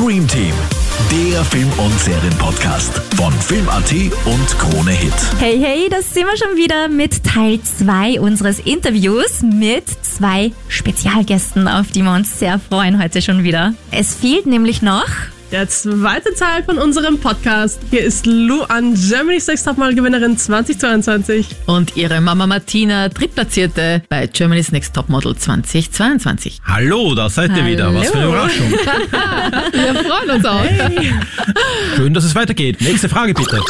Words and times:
Dream 0.00 0.26
Team, 0.26 0.54
der 1.12 1.44
Film- 1.44 1.70
und 1.76 2.00
Serienpodcast 2.00 2.90
von 3.16 3.30
Film.at 3.34 3.92
und 4.24 4.58
Krone 4.58 4.92
Hit. 4.92 5.12
Hey, 5.38 5.58
hey, 5.60 5.88
das 5.90 6.14
sind 6.14 6.24
wir 6.24 6.38
schon 6.38 6.56
wieder 6.56 6.88
mit 6.88 7.22
Teil 7.22 7.60
2 7.60 8.18
unseres 8.18 8.60
Interviews 8.60 9.42
mit 9.42 9.84
zwei 10.02 10.52
Spezialgästen, 10.68 11.68
auf 11.68 11.88
die 11.90 12.00
wir 12.00 12.14
uns 12.14 12.38
sehr 12.38 12.58
freuen 12.58 13.02
heute 13.02 13.20
schon 13.20 13.44
wieder. 13.44 13.74
Es 13.90 14.14
fehlt 14.14 14.46
nämlich 14.46 14.80
noch 14.80 15.04
Der 15.52 15.68
zweite 15.68 16.32
Teil 16.34 16.62
von 16.62 16.78
unserem 16.78 17.18
Podcast. 17.18 17.80
Hier 17.90 18.02
ist 18.02 18.24
Lu 18.24 18.62
an 18.62 18.94
Germany's 18.94 19.48
Next 19.48 19.66
Topmodel-Gewinnerin 19.66 20.38
2022. 20.38 21.46
Und 21.66 21.96
ihre 21.96 22.20
Mama 22.20 22.46
Martina, 22.46 23.08
Drittplatzierte 23.08 24.02
bei 24.08 24.28
Germany's 24.28 24.70
Next 24.70 24.94
Topmodel 24.94 25.34
2022. 25.34 26.60
Hallo, 26.64 27.16
da 27.16 27.28
seid 27.28 27.56
ihr 27.56 27.66
wieder. 27.66 27.92
Was 27.92 28.10
für 28.10 28.18
eine. 28.18 28.26
Überraschung. 28.28 28.70
Wir 29.72 29.94
freuen 30.04 30.30
uns 30.30 30.44
auch. 30.44 30.64
Schön, 31.96 32.14
dass 32.14 32.22
es 32.24 32.34
weitergeht. 32.36 32.80
Nächste 32.80 33.08
Frage 33.08 33.34
bitte. 33.34 33.60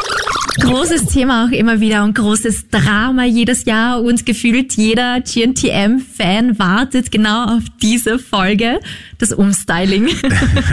großes 0.61 1.07
Thema 1.07 1.47
auch 1.47 1.53
immer 1.53 1.81
wieder 1.81 2.05
und 2.05 2.15
großes 2.15 2.69
Drama 2.69 3.25
jedes 3.25 3.65
Jahr 3.65 4.03
und 4.03 4.27
gefühlt 4.27 4.75
jeder 4.77 5.21
GNTM-Fan 5.21 6.59
wartet 6.59 7.11
genau 7.11 7.45
auf 7.57 7.63
diese 7.81 8.19
Folge, 8.19 8.81
das 9.19 9.33
Umstyling. 9.33 10.09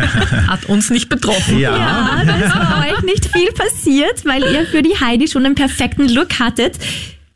Hat 0.48 0.66
uns 0.66 0.90
nicht 0.90 0.97
betroffen. 1.06 1.60
Ja. 1.60 1.78
Ja, 1.78 2.24
da 2.26 2.36
ist 2.36 2.54
bei 2.54 2.92
euch 2.92 3.02
nicht 3.04 3.26
viel 3.26 3.52
passiert, 3.52 4.26
weil 4.26 4.44
ihr 4.44 4.66
für 4.66 4.82
die 4.82 5.00
Heidi 5.00 5.28
schon 5.28 5.46
einen 5.46 5.56
perfekten 5.56 6.10
Look 6.10 6.40
hattet. 6.40 6.78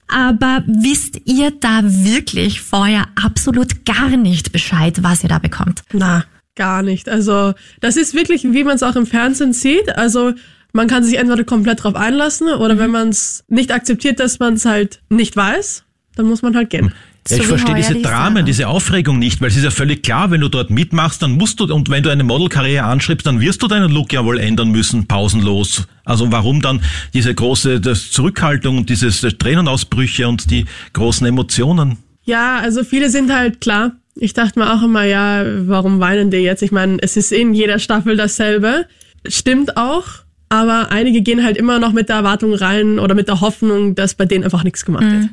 Aber 0.07 0.63
wisst 0.67 1.21
ihr 1.25 1.51
da 1.51 1.81
wirklich 1.83 2.59
vorher 2.61 3.05
absolut 3.15 3.85
gar 3.85 4.09
nicht 4.09 4.51
Bescheid, 4.51 5.01
was 5.03 5.23
ihr 5.23 5.29
da 5.29 5.39
bekommt? 5.39 5.83
Na, 5.93 6.25
gar 6.55 6.83
nicht. 6.83 7.07
Also, 7.07 7.53
das 7.79 7.95
ist 7.95 8.13
wirklich, 8.13 8.43
wie 8.43 8.63
man 8.65 8.75
es 8.75 8.83
auch 8.83 8.97
im 8.97 9.05
Fernsehen 9.05 9.53
sieht. 9.53 9.95
Also, 9.97 10.33
man 10.73 10.87
kann 10.87 11.03
sich 11.03 11.17
entweder 11.17 11.43
komplett 11.43 11.83
drauf 11.83 11.95
einlassen 11.95 12.49
oder 12.49 12.77
wenn 12.77 12.91
man 12.91 13.09
es 13.09 13.43
nicht 13.47 13.71
akzeptiert, 13.71 14.19
dass 14.19 14.39
man 14.39 14.55
es 14.55 14.65
halt 14.65 15.01
nicht 15.09 15.35
weiß, 15.35 15.83
dann 16.15 16.25
muss 16.27 16.41
man 16.41 16.55
halt 16.55 16.69
gehen. 16.69 16.93
Ja, 17.29 17.37
ich 17.37 17.43
So 17.43 17.49
verstehe 17.49 17.75
diese 17.75 17.93
die 17.95 18.01
Dramen, 18.01 18.35
Sarah. 18.37 18.45
diese 18.45 18.67
Aufregung 18.67 19.19
nicht, 19.19 19.41
weil 19.41 19.49
es 19.49 19.55
ist 19.57 19.63
ja 19.63 19.69
völlig 19.71 20.01
klar, 20.01 20.31
wenn 20.31 20.41
du 20.41 20.49
dort 20.49 20.69
mitmachst, 20.71 21.21
dann 21.21 21.33
musst 21.33 21.59
du, 21.59 21.65
und 21.71 21.89
wenn 21.89 22.01
du 22.01 22.09
eine 22.09 22.23
Modelkarriere 22.23 22.83
anschreibst, 22.85 23.27
dann 23.27 23.39
wirst 23.41 23.61
du 23.61 23.67
deinen 23.67 23.91
Look 23.91 24.11
ja 24.11 24.25
wohl 24.25 24.39
ändern 24.39 24.71
müssen, 24.71 25.05
pausenlos. 25.05 25.87
Also 26.03 26.31
warum 26.31 26.61
dann 26.61 26.81
diese 27.13 27.33
große 27.35 27.81
Zurückhaltung 27.81 28.79
und 28.79 28.89
dieses 28.89 29.23
äh, 29.23 29.31
Tränenausbrüche 29.31 30.27
und 30.27 30.49
die 30.49 30.65
großen 30.93 31.27
Emotionen? 31.27 31.97
Ja, 32.23 32.57
also 32.57 32.83
viele 32.83 33.09
sind 33.09 33.31
halt 33.31 33.61
klar. 33.61 33.91
Ich 34.15 34.33
dachte 34.33 34.59
mir 34.59 34.73
auch 34.73 34.81
immer, 34.83 35.03
ja, 35.03 35.43
warum 35.67 35.99
weinen 35.99 36.31
die 36.31 36.37
jetzt? 36.37 36.63
Ich 36.63 36.71
meine, 36.71 36.97
es 37.01 37.17
ist 37.17 37.31
in 37.31 37.53
jeder 37.53 37.77
Staffel 37.79 38.17
dasselbe. 38.17 38.87
Stimmt 39.27 39.77
auch. 39.77 40.05
Aber 40.49 40.91
einige 40.91 41.21
gehen 41.21 41.43
halt 41.45 41.55
immer 41.55 41.79
noch 41.79 41.93
mit 41.93 42.09
der 42.09 42.17
Erwartung 42.17 42.53
rein 42.53 42.99
oder 42.99 43.15
mit 43.15 43.29
der 43.29 43.39
Hoffnung, 43.39 43.95
dass 43.95 44.15
bei 44.15 44.25
denen 44.25 44.43
einfach 44.43 44.63
nichts 44.65 44.83
gemacht 44.83 45.05
wird. 45.09 45.29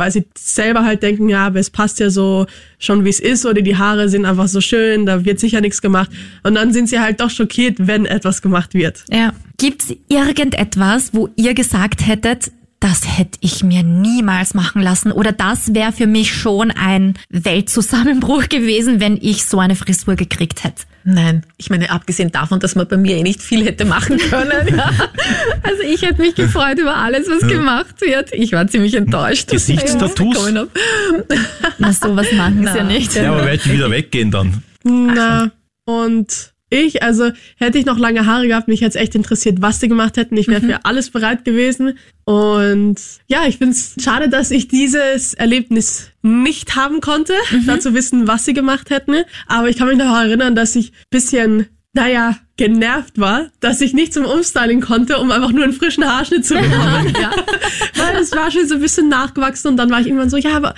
Weil 0.00 0.10
sie 0.10 0.24
selber 0.36 0.84
halt 0.84 1.02
denken, 1.02 1.28
ja, 1.28 1.46
aber 1.46 1.60
es 1.60 1.70
passt 1.70 2.00
ja 2.00 2.10
so 2.10 2.46
schon 2.78 3.04
wie 3.04 3.10
es 3.10 3.20
ist 3.20 3.46
oder 3.46 3.62
die 3.62 3.76
Haare 3.76 4.08
sind 4.08 4.24
einfach 4.24 4.48
so 4.48 4.60
schön, 4.60 5.06
da 5.06 5.24
wird 5.24 5.38
sicher 5.38 5.60
nichts 5.60 5.80
gemacht. 5.82 6.10
Und 6.42 6.54
dann 6.54 6.72
sind 6.72 6.88
sie 6.88 6.98
halt 6.98 7.20
doch 7.20 7.30
schockiert, 7.30 7.86
wenn 7.86 8.06
etwas 8.06 8.42
gemacht 8.42 8.74
wird. 8.74 9.04
Ja. 9.10 9.32
Gibt's 9.58 9.94
irgendetwas, 10.08 11.12
wo 11.12 11.28
ihr 11.36 11.52
gesagt 11.52 12.06
hättet, 12.06 12.50
das 12.80 13.02
hätte 13.18 13.38
ich 13.42 13.62
mir 13.62 13.82
niemals 13.82 14.54
machen 14.54 14.80
lassen 14.80 15.12
oder 15.12 15.32
das 15.32 15.74
wäre 15.74 15.92
für 15.92 16.06
mich 16.06 16.34
schon 16.34 16.70
ein 16.70 17.14
Weltzusammenbruch 17.28 18.48
gewesen, 18.48 19.00
wenn 19.00 19.18
ich 19.20 19.44
so 19.44 19.58
eine 19.58 19.76
Frisur 19.76 20.16
gekriegt 20.16 20.64
hätte? 20.64 20.84
Nein, 21.04 21.44
ich 21.56 21.70
meine, 21.70 21.90
abgesehen 21.90 22.30
davon, 22.32 22.60
dass 22.60 22.74
man 22.74 22.86
bei 22.88 22.96
mir 22.96 23.16
eh 23.16 23.22
nicht 23.22 23.40
viel 23.42 23.64
hätte 23.64 23.84
machen 23.84 24.18
können. 24.18 24.76
Ja. 24.76 24.90
Also 25.62 25.82
ich 25.82 26.02
hätte 26.02 26.20
mich 26.20 26.34
gefreut 26.34 26.78
über 26.78 26.96
alles, 26.96 27.28
was 27.28 27.48
gemacht 27.48 28.00
wird. 28.00 28.32
Ich 28.32 28.52
war 28.52 28.66
ziemlich 28.66 28.94
enttäuscht. 28.94 29.52
dass 29.52 29.68
ich 29.68 29.76
Gesichtstattoos? 29.76 30.52
Na, 31.78 31.92
sowas 31.92 32.26
machen 32.32 32.66
sie 32.66 32.78
ja 32.78 32.84
nicht. 32.84 33.14
Ja, 33.14 33.32
aber 33.32 33.46
werden 33.46 33.60
die 33.64 33.72
wieder 33.72 33.90
weggehen 33.90 34.30
dann? 34.30 34.62
Na, 34.82 35.50
und 35.84 36.49
ich, 36.70 37.02
also 37.02 37.32
hätte 37.56 37.78
ich 37.78 37.84
noch 37.84 37.98
lange 37.98 38.26
Haare 38.26 38.46
gehabt, 38.46 38.68
mich 38.68 38.80
hätte 38.80 38.96
es 38.96 39.02
echt 39.02 39.16
interessiert, 39.16 39.60
was 39.60 39.80
die 39.80 39.88
gemacht 39.88 40.16
hätten. 40.16 40.36
Ich 40.36 40.46
wäre 40.46 40.60
für 40.60 40.84
alles 40.84 41.10
bereit 41.10 41.44
gewesen. 41.44 41.98
Und 42.24 42.96
ja, 43.26 43.44
ich 43.46 43.58
finde 43.58 43.72
es 43.72 43.96
schade, 44.00 44.28
dass 44.28 44.52
ich 44.52 44.68
dieses 44.68 45.34
Erlebnis 45.34 46.10
nicht 46.22 46.76
haben 46.76 47.00
konnte, 47.00 47.34
da 47.66 47.80
zu 47.80 47.92
wissen, 47.92 48.28
was 48.28 48.44
sie 48.44 48.54
gemacht 48.54 48.90
hätten. 48.90 49.16
Aber 49.48 49.68
ich 49.68 49.76
kann 49.76 49.88
mich 49.88 49.98
noch 49.98 50.16
erinnern, 50.16 50.54
dass 50.54 50.76
ich 50.76 50.92
bisschen, 51.10 51.66
naja, 51.92 52.36
genervt 52.56 53.18
war, 53.18 53.50
dass 53.58 53.80
ich 53.80 53.92
nicht 53.92 54.14
zum 54.14 54.24
Umstyling 54.24 54.80
konnte, 54.80 55.18
um 55.18 55.32
einfach 55.32 55.50
nur 55.50 55.64
einen 55.64 55.72
frischen 55.72 56.04
Haarschnitt 56.04 56.46
zu 56.46 56.54
bekommen. 56.54 57.12
ja. 57.20 57.32
Weil 57.96 58.22
es 58.22 58.30
war 58.30 58.50
schon 58.52 58.68
so 58.68 58.76
ein 58.76 58.80
bisschen 58.80 59.08
nachgewachsen 59.08 59.68
und 59.68 59.76
dann 59.76 59.90
war 59.90 60.00
ich 60.00 60.06
irgendwann 60.06 60.30
so, 60.30 60.36
ja, 60.36 60.56
aber 60.56 60.74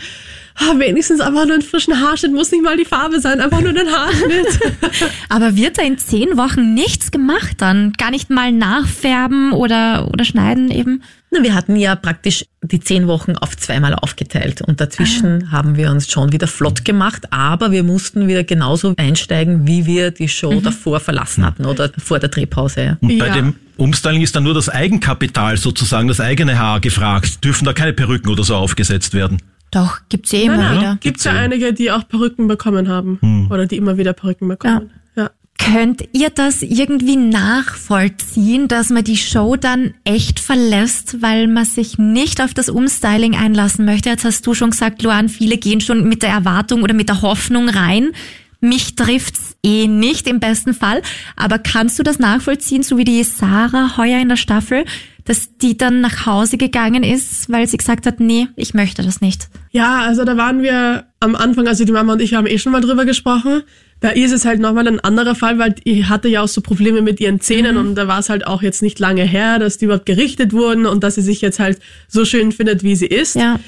ah, 0.57 0.79
wenigstens 0.79 1.21
einfach 1.21 1.45
nur 1.45 1.55
einen 1.55 1.63
frischen 1.63 2.01
Haarschnitt, 2.01 2.33
muss 2.33 2.51
nicht 2.53 2.63
mal 2.63 2.77
die 2.77 2.85
Farbe 2.85 3.21
sein, 3.21 3.41
einfach 3.41 3.61
nur 3.61 3.73
den 3.73 3.89
Haarschnitt. 3.89 4.61
Aber 5.29 5.57
wird 5.57 5.79
da 5.79 5.83
in 5.83 5.99
zehn 5.99 6.37
Wochen 6.37 6.75
nichts 6.75 7.11
gemacht 7.11 7.57
dann? 7.59 7.93
Gar 7.95 8.11
nicht 8.11 8.31
mal 8.31 8.53
nachfärben 8.53 9.53
oder, 9.53 10.09
oder 10.13 10.25
schneiden 10.25 10.71
eben? 10.71 11.03
Na, 11.31 11.43
wir 11.43 11.55
hatten 11.55 11.77
ja 11.77 11.95
praktisch 11.97 12.45
die 12.63 12.79
zehn 12.81 13.07
Wochen 13.07 13.37
auf 13.37 13.57
zweimal 13.57 13.95
aufgeteilt 13.95 14.61
und 14.61 14.81
dazwischen 14.83 15.51
haben 15.51 15.77
wir 15.77 15.91
uns 15.91 16.11
schon 16.11 16.31
wieder 16.31 16.47
flott 16.47 16.85
gemacht, 16.85 17.33
aber 17.33 17.71
wir 17.71 17.83
mussten 17.85 18.29
wieder 18.29 18.45
genauso 18.45 18.93
einsteigen, 18.99 19.67
wie 19.67 19.87
wir 19.87 20.11
die 20.11 20.29
Show 20.29 20.61
davor 20.61 21.01
verlassen 21.01 21.47
hatten 21.47 21.65
oder 21.65 21.91
vor 21.97 22.19
der 22.19 22.29
Drehpause. 22.29 22.83
Ja. 22.83 22.97
Und 23.01 23.19
bei 23.19 23.29
Ja. 23.29 23.35
dem 23.35 23.55
Umstyling 23.79 24.21
ist 24.21 24.37
dann 24.37 24.43
nur 24.45 24.53
das 24.53 24.69
Eigenkapital 24.69 25.57
sozusagen, 25.57 26.07
das 26.07 26.21
eigene 26.21 26.59
Haar 26.59 26.81
gefragt. 26.81 27.43
Dürfen 27.43 27.65
da 27.65 27.73
keine 27.73 27.95
Perücken 27.95 28.29
oder 28.29 28.45
so 28.45 28.55
aufgesetzt 28.55 29.15
werden? 29.15 29.41
Doch, 29.73 30.01
gibt's 30.09 30.33
eh 30.33 30.45
immer 30.45 30.59
Nein, 30.59 30.67
nein. 30.67 30.81
wieder. 30.81 30.99
Gibt's 31.01 31.25
ja 31.25 31.33
einige, 31.33 31.73
die 31.73 31.91
auch 31.91 32.07
Perücken 32.07 32.47
bekommen 32.47 32.89
haben. 32.89 33.49
Oder 33.51 33.67
die 33.67 33.77
immer 33.77 33.97
wieder 33.99 34.13
Perücken 34.13 34.47
bekommen. 34.47 34.91
Ja. 34.91 35.03
Könnt 35.59 36.09
ihr 36.13 36.31
das 36.31 36.63
irgendwie 36.63 37.15
nachvollziehen, 37.17 38.67
dass 38.67 38.91
man 38.91 39.05
die 39.05 39.17
Show 39.17 39.55
dann 39.55 39.95
echt 40.03 40.41
verlässt, 40.41 41.23
weil 41.23 41.47
man 41.47 41.65
sich 41.65 41.99
nicht 41.99 42.43
auf 42.43 42.53
das 42.53 42.69
Umstyling 42.69 43.37
einlassen 43.37 43.85
möchte? 43.85 44.09
Jetzt 44.11 44.25
hast 44.25 44.45
du 44.47 44.55
schon 44.55 44.71
gesagt, 44.71 45.03
Luan, 45.03 45.29
viele 45.29 45.59
gehen 45.59 45.81
schon 45.81 46.09
mit 46.09 46.23
der 46.25 46.31
Erwartung 46.31 46.83
oder 46.83 46.95
mit 46.95 47.09
der 47.09 47.23
Hoffnung 47.23 47.69
rein. 47.69 48.11
Mich 48.61 48.97
trifft's 48.97 49.57
eh 49.63 49.87
nicht 49.87 50.27
im 50.27 50.41
besten 50.41 50.75
Fall. 50.75 51.01
Aber 51.37 51.59
kannst 51.59 51.99
du 51.99 52.03
das 52.03 52.19
nachvollziehen, 52.19 52.83
so 52.83 52.99
wie 52.99 53.05
die 53.05 53.23
Sarah 53.23 53.97
heuer 53.97 54.21
in 54.21 54.31
der 54.31 54.37
Staffel, 54.37 54.85
dass 55.25 55.57
die 55.57 55.77
dann 55.77 56.01
nach 56.01 56.27
Hause 56.27 56.57
gegangen 56.57 57.05
ist, 57.05 57.51
weil 57.51 57.67
sie 57.67 57.77
gesagt 57.77 58.07
hat, 58.07 58.21
nee, 58.21 58.49
ich 58.57 58.75
möchte 58.75 59.03
das 59.03 59.21
nicht. 59.21 59.49
Ja, 59.71 60.01
also 60.01 60.25
da 60.25 60.37
waren 60.37 60.63
wir 60.63 61.07
am 61.21 61.37
Anfang, 61.37 61.69
also 61.69 61.85
die 61.85 61.93
Mama 61.93 62.15
und 62.15 62.23
ich 62.23 62.35
haben 62.35 62.47
eh 62.47 62.59
schon 62.59 62.73
mal 62.73 62.81
drüber 62.81 63.05
gesprochen. 63.05 63.63
Bei 64.01 64.15
ihr 64.15 64.27
ist 64.27 64.33
es 64.33 64.45
halt 64.45 64.59
nochmal 64.59 64.89
ein 64.89 64.99
anderer 64.99 65.37
Fall, 65.37 65.59
weil 65.59 65.73
die 65.73 66.07
hatte 66.07 66.29
ja 66.29 66.43
auch 66.43 66.49
so 66.49 66.61
Probleme 66.61 67.03
mit 67.03 67.21
ihren 67.21 67.41
Zähnen 67.41 67.77
und 67.77 67.95
da 67.95 68.09
war 68.09 68.19
es 68.19 68.29
halt 68.29 68.47
auch 68.47 68.63
jetzt 68.63 68.83
nicht 68.83 68.99
lange 68.99 69.23
her, 69.23 69.61
dass 69.61 69.79
die 69.79 69.85
überhaupt 69.85 70.07
gerichtet 70.07 70.53
wurden 70.53 70.87
und 70.87 71.05
dass 71.05 71.15
sie 71.15 71.23
sich 71.23 71.41
jetzt 71.41 71.61
halt 71.61 71.79
so 72.09 72.25
schön 72.25 72.51
findet, 72.51 72.83
wie 72.83 72.97
sie 72.97 73.07
ist. 73.07 73.37
Ja. 73.37 73.61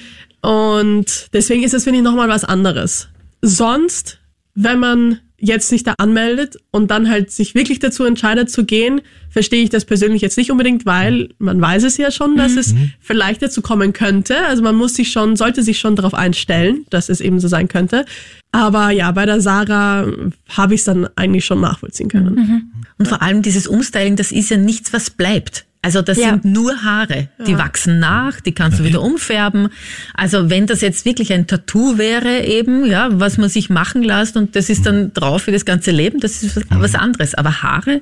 Und 0.43 1.29
deswegen 1.33 1.63
ist 1.63 1.73
das, 1.73 1.85
finde 1.85 2.01
ich, 2.01 2.05
nochmal 2.05 2.29
was 2.29 2.45
anderes. 2.45 3.09
Sonst, 3.43 4.19
wenn 4.55 4.81
man 4.81 5.21
jetzt 5.45 5.69
sich 5.69 5.83
da 5.83 5.95
anmeldet 5.99 6.57
und 6.71 6.91
dann 6.91 7.11
halt 7.11 7.31
sich 7.31 7.55
wirklich 7.55 7.79
dazu 7.79 8.05
entscheidet 8.05 8.51
zu 8.51 8.65
gehen, 8.65 9.03
verstehe 9.29 9.63
ich 9.63 9.71
das 9.71 9.85
persönlich 9.85 10.23
jetzt 10.23 10.39
nicht 10.39 10.51
unbedingt, 10.51 10.87
weil 10.87 11.29
man 11.39 11.61
weiß 11.61 11.83
es 11.85 11.97
ja 11.97 12.11
schon, 12.11 12.37
dass 12.37 12.57
es 12.57 12.75
vielleicht 13.01 13.43
dazu 13.43 13.61
kommen 13.61 13.93
könnte. 13.93 14.47
Also 14.47 14.63
man 14.63 14.75
muss 14.75 14.95
sich 14.95 15.11
schon, 15.11 15.37
sollte 15.37 15.63
sich 15.63 15.79
schon 15.79 15.97
darauf 15.97 16.15
einstellen, 16.15 16.87
dass 16.91 17.09
es 17.09 17.21
eben 17.21 17.41
so 17.41 17.49
sein 17.49 17.69
könnte. 17.69 18.05
Aber 18.53 18.91
ja, 18.91 19.11
bei 19.11 19.27
der 19.27 19.41
Sarah 19.41 20.07
habe 20.49 20.75
ich 20.75 20.81
es 20.81 20.85
dann 20.85 21.09
eigentlich 21.17 21.45
schon 21.45 21.61
nachvollziehen 21.61 22.09
können. 22.09 22.73
Und 22.99 23.09
vor 23.09 23.21
allem 23.23 23.43
dieses 23.43 23.67
Umstyling, 23.67 24.17
das 24.17 24.33
ist 24.33 24.51
ja 24.51 24.57
nichts, 24.57 24.93
was 24.93 25.11
bleibt. 25.11 25.67
Also 25.85 26.03
das 26.03 26.19
Ja. 26.19 26.31
sind 26.31 26.45
nur 26.47 26.83
Haare. 26.83 27.29
Die 27.47 27.57
wachsen 27.59 28.01
nach, 28.01 28.41
die 28.41 28.53
kannst 28.53 28.81
du 28.81 28.85
wieder 28.85 29.03
umfärben. 29.03 29.69
Also 30.15 30.51
wenn 30.51 30.67
das 30.67 30.81
jetzt 30.81 31.05
wirklich 31.05 31.33
ein 31.33 31.47
Tattoo 31.47 31.99
wäre 31.99 32.45
eben, 32.45 32.87
ja, 32.87 33.09
was 33.13 33.37
man 33.39 33.49
sich 33.51 33.71
machen 33.71 34.03
lässt 34.03 34.37
und 34.37 34.57
das 34.57 34.71
ist 34.71 34.87
dann 34.87 35.13
drauf 35.13 35.43
für 35.43 35.53
das 35.53 35.65
ganze 35.65 35.91
Leben, 35.91 36.21
das 36.21 36.43
ist 36.43 36.57
was, 36.57 36.65
was 36.71 36.95
anderes. 36.95 37.35
Aber 37.35 37.63
Haare, 37.63 38.01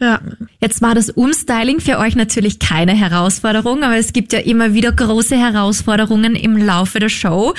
Ja. 0.00 0.20
Jetzt 0.60 0.80
war 0.80 0.94
das 0.94 1.10
Umstyling 1.10 1.78
für 1.80 1.98
euch 1.98 2.16
natürlich 2.16 2.58
keine 2.58 2.92
Herausforderung, 2.94 3.82
aber 3.82 3.96
es 3.98 4.14
gibt 4.14 4.32
ja 4.32 4.38
immer 4.38 4.72
wieder 4.72 4.92
große 4.92 5.36
Herausforderungen 5.36 6.36
im 6.36 6.56
Laufe 6.56 7.00
der 7.00 7.10
Show. 7.10 7.52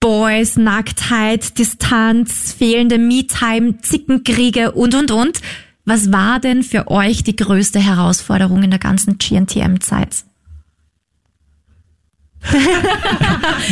Boys, 0.00 0.56
Nacktheit, 0.56 1.58
Distanz, 1.58 2.54
fehlende 2.58 2.98
Me-Time, 2.98 3.78
Zickenkriege 3.82 4.72
und, 4.72 4.94
und, 4.94 5.10
und. 5.10 5.40
Was 5.90 6.12
war 6.12 6.38
denn 6.38 6.62
für 6.62 6.86
euch 6.86 7.24
die 7.24 7.34
größte 7.34 7.80
Herausforderung 7.80 8.62
in 8.62 8.70
der 8.70 8.78
ganzen 8.78 9.18
GNTM-Zeit? 9.18 10.18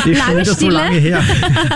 Lange 0.05 0.41
wieder 0.41 0.45
so 0.45 0.55
Stille. 0.55 0.73
lange 0.73 0.97
her. 0.97 1.23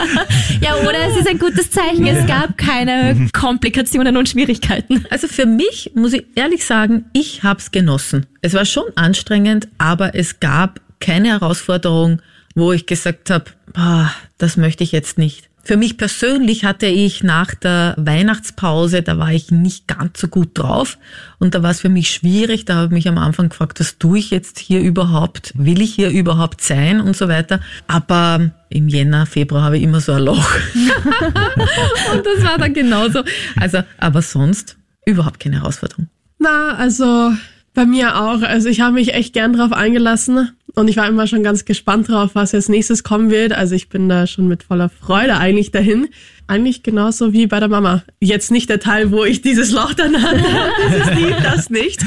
Ja, 0.60 0.74
oder 0.78 0.98
es 1.08 1.16
ist 1.16 1.28
ein 1.28 1.38
gutes 1.38 1.70
Zeichen. 1.70 2.08
Es 2.08 2.26
gab 2.26 2.58
keine 2.58 3.28
Komplikationen 3.32 4.16
und 4.16 4.28
Schwierigkeiten. 4.28 5.04
Also 5.10 5.28
für 5.28 5.46
mich 5.46 5.92
muss 5.94 6.12
ich 6.12 6.24
ehrlich 6.34 6.66
sagen, 6.66 7.04
ich 7.12 7.44
hab's 7.44 7.70
genossen. 7.70 8.26
Es 8.40 8.52
war 8.54 8.64
schon 8.64 8.86
anstrengend, 8.96 9.68
aber 9.78 10.16
es 10.16 10.40
gab 10.40 10.80
keine 10.98 11.28
Herausforderung, 11.28 12.20
wo 12.56 12.72
ich 12.72 12.86
gesagt 12.86 13.30
habe, 13.30 13.44
das 14.38 14.56
möchte 14.56 14.82
ich 14.82 14.90
jetzt 14.90 15.18
nicht. 15.18 15.51
Für 15.64 15.76
mich 15.76 15.96
persönlich 15.96 16.64
hatte 16.64 16.86
ich 16.86 17.22
nach 17.22 17.54
der 17.54 17.94
Weihnachtspause, 17.96 19.02
da 19.02 19.18
war 19.18 19.32
ich 19.32 19.52
nicht 19.52 19.86
ganz 19.86 20.20
so 20.20 20.26
gut 20.26 20.58
drauf 20.58 20.98
und 21.38 21.54
da 21.54 21.62
war 21.62 21.70
es 21.70 21.80
für 21.80 21.88
mich 21.88 22.10
schwierig. 22.10 22.64
Da 22.64 22.74
habe 22.74 22.86
ich 22.86 22.90
mich 22.90 23.08
am 23.08 23.18
Anfang 23.18 23.48
gefragt, 23.48 23.78
was 23.78 23.96
tue 23.98 24.18
ich 24.18 24.30
jetzt 24.30 24.58
hier 24.58 24.80
überhaupt? 24.80 25.52
Will 25.54 25.80
ich 25.80 25.94
hier 25.94 26.10
überhaupt 26.10 26.62
sein 26.62 27.00
und 27.00 27.16
so 27.16 27.28
weiter? 27.28 27.60
Aber 27.86 28.50
im 28.70 28.88
Jänner, 28.88 29.24
Februar 29.24 29.62
habe 29.62 29.78
ich 29.78 29.84
immer 29.84 30.00
so 30.00 30.12
ein 30.12 30.24
Loch. 30.24 30.50
und 30.74 32.26
das 32.26 32.44
war 32.44 32.58
dann 32.58 32.74
genauso. 32.74 33.22
Also, 33.54 33.82
aber 33.98 34.20
sonst 34.20 34.76
überhaupt 35.06 35.38
keine 35.38 35.60
Herausforderung. 35.60 36.08
Na, 36.40 36.74
also 36.74 37.32
bei 37.74 37.86
mir 37.86 38.20
auch. 38.20 38.42
Also 38.42 38.68
ich 38.68 38.80
habe 38.80 38.94
mich 38.94 39.14
echt 39.14 39.32
gern 39.32 39.52
drauf 39.52 39.72
eingelassen 39.72 40.50
und 40.74 40.88
ich 40.88 40.96
war 40.96 41.08
immer 41.08 41.26
schon 41.26 41.42
ganz 41.42 41.64
gespannt 41.64 42.08
drauf, 42.08 42.30
was 42.34 42.52
jetzt 42.52 42.68
nächstes 42.68 43.04
kommen 43.04 43.30
wird. 43.30 43.52
Also 43.52 43.74
ich 43.74 43.88
bin 43.88 44.08
da 44.08 44.26
schon 44.26 44.48
mit 44.48 44.62
voller 44.62 44.88
Freude 44.88 45.36
eigentlich 45.36 45.70
dahin. 45.70 46.08
Eigentlich 46.52 46.82
genauso 46.82 47.32
wie 47.32 47.46
bei 47.46 47.60
der 47.60 47.70
Mama. 47.70 48.02
Jetzt 48.20 48.50
nicht 48.50 48.68
der 48.68 48.78
Teil, 48.78 49.10
wo 49.10 49.24
ich 49.24 49.40
dieses 49.40 49.70
Loch 49.72 49.94
dann 49.94 50.22
hatte. 50.22 50.36
Dieses 50.86 51.18
Lied, 51.18 51.36
das 51.42 51.70
nicht. 51.70 52.04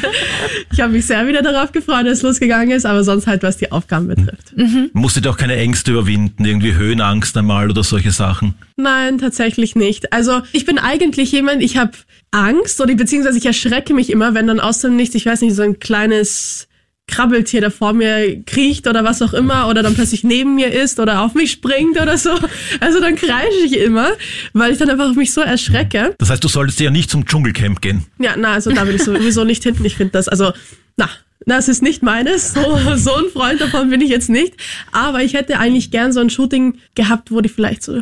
Ich 0.72 0.80
habe 0.82 0.94
mich 0.94 1.08
sehr 1.08 1.28
wieder 1.28 1.42
darauf 1.42 1.72
gefreut, 1.72 2.06
dass 2.06 2.20
es 2.20 2.22
losgegangen 2.22 2.70
ist, 2.70 2.86
aber 2.86 3.04
sonst 3.04 3.26
halt, 3.26 3.42
was 3.42 3.58
die 3.58 3.72
Aufgaben 3.72 4.08
betrifft. 4.08 4.54
Musst 4.94 5.18
du 5.18 5.22
doch 5.22 5.38
keine 5.38 5.56
Ängste 5.56 5.94
überwinden, 5.94 6.46
irgendwie 6.46 6.76
Höhenangst 6.76 7.36
einmal 7.36 7.72
oder 7.72 7.84
solche 7.84 8.12
Sachen. 8.12 8.54
Nein, 8.78 9.18
tatsächlich 9.18 9.76
nicht. 9.76 10.14
Also 10.14 10.44
ich 10.52 10.66
bin 10.66 10.78
eigentlich 10.78 11.32
jemand, 11.32 11.64
ich 11.64 11.78
habe 11.78 11.94
Angst 12.30 12.80
oder 12.80 12.94
beziehungsweise 12.94 13.40
ich 13.40 13.48
erschrecke 13.48 13.96
mich 13.96 14.12
immer, 14.12 14.36
wenn 14.36 14.46
dann 14.46 14.60
aus 14.60 14.78
dem 14.78 14.96
Nichts, 14.96 15.16
ich 15.16 15.26
weiß 15.26 15.42
nicht, 15.42 15.56
so 15.56 15.64
ein 15.64 15.80
kleines 15.80 16.68
Krabbeltier 17.08 17.62
da 17.62 17.70
vor 17.70 17.94
mir 17.94 18.44
kriecht 18.46 18.88
oder 18.88 19.04
was 19.04 19.22
auch 19.22 19.34
immer 19.34 19.68
oder 19.70 19.84
dann 19.84 19.94
plötzlich 19.94 20.24
neben 20.24 20.56
mir 20.56 20.74
ist 20.74 21.00
oder 21.00 21.22
auf 21.22 21.34
mich 21.34 21.52
springt 21.52 22.00
oder 22.02 22.18
so. 22.18 22.32
Also 22.80 23.00
dann 23.00 23.16
kreische 23.16 23.66
ich 23.66 23.78
immer, 23.78 24.10
weil 24.54 24.72
ich 24.72 24.78
dann 24.80 24.90
einfach 24.90 25.14
mich 25.14 25.32
so 25.32 25.42
erschrecke. 25.42 26.16
Das 26.18 26.30
heißt, 26.30 26.44
du 26.44 26.48
solltest 26.48 26.80
ja 26.80 26.90
nicht 26.90 27.10
zum 27.10 27.26
Dschungelcamp 27.26 27.82
gehen. 27.82 28.06
Ja, 28.20 28.36
na, 28.38 28.54
also 28.54 28.72
da 28.72 28.88
will 28.88 28.96
ich 28.96 29.04
sowieso 29.04 29.44
nicht 29.44 29.64
hinten. 29.64 29.86
Ich 29.86 29.96
finde 29.96 30.14
das, 30.14 30.28
also, 30.28 30.52
na, 30.98 31.10
das 31.46 31.68
ist 31.68 31.84
nicht 31.84 32.02
meines. 32.02 32.54
So, 32.54 32.80
so 32.96 33.16
ein 33.16 33.26
Freund 33.32 33.62
davon 33.62 33.90
bin 33.90 34.02
ich 34.02 34.10
jetzt 34.10 34.30
nicht. 34.30 34.56
Aber 34.92 35.22
ich 35.24 35.34
hätte 35.34 35.60
eigentlich 35.60 35.92
gern 35.92 36.12
so 36.12 36.20
ein 36.20 36.30
Shooting 36.30 36.80
gehabt, 36.96 37.32
wo 37.32 37.42
die 37.42 37.50
vielleicht 37.50 37.84
so 37.84 38.02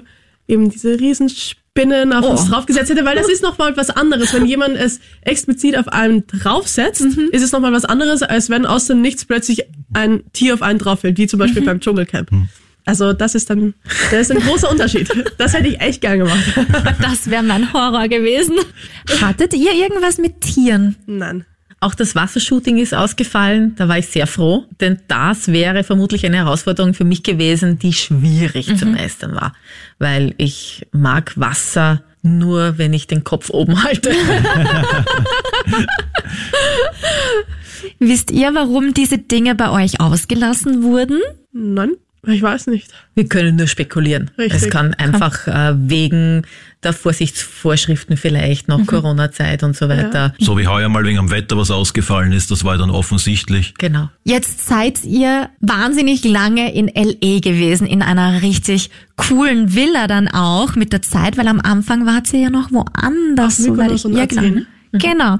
eben 0.53 0.69
diese 0.69 0.99
Riesenspinnen 0.99 2.13
auf 2.13 2.25
uns 2.25 2.47
draufgesetzt 2.47 2.91
hätte, 2.91 3.05
weil 3.05 3.15
das 3.15 3.29
ist 3.29 3.43
nochmal 3.43 3.75
was 3.75 3.89
anderes. 3.89 4.33
Wenn 4.33 4.45
jemand 4.45 4.77
es 4.77 4.99
explizit 5.21 5.77
auf 5.77 5.87
einen 5.87 6.25
draufsetzt, 6.27 7.01
ist 7.31 7.41
es 7.41 7.51
nochmal 7.51 7.73
was 7.73 7.85
anderes, 7.85 8.21
als 8.23 8.49
wenn 8.49 8.65
aus 8.65 8.87
dem 8.87 9.01
Nichts 9.01 9.25
plötzlich 9.25 9.65
ein 9.93 10.23
Tier 10.33 10.53
auf 10.53 10.61
einen 10.61 10.79
drauffällt, 10.79 11.17
wie 11.17 11.27
zum 11.27 11.39
Beispiel 11.39 11.63
beim 11.63 11.79
Dschungelcamp. 11.79 12.29
Also 12.85 13.13
das 13.13 13.33
ist 13.33 13.49
dann, 13.49 13.73
das 14.11 14.29
ist 14.29 14.31
ein 14.31 14.39
großer 14.41 14.69
Unterschied. 14.69 15.09
Das 15.37 15.53
hätte 15.53 15.69
ich 15.69 15.79
echt 15.79 16.01
gern 16.01 16.19
gemacht. 16.19 16.43
Das 17.01 17.29
wäre 17.29 17.43
mein 17.43 17.71
Horror 17.71 18.07
gewesen. 18.07 18.55
Hattet 19.21 19.53
ihr 19.53 19.73
irgendwas 19.73 20.17
mit 20.17 20.41
Tieren? 20.41 20.95
Nein. 21.05 21.45
Auch 21.83 21.95
das 21.95 22.15
Wassershooting 22.15 22.77
ist 22.77 22.93
ausgefallen. 22.93 23.75
Da 23.75 23.89
war 23.89 23.97
ich 23.97 24.07
sehr 24.07 24.25
froh, 24.25 24.63
denn 24.79 24.99
das 25.09 25.49
wäre 25.49 25.83
vermutlich 25.83 26.25
eine 26.25 26.37
Herausforderung 26.37 26.93
für 26.93 27.03
mich 27.03 27.23
gewesen, 27.23 27.77
die 27.77 27.91
schwierig 27.91 28.77
zu 28.77 28.85
meistern 28.85 29.35
war. 29.35 29.51
Weil 29.99 30.33
ich 30.37 30.87
mag 30.93 31.37
Wasser 31.37 32.01
nur, 32.21 32.77
wenn 32.77 32.93
ich 32.93 33.07
den 33.07 33.25
Kopf 33.25 33.49
oben 33.49 33.83
halte. 33.83 34.11
Wisst 37.99 38.31
ihr, 38.31 38.55
warum 38.55 38.93
diese 38.93 39.17
Dinge 39.17 39.53
bei 39.53 39.69
euch 39.69 39.99
ausgelassen 39.99 40.83
wurden? 40.83 41.19
Nein, 41.51 41.91
ich 42.25 42.41
weiß 42.41 42.67
nicht. 42.67 42.91
Wir 43.15 43.27
können 43.27 43.57
nur 43.57 43.67
spekulieren. 43.67 44.31
Richtig. 44.37 44.63
Es 44.63 44.69
kann 44.69 44.93
einfach 44.93 45.47
äh, 45.47 45.73
wegen 45.75 46.43
der 46.83 46.93
Vorsichtsvorschriften 46.93 48.17
vielleicht 48.17 48.67
noch 48.67 48.85
Corona-Zeit 48.85 49.63
und 49.63 49.75
so 49.75 49.89
weiter. 49.89 50.33
So 50.39 50.57
wie 50.57 50.67
heuer 50.67 50.89
mal 50.89 51.03
wegen 51.05 51.17
am 51.17 51.31
Wetter 51.31 51.57
was 51.57 51.71
ausgefallen 51.71 52.31
ist, 52.31 52.51
das 52.51 52.63
war 52.63 52.77
dann 52.77 52.89
offensichtlich. 52.89 53.73
Genau. 53.77 54.09
Jetzt 54.23 54.65
seid 54.67 55.03
ihr 55.03 55.49
wahnsinnig 55.59 56.23
lange 56.23 56.73
in 56.73 56.87
LA 56.87 57.39
gewesen, 57.39 57.87
in 57.87 58.01
einer 58.01 58.41
richtig 58.41 58.89
coolen 59.15 59.75
Villa 59.75 60.07
dann 60.07 60.27
auch 60.27 60.75
mit 60.75 60.93
der 60.93 61.01
Zeit, 61.01 61.37
weil 61.37 61.47
am 61.47 61.59
Anfang 61.61 62.05
wart 62.05 62.31
ihr 62.33 62.39
ja 62.41 62.49
noch 62.49 62.71
woanders. 62.71 63.59
Auf 63.59 63.67
Mykonos 63.67 64.01
ich, 64.01 64.05
und 64.05 64.17
ja, 64.17 64.23
Athen. 64.23 64.37
genau. 64.37 64.65
Genau. 64.93 65.37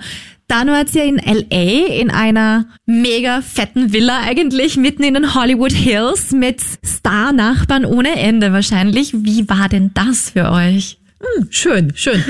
Dann 0.53 0.67
wart 0.67 0.93
ihr 0.93 1.05
in 1.05 1.17
LA 1.17 1.87
in 1.99 2.11
einer 2.11 2.67
mega 2.85 3.41
fetten 3.41 3.91
Villa 3.91 4.19
eigentlich 4.21 4.77
mitten 4.77 5.01
in 5.01 5.15
den 5.15 5.33
Hollywood 5.33 5.71
Hills 5.71 6.31
mit 6.31 6.61
Star-Nachbarn 6.85 7.85
ohne 7.85 8.11
Ende 8.19 8.53
wahrscheinlich. 8.53 9.13
Wie 9.15 9.49
war 9.49 9.67
denn 9.67 9.89
das 9.95 10.29
für 10.29 10.51
euch? 10.51 10.99
Hm, 11.19 11.47
Schön, 11.49 11.93
schön. 11.95 12.23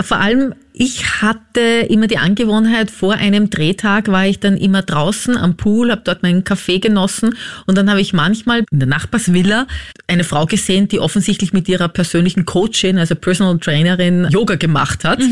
Vor 0.00 0.16
allem, 0.16 0.54
ich 0.78 1.22
hatte 1.22 1.86
immer 1.88 2.06
die 2.06 2.18
Angewohnheit, 2.18 2.90
vor 2.90 3.14
einem 3.14 3.48
Drehtag 3.48 4.08
war 4.08 4.26
ich 4.26 4.40
dann 4.40 4.58
immer 4.58 4.82
draußen 4.82 5.34
am 5.34 5.56
Pool, 5.56 5.90
habe 5.90 6.02
dort 6.04 6.22
meinen 6.22 6.44
Kaffee 6.44 6.80
genossen 6.80 7.34
und 7.64 7.78
dann 7.78 7.88
habe 7.88 8.02
ich 8.02 8.12
manchmal 8.12 8.62
in 8.70 8.80
der 8.80 8.86
Nachbarsvilla 8.86 9.66
eine 10.06 10.22
Frau 10.22 10.44
gesehen, 10.44 10.86
die 10.86 11.00
offensichtlich 11.00 11.54
mit 11.54 11.66
ihrer 11.70 11.88
persönlichen 11.88 12.44
Coachin, 12.44 12.98
also 12.98 13.14
Personal 13.14 13.58
Trainerin, 13.58 14.28
Yoga 14.30 14.56
gemacht 14.56 15.04
hat. 15.04 15.22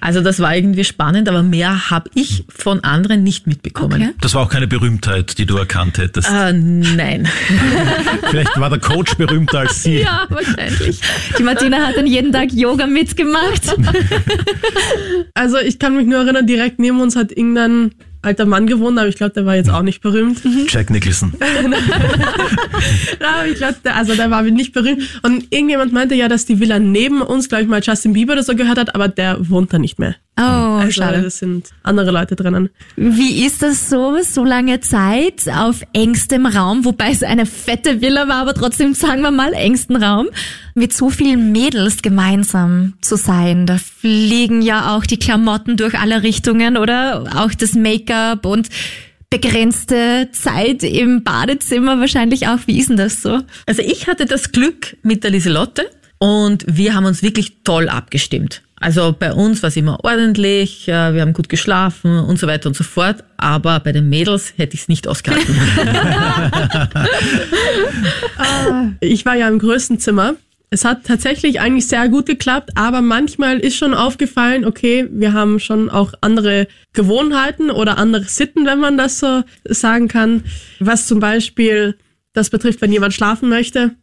Also 0.00 0.20
das 0.20 0.40
war 0.40 0.56
irgendwie 0.56 0.82
spannend, 0.82 1.28
aber 1.28 1.44
mehr 1.44 1.90
habe 1.90 2.10
ich 2.14 2.44
von 2.48 2.82
anderen 2.82 3.22
nicht 3.22 3.46
mitbekommen. 3.46 4.02
Okay. 4.02 4.14
Das 4.20 4.34
war 4.34 4.42
auch 4.42 4.50
keine 4.50 4.66
Berühmtheit, 4.66 5.38
die 5.38 5.46
du 5.46 5.58
erkannt 5.58 5.98
hättest. 5.98 6.28
Äh, 6.28 6.52
nein. 6.52 7.28
Vielleicht 8.30 8.58
war 8.58 8.68
der 8.68 8.80
Coach 8.80 9.14
berühmter 9.14 9.60
als 9.60 9.80
sie. 9.84 10.00
ja, 10.00 10.26
wahrscheinlich. 10.28 11.00
Die 11.38 11.42
Martina 11.44 11.86
hat 11.86 11.96
dann 11.96 12.06
jeden 12.08 12.32
Tag 12.32 12.52
Yoga 12.52 12.88
mitgemacht. 12.88 13.62
Also 15.34 15.58
ich 15.58 15.78
kann 15.78 15.96
mich 15.96 16.06
nur 16.06 16.18
erinnern, 16.20 16.46
direkt 16.46 16.78
neben 16.78 17.00
uns 17.00 17.16
hat 17.16 17.30
irgendein 17.32 17.92
alter 18.22 18.46
Mann 18.46 18.66
gewohnt, 18.66 18.98
aber 18.98 19.08
ich 19.08 19.14
glaube, 19.16 19.32
der 19.32 19.46
war 19.46 19.54
jetzt 19.54 19.70
auch 19.70 19.82
nicht 19.82 20.00
berühmt. 20.02 20.40
Jack 20.68 20.90
Nicholson. 20.90 21.32
Ja, 23.20 23.44
ich 23.44 23.56
glaube, 23.56 23.76
der, 23.84 23.96
also 23.96 24.14
der 24.14 24.30
war 24.30 24.42
nicht 24.42 24.72
berühmt. 24.72 25.02
Und 25.22 25.46
irgendjemand 25.50 25.92
meinte 25.92 26.14
ja, 26.14 26.28
dass 26.28 26.46
die 26.46 26.60
Villa 26.60 26.78
neben 26.78 27.22
uns, 27.22 27.48
glaube 27.48 27.64
ich 27.64 27.68
mal, 27.68 27.80
Justin 27.82 28.12
Bieber 28.12 28.34
oder 28.34 28.42
so 28.42 28.54
gehört 28.54 28.78
hat, 28.78 28.94
aber 28.94 29.08
der 29.08 29.36
wohnt 29.50 29.72
da 29.72 29.78
nicht 29.78 29.98
mehr. 29.98 30.14
Oh, 30.38 30.42
Also 30.42 30.92
schade. 30.92 31.22
das 31.22 31.38
sind 31.38 31.70
andere 31.82 32.12
Leute 32.12 32.36
drinnen. 32.36 32.70
Wie 32.96 33.44
ist 33.44 33.62
das 33.62 33.90
so, 33.90 34.16
so 34.22 34.44
lange 34.44 34.80
Zeit 34.80 35.48
auf 35.52 35.82
engstem 35.92 36.46
Raum, 36.46 36.84
wobei 36.84 37.10
es 37.10 37.22
eine 37.24 37.44
fette 37.44 38.00
Villa 38.00 38.28
war, 38.28 38.36
aber 38.42 38.54
trotzdem, 38.54 38.94
sagen 38.94 39.22
wir 39.22 39.32
mal, 39.32 39.52
engsten 39.52 39.96
Raum, 39.96 40.28
mit 40.78 40.92
so 40.92 41.10
vielen 41.10 41.52
Mädels 41.52 42.02
gemeinsam 42.02 42.94
zu 43.00 43.16
sein? 43.16 43.66
Da 43.66 43.78
fliegen 43.78 44.62
ja 44.62 44.96
auch 44.96 45.04
die 45.04 45.18
Klamotten 45.18 45.76
durch 45.76 45.98
alle 45.98 46.22
Richtungen 46.22 46.76
oder 46.76 47.24
auch 47.36 47.52
das 47.52 47.74
Make-up 47.74 48.46
und 48.46 48.68
begrenzte 49.30 50.28
Zeit 50.32 50.82
im 50.82 51.22
Badezimmer 51.22 52.00
wahrscheinlich 52.00 52.48
auch. 52.48 52.60
Wie 52.66 52.78
ist 52.78 52.88
denn 52.88 52.96
das 52.96 53.20
so? 53.20 53.40
Also 53.66 53.82
ich 53.82 54.06
hatte 54.06 54.24
das 54.24 54.52
Glück 54.52 54.96
mit 55.02 55.24
der 55.24 55.32
Lieselotte 55.32 55.90
und 56.18 56.64
wir 56.66 56.94
haben 56.94 57.04
uns 57.04 57.22
wirklich 57.22 57.58
toll 57.64 57.88
abgestimmt. 57.88 58.62
Also 58.80 59.14
bei 59.18 59.32
uns 59.32 59.62
war 59.62 59.68
es 59.68 59.76
immer 59.76 60.04
ordentlich, 60.04 60.86
äh, 60.86 61.12
wir 61.12 61.22
haben 61.22 61.32
gut 61.32 61.48
geschlafen 61.48 62.16
und 62.20 62.38
so 62.38 62.46
weiter 62.46 62.68
und 62.68 62.76
so 62.76 62.84
fort, 62.84 63.24
aber 63.36 63.80
bei 63.80 63.90
den 63.90 64.08
Mädels 64.08 64.54
hätte 64.56 64.74
ich 64.74 64.82
es 64.82 64.88
nicht 64.88 65.08
ausgehalten. 65.08 65.56
Ich 69.00 69.24
war 69.26 69.36
ja 69.36 69.48
im 69.48 69.58
größten 69.58 69.98
Zimmer. 69.98 70.34
Es 70.70 70.84
hat 70.84 71.04
tatsächlich 71.04 71.60
eigentlich 71.60 71.88
sehr 71.88 72.08
gut 72.08 72.26
geklappt, 72.26 72.70
aber 72.74 73.00
manchmal 73.00 73.58
ist 73.58 73.76
schon 73.76 73.94
aufgefallen, 73.94 74.66
okay, 74.66 75.08
wir 75.10 75.32
haben 75.32 75.60
schon 75.60 75.88
auch 75.88 76.12
andere 76.20 76.68
Gewohnheiten 76.92 77.70
oder 77.70 77.96
andere 77.96 78.24
Sitten, 78.24 78.66
wenn 78.66 78.78
man 78.78 78.98
das 78.98 79.18
so 79.18 79.42
sagen 79.64 80.08
kann. 80.08 80.44
Was 80.78 81.06
zum 81.06 81.20
Beispiel 81.20 81.96
das 82.34 82.50
betrifft, 82.50 82.82
wenn 82.82 82.92
jemand 82.92 83.14
schlafen 83.14 83.48
möchte. 83.48 83.94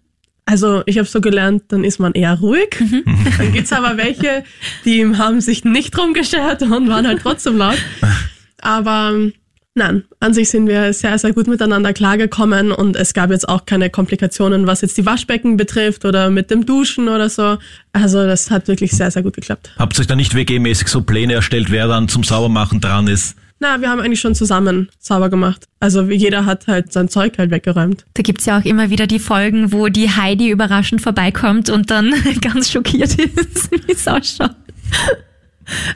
Also 0.45 0.83
ich 0.85 0.97
habe 0.97 1.07
so 1.07 1.21
gelernt, 1.21 1.63
dann 1.69 1.83
ist 1.83 1.99
man 1.99 2.13
eher 2.13 2.39
ruhig. 2.39 2.77
Dann 3.37 3.51
gibt's 3.51 3.73
aber 3.73 3.97
welche, 3.97 4.43
die 4.85 5.03
haben 5.17 5.41
sich 5.41 5.65
nicht 5.65 5.91
drum 5.91 6.13
geschert 6.13 6.61
und 6.61 6.87
waren 6.87 7.07
halt 7.07 7.21
trotzdem 7.21 7.57
laut. 7.57 7.77
Aber 8.61 9.31
nein, 9.75 10.03
an 10.19 10.33
sich 10.33 10.49
sind 10.49 10.67
wir 10.67 10.91
sehr, 10.93 11.19
sehr 11.19 11.33
gut 11.33 11.47
miteinander 11.47 11.93
klargekommen 11.93 12.71
und 12.71 12.95
es 12.95 13.13
gab 13.13 13.29
jetzt 13.29 13.47
auch 13.47 13.65
keine 13.65 13.89
Komplikationen, 13.89 14.65
was 14.65 14.81
jetzt 14.81 14.97
die 14.97 15.05
Waschbecken 15.05 15.57
betrifft 15.57 16.05
oder 16.05 16.29
mit 16.29 16.49
dem 16.49 16.65
Duschen 16.65 17.09
oder 17.09 17.29
so. 17.29 17.57
Also 17.93 18.25
das 18.25 18.49
hat 18.49 18.67
wirklich 18.67 18.93
sehr, 18.93 19.11
sehr 19.11 19.21
gut 19.21 19.35
geklappt. 19.35 19.71
Habt 19.77 19.97
ihr 19.97 20.01
euch 20.01 20.07
da 20.07 20.15
nicht 20.15 20.33
WG-mäßig 20.33 20.87
so 20.87 21.01
Pläne 21.01 21.33
erstellt, 21.33 21.71
wer 21.71 21.87
dann 21.87 22.07
zum 22.07 22.23
Saubermachen 22.23 22.79
dran 22.81 23.07
ist? 23.07 23.37
Na, 23.59 23.79
wir 23.79 23.89
haben 23.89 24.01
eigentlich 24.01 24.19
schon 24.19 24.35
zusammen 24.35 24.89
sauber 24.99 25.29
gemacht. 25.29 25.65
Also 25.79 26.09
wie 26.09 26.15
jeder 26.15 26.45
hat 26.45 26.67
halt 26.67 26.91
sein 26.91 27.07
Zeug 27.07 27.37
halt 27.37 27.51
weggeräumt. 27.51 28.05
Da 28.13 28.21
gibt's 28.21 28.45
ja 28.45 28.59
auch 28.59 28.65
immer 28.65 28.89
wieder 28.89 29.07
die 29.07 29.19
Folgen, 29.19 29.71
wo 29.71 29.87
die 29.87 30.09
Heidi 30.09 30.49
überraschend 30.49 31.01
vorbeikommt 31.01 31.69
und 31.69 31.89
dann 31.89 32.13
ganz 32.41 32.71
schockiert 32.71 33.15
ist, 33.15 33.71
wie 33.87 33.91
es 33.91 34.07
ausschaut. 34.07 34.55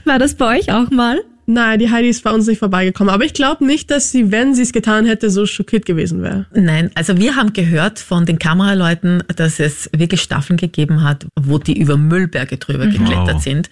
War 0.05 0.19
das 0.19 0.35
bei 0.35 0.59
euch 0.59 0.71
auch 0.71 0.89
mal? 0.89 1.21
Nein, 1.51 1.79
die 1.79 1.89
Heidi 1.89 2.09
ist 2.09 2.23
bei 2.23 2.29
uns 2.29 2.45
nicht 2.45 2.59
vorbeigekommen. 2.59 3.11
Aber 3.11 3.25
ich 3.25 3.33
glaube 3.33 3.65
nicht, 3.65 3.89
dass 3.89 4.11
sie, 4.11 4.31
wenn 4.31 4.53
sie 4.53 4.61
es 4.61 4.71
getan 4.71 5.07
hätte, 5.07 5.31
so 5.31 5.47
schockiert 5.47 5.83
gewesen 5.87 6.21
wäre. 6.21 6.45
Nein, 6.53 6.91
also 6.93 7.17
wir 7.17 7.35
haben 7.35 7.53
gehört 7.53 7.97
von 7.97 8.27
den 8.27 8.37
Kameraleuten, 8.37 9.23
dass 9.35 9.59
es 9.59 9.89
wirklich 9.91 10.21
Staffeln 10.21 10.57
gegeben 10.57 11.03
hat, 11.03 11.25
wo 11.35 11.57
die 11.57 11.79
über 11.79 11.97
Müllberge 11.97 12.57
drüber 12.57 12.85
geklettert 12.85 13.33
Wow. 13.35 13.43
sind. 13.43 13.69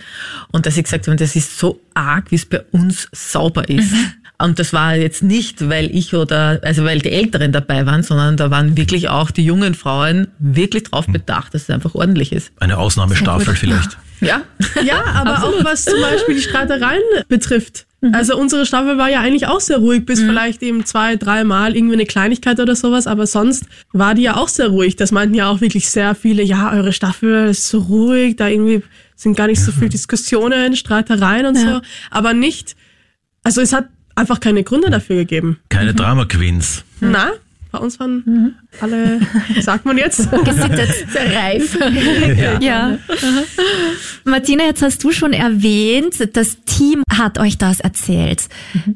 Und 0.51 0.65
dass 0.65 0.73
sie 0.73 0.81
gesagt 0.81 1.07
haben, 1.07 1.17
das 1.17 1.35
ist 1.35 1.59
so 1.59 1.79
arg, 1.93 2.31
wie 2.31 2.35
es 2.35 2.45
bei 2.47 2.61
uns 2.71 3.09
sauber 3.11 3.69
ist. 3.69 3.93
Und 4.39 4.57
das 4.57 4.73
war 4.73 4.95
jetzt 4.95 5.21
nicht, 5.21 5.69
weil 5.69 5.95
ich 5.95 6.15
oder, 6.15 6.59
also 6.63 6.83
weil 6.83 6.97
die 6.99 7.11
Älteren 7.11 7.51
dabei 7.51 7.85
waren, 7.85 8.01
sondern 8.01 8.37
da 8.37 8.49
waren 8.49 8.75
wirklich 8.75 9.09
auch 9.09 9.29
die 9.29 9.45
jungen 9.45 9.75
Frauen 9.75 10.29
wirklich 10.39 10.83
drauf 10.83 11.05
bedacht, 11.05 11.53
dass 11.53 11.63
es 11.63 11.69
einfach 11.69 11.93
ordentlich 11.93 12.31
ist. 12.31 12.51
Eine 12.59 12.77
Ausnahmestaffel 12.77 13.55
vielleicht. 13.55 13.97
Ja. 14.21 14.41
Ja, 14.83 15.03
aber 15.15 15.43
auch 15.43 15.63
was 15.63 15.85
zum 15.85 15.99
Beispiel 16.01 16.35
die 16.35 16.41
Streitereien 16.41 17.01
betrifft. 17.27 17.85
Mhm. 18.01 18.13
Also 18.13 18.37
unsere 18.37 18.65
Staffel 18.65 18.97
war 18.97 19.09
ja 19.09 19.21
eigentlich 19.21 19.47
auch 19.47 19.59
sehr 19.59 19.77
ruhig, 19.77 20.05
bis 20.05 20.21
vielleicht 20.21 20.61
eben 20.61 20.85
zwei, 20.85 21.15
dreimal 21.15 21.75
irgendwie 21.75 21.95
eine 21.95 22.05
Kleinigkeit 22.05 22.59
oder 22.59 22.75
sowas, 22.75 23.07
aber 23.07 23.25
sonst 23.25 23.65
war 23.91 24.13
die 24.13 24.23
ja 24.23 24.35
auch 24.35 24.47
sehr 24.47 24.67
ruhig. 24.67 24.95
Das 24.95 25.11
meinten 25.11 25.35
ja 25.35 25.49
auch 25.49 25.61
wirklich 25.61 25.89
sehr 25.89 26.13
viele, 26.15 26.43
ja, 26.43 26.71
eure 26.71 26.93
Staffel 26.93 27.47
ist 27.49 27.67
so 27.69 27.79
ruhig, 27.79 28.35
da 28.35 28.47
irgendwie 28.47 28.83
sind 29.15 29.35
gar 29.35 29.47
nicht 29.47 29.61
so 29.61 29.71
viel 29.71 29.89
Diskussionen, 29.89 30.75
Streitereien 30.75 31.47
und 31.47 31.57
so, 31.57 31.81
aber 32.11 32.33
nicht, 32.33 32.75
also 33.43 33.61
es 33.61 33.73
hat 33.73 33.87
einfach 34.13 34.39
keine 34.39 34.63
Gründe 34.63 34.91
dafür 34.91 35.15
gegeben. 35.15 35.59
Keine 35.69 35.95
Drama 35.95 36.25
Queens. 36.25 36.83
Na, 36.99 37.31
bei 37.71 37.79
uns 37.79 37.99
waren 37.99 38.55
alle, 38.79 39.19
sagt 39.61 39.85
man 39.85 39.97
jetzt? 39.97 40.29
Gesittet. 40.31 40.89
Reif. 41.15 41.77
Ja. 42.59 42.97
Martina, 44.23 44.65
jetzt 44.65 44.81
hast 44.81 45.03
du 45.03 45.11
schon 45.11 45.33
erwähnt, 45.33 46.35
das 46.35 46.57
Team 46.65 47.03
hat 47.09 47.39
euch 47.39 47.57
das 47.57 47.79
erzählt. 47.79 48.47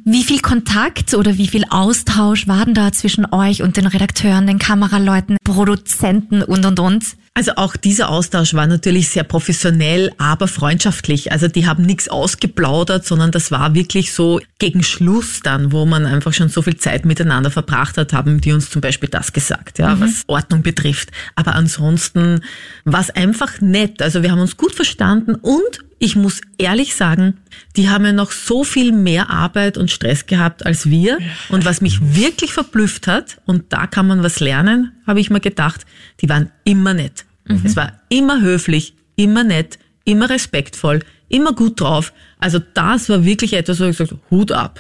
Wie 0.06 0.24
viel 0.24 0.40
Kontakt 0.40 1.14
oder 1.14 1.38
wie 1.38 1.48
viel 1.48 1.66
Austausch 1.70 2.48
war 2.48 2.66
denn 2.66 2.74
da 2.74 2.92
zwischen 2.92 3.26
euch 3.32 3.64
und 3.64 3.78
den 3.78 3.88
Redakteuren, 3.88 4.48
den 4.48 4.60
Kameraleuten, 4.60 5.38
Produzenten 5.44 6.44
und 6.44 6.66
und 6.66 6.80
und? 6.80 7.04
Also 7.34 7.54
auch 7.56 7.78
dieser 7.78 8.10
Austausch 8.10 8.54
war 8.54 8.68
natürlich 8.68 9.10
sehr 9.10 9.24
professionell, 9.24 10.12
aber 10.18 10.50
freundschaftlich. 10.50 11.32
Also 11.32 11.48
die 11.48 11.66
haben 11.66 11.84
nichts 11.84 12.10
ausgeplaudert, 12.10 13.06
sondern 13.06 13.32
das 13.32 13.52
war 13.52 13.74
wirklich 13.74 14.12
so 14.12 14.42
gegen 14.60 14.84
Schluss 14.84 15.40
dann, 15.42 15.72
wo 15.72 15.86
man 15.86 16.06
einfach 16.06 16.34
schon 16.34 16.50
so 16.50 16.62
viel 16.62 16.76
Zeit 16.76 17.06
miteinander 17.06 17.50
verbracht 17.50 17.98
hat, 17.98 18.12
haben 18.12 18.42
die 18.42 18.52
uns 18.52 18.70
zum 18.70 18.82
Beispiel 18.82 19.08
das 19.08 19.32
gesagt, 19.32 19.80
ja, 19.80 19.98
was 20.02 20.24
Ordnung 20.28 20.62
betrifft. 20.62 21.12
Aber 21.36 21.56
ansonsten 21.56 22.42
war 22.84 23.00
es 23.00 23.10
einfach 23.10 23.62
nett. 23.62 24.02
Also 24.02 24.24
wir 24.24 24.32
haben 24.32 24.42
uns 24.42 24.58
gut 24.58 24.76
verstanden 24.76 25.36
und 25.36 25.80
ich 26.04 26.16
muss 26.16 26.42
ehrlich 26.58 26.96
sagen, 26.96 27.38
die 27.78 27.92
haben 27.92 28.04
ja 28.06 28.12
noch 28.12 28.32
so 28.32 28.64
viel 28.64 28.92
mehr 28.92 29.30
Arbeit 29.30 29.78
und 29.78 29.92
Stress 29.92 30.26
gehabt 30.26 30.66
als 30.66 30.90
wir. 30.90 31.20
Und 31.50 31.64
was 31.64 31.80
mich 31.80 32.00
wirklich 32.16 32.54
verblüfft 32.54 33.06
hat, 33.06 33.40
und 33.46 33.72
da 33.72 33.86
kann 33.86 34.08
man 34.08 34.24
was 34.24 34.40
lernen, 34.40 34.94
habe 35.06 35.20
ich 35.20 35.30
mir 35.30 35.40
gedacht, 35.40 35.86
die 36.20 36.28
waren 36.28 36.50
immer 36.64 36.96
nett. 36.96 37.26
Es 37.64 37.76
war 37.76 38.02
immer 38.10 38.42
höflich, 38.42 38.96
immer 39.16 39.44
nett, 39.44 39.78
immer 40.04 40.30
respektvoll, 40.32 41.02
immer 41.32 41.54
gut 41.54 41.80
drauf. 41.82 42.14
Also 42.40 42.60
das 42.74 43.10
war 43.10 43.24
wirklich 43.24 43.54
etwas, 43.54 43.80
wo 43.80 43.84
ich 43.86 43.92
gesagt 43.92 44.12
habe, 44.12 44.22
Hut 44.30 44.52
ab. 44.52 44.80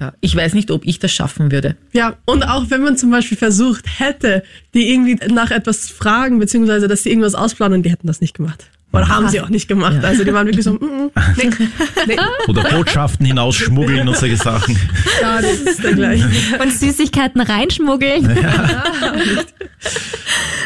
Ja, 0.00 0.12
ich 0.20 0.34
weiß 0.34 0.54
nicht, 0.54 0.70
ob 0.70 0.84
ich 0.84 0.98
das 0.98 1.12
schaffen 1.12 1.50
würde. 1.50 1.76
Ja, 1.92 2.16
und 2.24 2.44
auch 2.44 2.70
wenn 2.70 2.82
man 2.82 2.96
zum 2.96 3.10
Beispiel 3.10 3.36
versucht 3.36 3.84
hätte, 3.98 4.42
die 4.74 4.90
irgendwie 4.90 5.18
nach 5.32 5.50
etwas 5.50 5.90
fragen, 5.90 6.38
beziehungsweise 6.38 6.88
dass 6.88 7.02
sie 7.02 7.10
irgendwas 7.10 7.34
ausplanen, 7.34 7.82
die 7.82 7.90
hätten 7.90 8.06
das 8.06 8.20
nicht 8.20 8.34
gemacht. 8.34 8.66
Oder 8.92 9.08
haben 9.08 9.28
sie 9.28 9.40
auch 9.40 9.48
nicht 9.48 9.68
gemacht. 9.68 10.04
Also 10.04 10.24
die 10.24 10.34
waren 10.34 10.46
wirklich 10.46 10.64
so, 10.64 10.72
mm, 10.72 10.76
mm, 10.76 11.10
nee, 11.36 11.50
nee, 12.08 12.16
Oder 12.48 12.64
Botschaften 12.64 13.24
hinausschmuggeln 13.24 14.08
und 14.08 14.16
solche 14.16 14.36
Sachen. 14.36 14.76
ja, 15.20 15.40
das 15.40 15.58
ist 15.58 15.84
der 15.84 15.92
gleiche. 15.92 16.28
Und 16.60 16.72
Süßigkeiten 16.72 17.40
reinschmuggeln. 17.40 18.26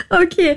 okay. 0.08 0.56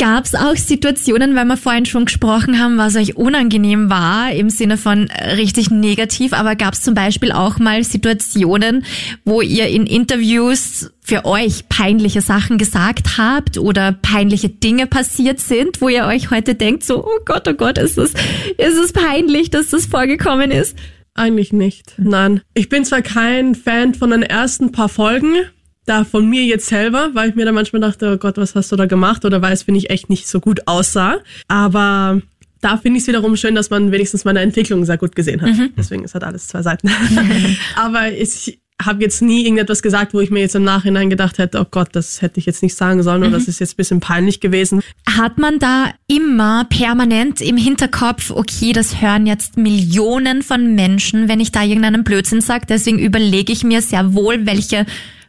Gab 0.00 0.24
es 0.24 0.34
auch 0.34 0.56
Situationen, 0.56 1.36
weil 1.36 1.44
wir 1.44 1.58
vorhin 1.58 1.84
schon 1.84 2.06
gesprochen 2.06 2.58
haben, 2.58 2.78
was 2.78 2.96
euch 2.96 3.18
unangenehm 3.18 3.90
war, 3.90 4.32
im 4.32 4.48
Sinne 4.48 4.78
von 4.78 5.10
richtig 5.36 5.70
negativ, 5.70 6.32
aber 6.32 6.56
gab 6.56 6.72
es 6.72 6.80
zum 6.80 6.94
Beispiel 6.94 7.32
auch 7.32 7.58
mal 7.58 7.84
Situationen, 7.84 8.86
wo 9.26 9.42
ihr 9.42 9.66
in 9.66 9.84
Interviews 9.84 10.90
für 11.02 11.26
euch 11.26 11.68
peinliche 11.68 12.22
Sachen 12.22 12.56
gesagt 12.56 13.18
habt 13.18 13.58
oder 13.58 13.92
peinliche 13.92 14.48
Dinge 14.48 14.86
passiert 14.86 15.38
sind, 15.38 15.82
wo 15.82 15.90
ihr 15.90 16.06
euch 16.06 16.30
heute 16.30 16.54
denkt, 16.54 16.82
so, 16.82 17.04
oh 17.04 17.18
Gott, 17.26 17.46
oh 17.46 17.52
Gott, 17.52 17.76
ist 17.76 17.98
es, 17.98 18.14
ist 18.56 18.78
es 18.82 18.94
peinlich, 18.94 19.50
dass 19.50 19.68
das 19.68 19.84
vorgekommen 19.84 20.50
ist? 20.50 20.78
Eigentlich 21.12 21.52
nicht. 21.52 21.92
Nein. 21.98 22.40
Ich 22.54 22.70
bin 22.70 22.86
zwar 22.86 23.02
kein 23.02 23.54
Fan 23.54 23.92
von 23.92 24.08
den 24.08 24.22
ersten 24.22 24.72
paar 24.72 24.88
Folgen, 24.88 25.34
da 25.90 26.04
von 26.04 26.28
mir 26.28 26.44
jetzt 26.44 26.66
selber, 26.66 27.10
weil 27.14 27.30
ich 27.30 27.34
mir 27.34 27.44
da 27.44 27.52
manchmal 27.52 27.80
dachte, 27.80 28.12
oh 28.12 28.16
Gott, 28.16 28.36
was 28.36 28.54
hast 28.54 28.70
du 28.70 28.76
da 28.76 28.86
gemacht? 28.86 29.24
Oder 29.24 29.42
weil 29.42 29.52
es, 29.52 29.64
finde 29.64 29.78
ich, 29.78 29.90
echt 29.90 30.08
nicht 30.08 30.28
so 30.28 30.40
gut 30.40 30.66
aussah. 30.66 31.18
Aber 31.48 32.22
da 32.60 32.76
finde 32.76 32.98
ich 32.98 33.04
es 33.04 33.08
wiederum 33.08 33.36
schön, 33.36 33.54
dass 33.54 33.70
man 33.70 33.90
wenigstens 33.90 34.24
meine 34.24 34.40
Entwicklung 34.40 34.84
sehr 34.84 34.98
gut 34.98 35.16
gesehen 35.16 35.42
hat. 35.42 35.50
Deswegen, 35.76 36.04
es 36.04 36.14
hat 36.14 36.24
alles 36.24 36.46
zwei 36.46 36.62
Seiten. 36.62 36.90
Aber 37.76 38.12
ich 38.12 38.60
habe 38.80 39.02
jetzt 39.02 39.20
nie 39.20 39.44
irgendetwas 39.44 39.82
gesagt, 39.82 40.14
wo 40.14 40.20
ich 40.20 40.30
mir 40.30 40.40
jetzt 40.40 40.54
im 40.54 40.64
Nachhinein 40.64 41.10
gedacht 41.10 41.38
hätte, 41.38 41.60
oh 41.60 41.66
Gott, 41.70 41.88
das 41.92 42.22
hätte 42.22 42.38
ich 42.38 42.46
jetzt 42.46 42.62
nicht 42.62 42.74
sagen 42.74 43.02
sollen 43.02 43.22
oder 43.22 43.32
das 43.32 43.46
ist 43.46 43.60
jetzt 43.60 43.74
ein 43.74 43.76
bisschen 43.76 44.00
peinlich 44.00 44.40
gewesen. 44.40 44.80
Hat 45.06 45.38
man 45.38 45.58
da 45.58 45.92
immer 46.06 46.64
permanent 46.64 47.42
im 47.42 47.58
Hinterkopf, 47.58 48.30
okay, 48.30 48.72
das 48.72 49.02
hören 49.02 49.26
jetzt 49.26 49.58
Millionen 49.58 50.42
von 50.42 50.74
Menschen, 50.74 51.28
wenn 51.28 51.40
ich 51.40 51.52
da 51.52 51.62
irgendeinen 51.62 52.04
Blödsinn 52.04 52.40
sage, 52.40 52.64
deswegen 52.68 52.98
überlege 52.98 53.52
ich 53.52 53.64
mir 53.64 53.82
sehr 53.82 54.14
wohl, 54.14 54.46
welche 54.46 54.86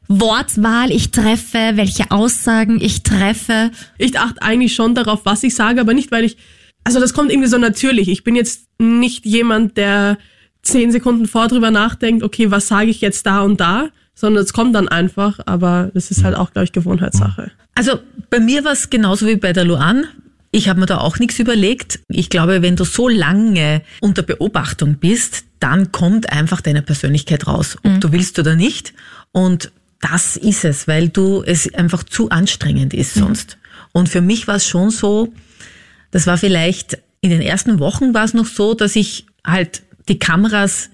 Wortwahl 0.07 0.91
ich 0.91 1.11
treffe, 1.11 1.71
welche 1.75 2.11
Aussagen 2.11 2.81
ich 2.81 3.03
treffe. 3.03 3.71
Ich 3.97 4.19
achte 4.19 4.41
eigentlich 4.41 4.73
schon 4.73 4.95
darauf, 4.95 5.21
was 5.23 5.43
ich 5.43 5.55
sage, 5.55 5.79
aber 5.79 5.93
nicht, 5.93 6.11
weil 6.11 6.25
ich, 6.25 6.37
also 6.83 6.99
das 6.99 7.13
kommt 7.13 7.31
irgendwie 7.31 7.47
so 7.47 7.57
natürlich. 7.57 8.09
Ich 8.09 8.23
bin 8.23 8.35
jetzt 8.35 8.67
nicht 8.77 9.25
jemand, 9.25 9.77
der 9.77 10.17
zehn 10.63 10.91
Sekunden 10.91 11.27
vor 11.27 11.47
drüber 11.47 11.71
nachdenkt, 11.71 12.23
okay, 12.23 12.51
was 12.51 12.67
sage 12.67 12.89
ich 12.89 13.01
jetzt 13.01 13.25
da 13.25 13.41
und 13.41 13.59
da, 13.59 13.89
sondern 14.13 14.43
es 14.43 14.53
kommt 14.53 14.75
dann 14.75 14.87
einfach, 14.87 15.39
aber 15.45 15.91
das 15.93 16.11
ist 16.11 16.23
halt 16.23 16.35
auch, 16.35 16.51
glaube 16.51 16.65
ich, 16.65 16.71
Gewohnheitssache. 16.71 17.51
Also 17.75 17.99
bei 18.29 18.39
mir 18.39 18.63
war 18.63 18.73
es 18.73 18.89
genauso 18.89 19.25
wie 19.25 19.37
bei 19.37 19.53
der 19.53 19.65
Luan. 19.65 20.05
Ich 20.51 20.67
habe 20.67 20.79
mir 20.81 20.85
da 20.85 20.97
auch 20.97 21.17
nichts 21.17 21.39
überlegt. 21.39 21.99
Ich 22.09 22.29
glaube, 22.29 22.61
wenn 22.61 22.75
du 22.75 22.83
so 22.83 23.07
lange 23.07 23.81
unter 24.01 24.21
Beobachtung 24.21 24.95
bist, 24.95 25.45
dann 25.59 25.91
kommt 25.91 26.31
einfach 26.31 26.59
deine 26.59 26.81
Persönlichkeit 26.81 27.47
raus, 27.47 27.77
ob 27.83 28.01
du 28.01 28.11
willst 28.11 28.37
oder 28.37 28.55
nicht. 28.55 28.93
Und 29.31 29.71
das 30.01 30.35
ist 30.35 30.65
es, 30.65 30.87
weil 30.87 31.09
du 31.09 31.43
es 31.43 31.73
einfach 31.73 32.03
zu 32.03 32.29
anstrengend 32.29 32.93
ist 32.93 33.13
sonst. 33.13 33.57
Und 33.91 34.09
für 34.09 34.21
mich 34.21 34.47
war 34.47 34.55
es 34.55 34.67
schon 34.67 34.89
so, 34.89 35.31
das 36.11 36.27
war 36.27 36.37
vielleicht 36.37 36.97
in 37.21 37.29
den 37.29 37.41
ersten 37.41 37.79
Wochen 37.79 38.13
war 38.13 38.25
es 38.25 38.33
noch 38.33 38.47
so, 38.47 38.73
dass 38.73 38.95
ich 38.95 39.27
halt 39.45 39.83
die 40.09 40.19
Kameras 40.19 40.89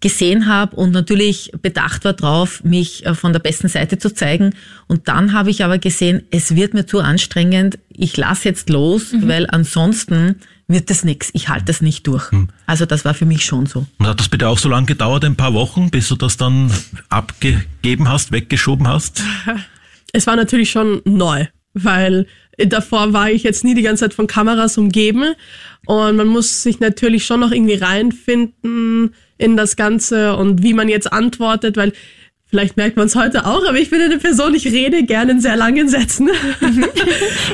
gesehen 0.00 0.46
habe 0.46 0.76
und 0.76 0.92
natürlich 0.92 1.52
bedacht 1.60 2.04
war 2.04 2.12
drauf, 2.12 2.62
mich 2.62 3.04
äh, 3.04 3.14
von 3.14 3.32
der 3.32 3.40
besten 3.40 3.68
Seite 3.68 3.98
zu 3.98 4.14
zeigen. 4.14 4.54
Und 4.86 5.08
dann 5.08 5.32
habe 5.32 5.50
ich 5.50 5.64
aber 5.64 5.78
gesehen, 5.78 6.22
es 6.30 6.54
wird 6.54 6.74
mir 6.74 6.86
zu 6.86 7.00
anstrengend. 7.00 7.78
Ich 7.88 8.16
lasse 8.16 8.48
jetzt 8.48 8.70
los, 8.70 9.12
weil 9.22 9.46
ansonsten 9.48 10.36
wird 10.68 10.90
das 10.90 11.02
nichts. 11.02 11.30
Ich 11.32 11.48
halte 11.48 11.64
das 11.64 11.80
nicht 11.80 12.06
durch. 12.06 12.30
Also 12.66 12.84
das 12.84 13.04
war 13.04 13.14
für 13.14 13.24
mich 13.24 13.44
schon 13.44 13.66
so. 13.66 13.86
Und 13.98 14.06
hat 14.06 14.20
das 14.20 14.28
bitte 14.28 14.48
auch 14.48 14.58
so 14.58 14.68
lange 14.68 14.86
gedauert, 14.86 15.24
ein 15.24 15.34
paar 15.34 15.54
Wochen, 15.54 15.90
bis 15.90 16.08
du 16.08 16.16
das 16.16 16.36
dann 16.36 16.70
abgegeben 17.08 18.08
hast, 18.08 18.30
weggeschoben 18.32 18.86
hast? 18.86 19.22
Es 20.14 20.26
war 20.26 20.36
natürlich 20.36 20.70
schon 20.70 21.02
neu, 21.04 21.44
weil 21.74 22.26
davor 22.56 23.12
war 23.12 23.30
ich 23.30 23.42
jetzt 23.42 23.62
nie 23.62 23.74
die 23.74 23.82
ganze 23.82 24.04
Zeit 24.04 24.14
von 24.14 24.26
Kameras 24.26 24.78
umgeben 24.78 25.34
und 25.84 26.16
man 26.16 26.26
muss 26.26 26.62
sich 26.62 26.80
natürlich 26.80 27.26
schon 27.26 27.40
noch 27.40 27.52
irgendwie 27.52 27.74
reinfinden 27.74 29.14
in 29.36 29.58
das 29.58 29.76
Ganze 29.76 30.34
und 30.34 30.62
wie 30.62 30.72
man 30.72 30.88
jetzt 30.88 31.12
antwortet, 31.12 31.76
weil 31.76 31.92
vielleicht 32.48 32.76
merkt 32.76 32.96
man 32.96 33.06
es 33.06 33.14
heute 33.14 33.46
auch, 33.46 33.66
aber 33.68 33.78
ich 33.78 33.90
bin 33.90 34.00
eine 34.00 34.18
Person, 34.18 34.54
ich 34.54 34.66
rede 34.66 35.04
gerne 35.04 35.32
in 35.32 35.40
sehr 35.40 35.56
langen 35.56 35.88
Sätzen. 35.88 36.28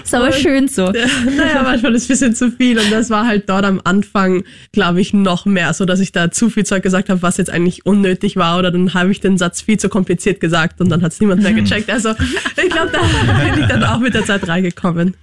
Ist 0.04 0.14
aber 0.14 0.32
schön 0.32 0.68
so. 0.68 0.90
naja, 0.90 1.62
manchmal 1.62 1.94
ist 1.94 2.04
es 2.04 2.08
ein 2.08 2.12
bisschen 2.12 2.34
zu 2.34 2.50
viel 2.52 2.78
und 2.78 2.90
das 2.90 3.10
war 3.10 3.26
halt 3.26 3.48
dort 3.48 3.64
am 3.64 3.80
Anfang, 3.84 4.44
glaube 4.72 5.00
ich, 5.00 5.12
noch 5.12 5.46
mehr, 5.46 5.72
so 5.74 5.84
dass 5.84 6.00
ich 6.00 6.12
da 6.12 6.30
zu 6.30 6.50
viel 6.50 6.64
Zeug 6.64 6.82
gesagt 6.82 7.08
habe, 7.08 7.22
was 7.22 7.36
jetzt 7.36 7.50
eigentlich 7.50 7.86
unnötig 7.86 8.36
war 8.36 8.58
oder 8.58 8.70
dann 8.70 8.94
habe 8.94 9.10
ich 9.10 9.20
den 9.20 9.38
Satz 9.38 9.60
viel 9.62 9.78
zu 9.78 9.88
kompliziert 9.88 10.40
gesagt 10.40 10.80
und 10.80 10.88
dann 10.88 11.02
hat 11.02 11.12
es 11.12 11.20
niemand 11.20 11.42
mehr 11.42 11.52
gecheckt. 11.52 11.90
Also 11.90 12.10
ich 12.10 12.70
glaube, 12.70 12.90
da 12.92 13.00
bin 13.54 13.62
ich 13.62 13.68
dann 13.68 13.84
auch 13.84 13.98
mit 13.98 14.14
der 14.14 14.24
Zeit 14.24 14.46
reingekommen. 14.46 15.14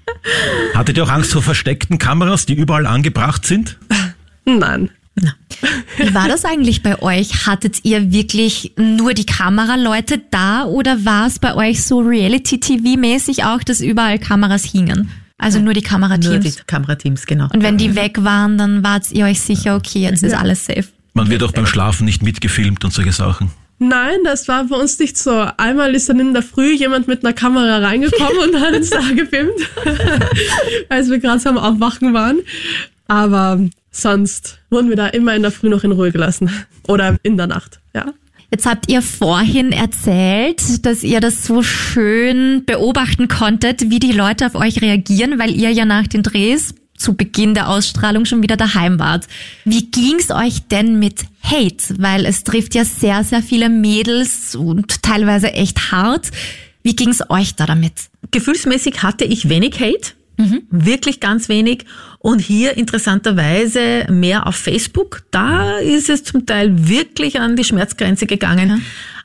Hattet 0.74 0.98
ihr 0.98 1.04
auch 1.04 1.10
Angst 1.10 1.32
vor 1.32 1.42
versteckten 1.42 1.98
Kameras, 1.98 2.46
die 2.46 2.54
überall 2.54 2.86
angebracht 2.86 3.46
sind? 3.46 3.78
Nein. 4.46 4.90
Wie 5.98 6.14
war 6.14 6.28
das 6.28 6.46
eigentlich 6.46 6.82
bei 6.82 7.02
euch? 7.02 7.46
Hattet 7.46 7.84
ihr 7.84 8.12
wirklich 8.12 8.74
nur 8.78 9.14
die 9.14 9.26
Kameraleute 9.26 10.22
da 10.32 10.66
oder 10.66 11.06
war 11.06 11.28
es 11.28 11.40
bei 11.40 11.54
euch 11.56 11.84
so 11.84 12.00
Reality-TV-mäßig 12.00 13.44
auch, 13.44 13.62
dass 13.64 13.82
überall 13.82 14.18
Kameras 14.18 14.64
hingen? 14.64 15.12
Also 15.38 15.60
nur 15.60 15.74
die 15.74 15.82
Kamerateams? 15.82 16.30
Nur 16.30 16.40
die 16.40 16.54
Kamerateams, 16.68 17.26
genau. 17.26 17.48
Und 17.52 17.64
wenn 17.64 17.78
die 17.78 17.96
weg 17.96 18.24
waren, 18.24 18.58
dann 18.58 18.84
wart 18.84 19.12
ihr 19.12 19.26
euch 19.26 19.42
sicher, 19.42 19.76
okay, 19.76 20.00
jetzt 20.00 20.24
ist 20.24 20.36
alles 20.36 20.66
safe. 20.66 20.86
Man 21.14 21.30
wird 21.30 21.44
auch 21.44 21.52
beim 21.52 21.66
Schlafen 21.66 22.06
nicht 22.06 22.24
mitgefilmt 22.24 22.86
und 22.86 22.94
solche 22.94 23.12
Sachen. 23.12 23.52
Nein, 23.80 24.20
das 24.24 24.48
war 24.48 24.66
bei 24.66 24.76
uns 24.76 25.00
nicht 25.00 25.18
so. 25.18 25.48
Einmal 25.58 25.96
ist 25.96 26.08
dann 26.08 26.20
in 26.20 26.34
der 26.34 26.44
Früh 26.44 26.76
jemand 26.76 27.08
mit 27.08 27.26
einer 27.26 27.34
Kamera 27.34 27.80
reingekommen 27.80 28.38
und 28.54 28.62
hat 28.62 28.76
uns 28.76 28.92
da 28.92 29.02
gefilmt, 29.16 29.60
als 30.90 31.10
wir 31.10 31.18
gerade 31.18 31.44
am 31.50 31.58
Aufwachen 31.58 32.14
waren. 32.14 32.42
Aber 33.08 33.60
sonst 33.92 34.60
wurden 34.70 34.90
wir 34.90 34.96
da 34.96 35.08
immer 35.08 35.36
in 35.36 35.42
der 35.42 35.52
Früh 35.52 35.70
noch 35.70 35.84
in 35.84 35.92
Ruhe 35.92 36.12
gelassen. 36.12 36.50
Oder 36.88 37.18
in 37.24 37.38
der 37.38 37.48
Nacht, 37.48 37.80
ja. 37.94 38.14
Jetzt 38.50 38.66
habt 38.66 38.92
ihr 38.92 39.02
vorhin 39.02 39.72
erzählt, 39.72 40.86
dass 40.86 41.04
ihr 41.04 41.22
das 41.22 41.46
so 41.46 41.64
schön 41.64 42.64
beobachten 42.66 43.30
konntet, 43.30 43.90
wie 43.90 44.00
die 44.00 44.12
Leute 44.12 44.46
auf 44.46 44.56
euch 44.56 44.82
reagieren, 44.82 45.40
weil 45.40 45.52
ihr 45.52 45.72
ja 45.72 45.86
nach 45.86 46.08
den 46.08 46.22
Drehs 46.22 46.76
zu 46.98 47.16
Beginn 47.16 47.54
der 47.54 47.70
Ausstrahlung 47.70 48.26
schon 48.26 48.44
wieder 48.44 48.58
daheim 48.58 49.00
wart. 49.00 49.28
Wie 49.64 49.90
ging's 49.90 50.32
euch 50.32 50.68
denn 50.68 51.00
mit 51.00 51.24
Hate? 51.42 51.96
Weil 51.98 52.26
es 52.26 52.44
trifft 52.44 52.76
ja 52.76 52.84
sehr, 52.84 53.24
sehr 53.24 53.42
viele 53.42 53.70
Mädels 53.70 54.56
und 54.56 55.02
teilweise 55.02 55.54
echt 55.54 55.92
hart. 55.92 56.30
Wie 56.84 56.96
ging's 56.96 57.24
euch 57.30 57.56
da 57.56 57.66
damit? 57.66 57.94
Gefühlsmäßig 58.32 59.02
hatte 59.02 59.24
ich 59.24 59.50
wenig 59.50 59.80
Hate. 59.80 60.12
Mhm. 60.38 60.64
Wirklich 60.70 61.20
ganz 61.20 61.50
wenig. 61.50 61.86
Und 62.22 62.40
hier 62.40 62.78
interessanterweise 62.78 64.06
mehr 64.10 64.46
auf 64.46 64.56
Facebook. 64.56 65.24
Da 65.32 65.78
ist 65.80 66.08
es 66.08 66.24
zum 66.24 66.46
Teil 66.46 66.88
wirklich 66.88 67.40
an 67.40 67.56
die 67.56 67.64
Schmerzgrenze 67.64 68.28
gegangen. 68.28 68.70
Mhm. 68.70 68.82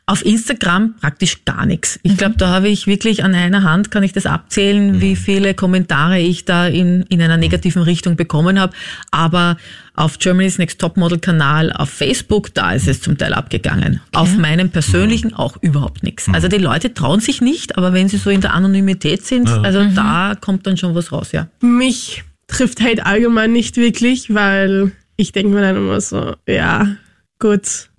Auf 0.07 0.25
Instagram 0.25 0.95
praktisch 1.01 1.45
gar 1.45 1.67
nichts. 1.67 1.99
Ich 2.05 2.17
glaube, 2.17 2.37
da 2.39 2.49
habe 2.49 2.69
ich 2.69 2.87
wirklich 2.87 3.25
an 3.25 3.35
einer 3.35 3.65
Hand, 3.65 3.91
kann 3.91 4.05
ich 4.05 4.13
das 4.13 4.25
abzählen, 4.25 4.93
mhm. 4.93 5.01
wie 5.01 5.17
viele 5.17 5.53
Kommentare 5.53 6.21
ich 6.21 6.45
da 6.47 6.69
in, 6.69 7.03
in 7.09 7.21
einer 7.21 7.37
negativen 7.37 7.83
Richtung 7.83 8.17
bekommen 8.17 8.59
habe. 8.59 8.73
Aber 9.11 9.59
auf 9.95 10.19
Germany's 10.19 10.57
Next 10.57 10.81
Topmodel 10.81 11.19
Kanal 11.19 11.73
auf 11.73 11.91
Facebook, 11.91 12.55
da 12.55 12.73
ist 12.73 12.89
es 12.89 13.03
zum 13.03 13.19
Teil 13.19 13.35
abgegangen. 13.35 14.01
Okay. 14.13 14.23
Auf 14.23 14.37
meinem 14.39 14.71
persönlichen 14.71 15.35
auch 15.35 15.57
überhaupt 15.61 16.03
nichts. 16.03 16.29
Also 16.33 16.49
die 16.49 16.59
Leute 16.59 16.95
trauen 16.95 17.21
sich 17.21 17.43
nicht, 17.43 17.77
aber 17.77 17.93
wenn 17.93 18.09
sie 18.09 18.17
so 18.17 18.31
in 18.31 18.41
der 18.41 18.55
Anonymität 18.55 19.27
sind, 19.27 19.49
ja. 19.49 19.61
also 19.61 19.83
mhm. 19.83 19.95
da 19.97 20.35
kommt 20.41 20.67
dann 20.67 20.79
schon 20.79 20.95
was 20.95 21.13
raus, 21.13 21.33
ja. 21.33 21.49
Mich 21.61 22.25
trifft 22.47 22.81
Hate 22.81 23.07
allgemein 23.07 23.53
nicht 23.53 23.77
wirklich, 23.77 24.33
weil 24.35 24.93
ich 25.17 25.33
denke 25.33 25.55
mir 25.55 25.63
dann 25.63 25.77
immer 25.77 26.01
so, 26.01 26.35
ja, 26.47 26.97
gut, 27.39 27.91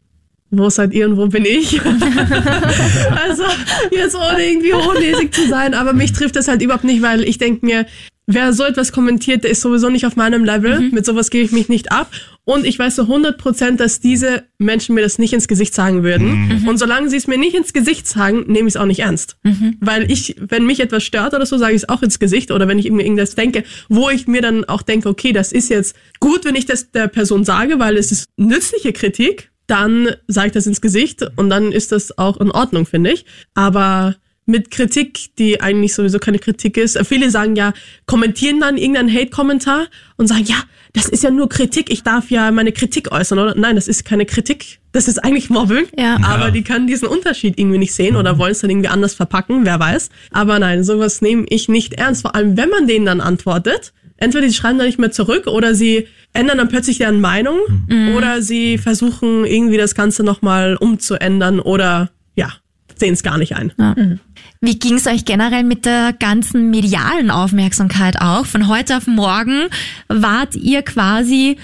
wo 0.49 0.69
seid 0.69 0.93
ihr 0.93 1.09
und 1.09 1.17
wo 1.17 1.27
bin 1.27 1.45
ich? 1.45 1.81
also 1.85 3.43
jetzt 3.91 4.15
ohne 4.15 4.45
irgendwie 4.45 4.73
hochnäsig 4.73 5.33
zu 5.33 5.47
sein, 5.47 5.73
aber 5.73 5.93
mich 5.93 6.13
trifft 6.13 6.35
das 6.35 6.47
halt 6.47 6.61
überhaupt 6.61 6.85
nicht, 6.85 7.01
weil 7.01 7.23
ich 7.23 7.37
denke 7.37 7.65
mir, 7.65 7.85
wer 8.27 8.53
so 8.53 8.63
etwas 8.63 8.91
kommentiert, 8.91 9.43
der 9.43 9.51
ist 9.51 9.61
sowieso 9.61 9.89
nicht 9.89 10.05
auf 10.05 10.15
meinem 10.15 10.43
Level. 10.43 10.79
Mhm. 10.79 10.91
Mit 10.91 11.05
sowas 11.05 11.29
gebe 11.29 11.45
ich 11.45 11.51
mich 11.51 11.69
nicht 11.69 11.91
ab. 11.91 12.11
Und 12.43 12.65
ich 12.65 12.77
weiß 12.77 12.97
so 12.97 13.03
100 13.03 13.37
Prozent, 13.37 13.79
dass 13.79 13.99
diese 13.99 14.43
Menschen 14.57 14.95
mir 14.95 15.01
das 15.01 15.17
nicht 15.17 15.33
ins 15.33 15.47
Gesicht 15.47 15.73
sagen 15.73 16.03
würden. 16.03 16.61
Mhm. 16.61 16.67
Und 16.67 16.77
solange 16.77 17.09
sie 17.09 17.17
es 17.17 17.27
mir 17.27 17.37
nicht 17.37 17.55
ins 17.55 17.73
Gesicht 17.73 18.05
sagen, 18.05 18.43
nehme 18.47 18.67
ich 18.67 18.75
es 18.75 18.77
auch 18.77 18.85
nicht 18.85 18.99
ernst. 18.99 19.37
Mhm. 19.43 19.77
Weil 19.79 20.11
ich, 20.11 20.35
wenn 20.39 20.65
mich 20.65 20.79
etwas 20.81 21.03
stört 21.03 21.33
oder 21.33 21.45
so, 21.45 21.57
sage 21.57 21.73
ich 21.73 21.83
es 21.83 21.89
auch 21.89 22.03
ins 22.03 22.19
Gesicht. 22.19 22.51
Oder 22.51 22.67
wenn 22.67 22.79
ich 22.79 22.91
mir 22.91 23.03
irgendwas 23.03 23.35
denke, 23.35 23.63
wo 23.89 24.09
ich 24.09 24.27
mir 24.27 24.41
dann 24.41 24.65
auch 24.65 24.81
denke, 24.81 25.09
okay, 25.09 25.31
das 25.31 25.51
ist 25.51 25.69
jetzt 25.69 25.95
gut, 26.19 26.45
wenn 26.45 26.55
ich 26.55 26.65
das 26.65 26.91
der 26.91 27.07
Person 27.07 27.45
sage, 27.45 27.79
weil 27.79 27.97
es 27.97 28.11
ist 28.11 28.29
nützliche 28.37 28.93
Kritik 28.93 29.49
dann 29.67 30.15
sage 30.27 30.47
ich 30.47 30.53
das 30.53 30.65
ins 30.65 30.79
Gesicht 30.79 31.29
und 31.35 31.49
dann 31.49 31.73
ist 31.73 31.91
das 31.91 32.17
auch 32.17 32.39
in 32.39 32.51
Ordnung, 32.51 32.85
finde 32.85 33.11
ich. 33.11 33.25
Aber 33.53 34.15
mit 34.47 34.71
Kritik, 34.71 35.35
die 35.37 35.61
eigentlich 35.61 35.93
sowieso 35.93 36.19
keine 36.19 36.39
Kritik 36.39 36.77
ist. 36.77 36.97
Viele 37.05 37.29
sagen 37.29 37.55
ja, 37.55 37.73
kommentieren 38.05 38.59
dann 38.59 38.77
irgendeinen 38.77 39.13
Hate-Kommentar 39.13 39.87
und 40.15 40.27
sagen, 40.27 40.45
ja, 40.45 40.55
das 40.93 41.07
ist 41.09 41.23
ja 41.23 41.29
nur 41.29 41.49
Kritik, 41.49 41.91
ich 41.91 42.01
darf 42.01 42.31
ja 42.31 42.49
meine 42.51 42.71
Kritik 42.71 43.11
äußern, 43.11 43.37
oder? 43.37 43.55
Nein, 43.55 43.75
das 43.75 43.87
ist 43.87 44.05
keine 44.05 44.25
Kritik, 44.25 44.79
das 44.93 45.07
ist 45.07 45.23
eigentlich 45.23 45.49
Mobbing. 45.49 45.85
Ja. 45.99 46.17
Aber 46.23 46.45
ja. 46.45 46.51
die 46.51 46.63
können 46.63 46.87
diesen 46.87 47.09
Unterschied 47.09 47.59
irgendwie 47.59 47.77
nicht 47.77 47.93
sehen 47.93 48.15
oder 48.15 48.39
wollen 48.39 48.53
es 48.53 48.59
dann 48.59 48.69
irgendwie 48.69 48.87
anders 48.87 49.13
verpacken, 49.13 49.65
wer 49.65 49.79
weiß. 49.79 50.09
Aber 50.31 50.57
nein, 50.59 50.83
sowas 50.83 51.21
nehme 51.21 51.45
ich 51.49 51.67
nicht 51.67 51.93
ernst, 51.95 52.21
vor 52.21 52.33
allem 52.33 52.57
wenn 52.57 52.69
man 52.69 52.87
denen 52.87 53.05
dann 53.05 53.21
antwortet 53.21 53.93
entweder 54.17 54.47
sie 54.47 54.55
schreiben 54.55 54.79
da 54.79 54.85
nicht 54.85 54.99
mehr 54.99 55.11
zurück 55.11 55.47
oder 55.47 55.75
sie 55.75 56.07
ändern 56.33 56.57
dann 56.57 56.69
plötzlich 56.69 56.97
deren 56.97 57.21
Meinung 57.21 57.59
mhm. 57.87 58.15
oder 58.15 58.41
sie 58.41 58.77
versuchen 58.77 59.45
irgendwie 59.45 59.77
das 59.77 59.95
Ganze 59.95 60.23
nochmal 60.23 60.75
umzuändern 60.75 61.59
oder 61.59 62.09
ja, 62.35 62.51
sehen 62.99 63.13
es 63.13 63.23
gar 63.23 63.37
nicht 63.37 63.55
ein. 63.55 63.73
Ja. 63.77 63.95
Mhm. 63.97 64.19
Wie 64.61 64.79
ging 64.79 64.95
es 64.95 65.07
euch 65.07 65.25
generell 65.25 65.63
mit 65.63 65.85
der 65.85 66.13
ganzen 66.13 66.69
medialen 66.69 67.31
Aufmerksamkeit 67.31 68.19
auch? 68.21 68.45
Von 68.45 68.67
heute 68.67 68.97
auf 68.97 69.07
morgen 69.07 69.67
wart 70.07 70.55
ihr 70.55 70.81
quasi, 70.81 71.57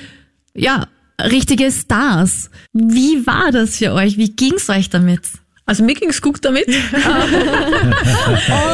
ja, 0.53 0.87
richtige 1.21 1.71
Stars. 1.71 2.49
Wie 2.73 3.25
war 3.25 3.51
das 3.51 3.77
für 3.77 3.93
euch? 3.93 4.17
Wie 4.17 4.35
ging 4.35 4.53
es 4.55 4.69
euch 4.69 4.89
damit? 4.89 5.21
Also 5.65 5.83
mir 5.83 5.95
ging's 5.95 6.21
gut 6.21 6.43
damit. 6.43 6.67
All 6.67 6.75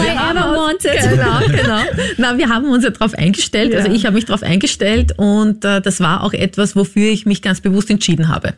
I 0.03 0.09
ever 0.09 0.55
wanted. 0.55 0.99
Genau, 1.09 1.39
genau. 1.45 1.81
Na, 2.17 2.35
wir 2.37 2.49
haben 2.49 2.65
uns 2.65 2.83
ja 2.83 2.89
darauf 2.89 3.13
eingestellt. 3.13 3.75
Also 3.75 3.77
ja. 3.77 3.83
Also 3.85 3.95
ich 3.95 4.05
habe 4.07 4.15
mich 4.15 4.25
darauf 4.25 4.41
eingestellt 4.41 5.13
und 5.17 5.63
äh, 5.63 5.81
das 5.81 5.99
war 5.99 6.23
auch 6.23 6.33
etwas, 6.33 6.75
wofür 6.75 7.11
ich 7.11 7.27
mich 7.27 7.43
ganz 7.43 7.61
bewusst 7.61 7.91
entschieden 7.91 8.27
habe. 8.27 8.55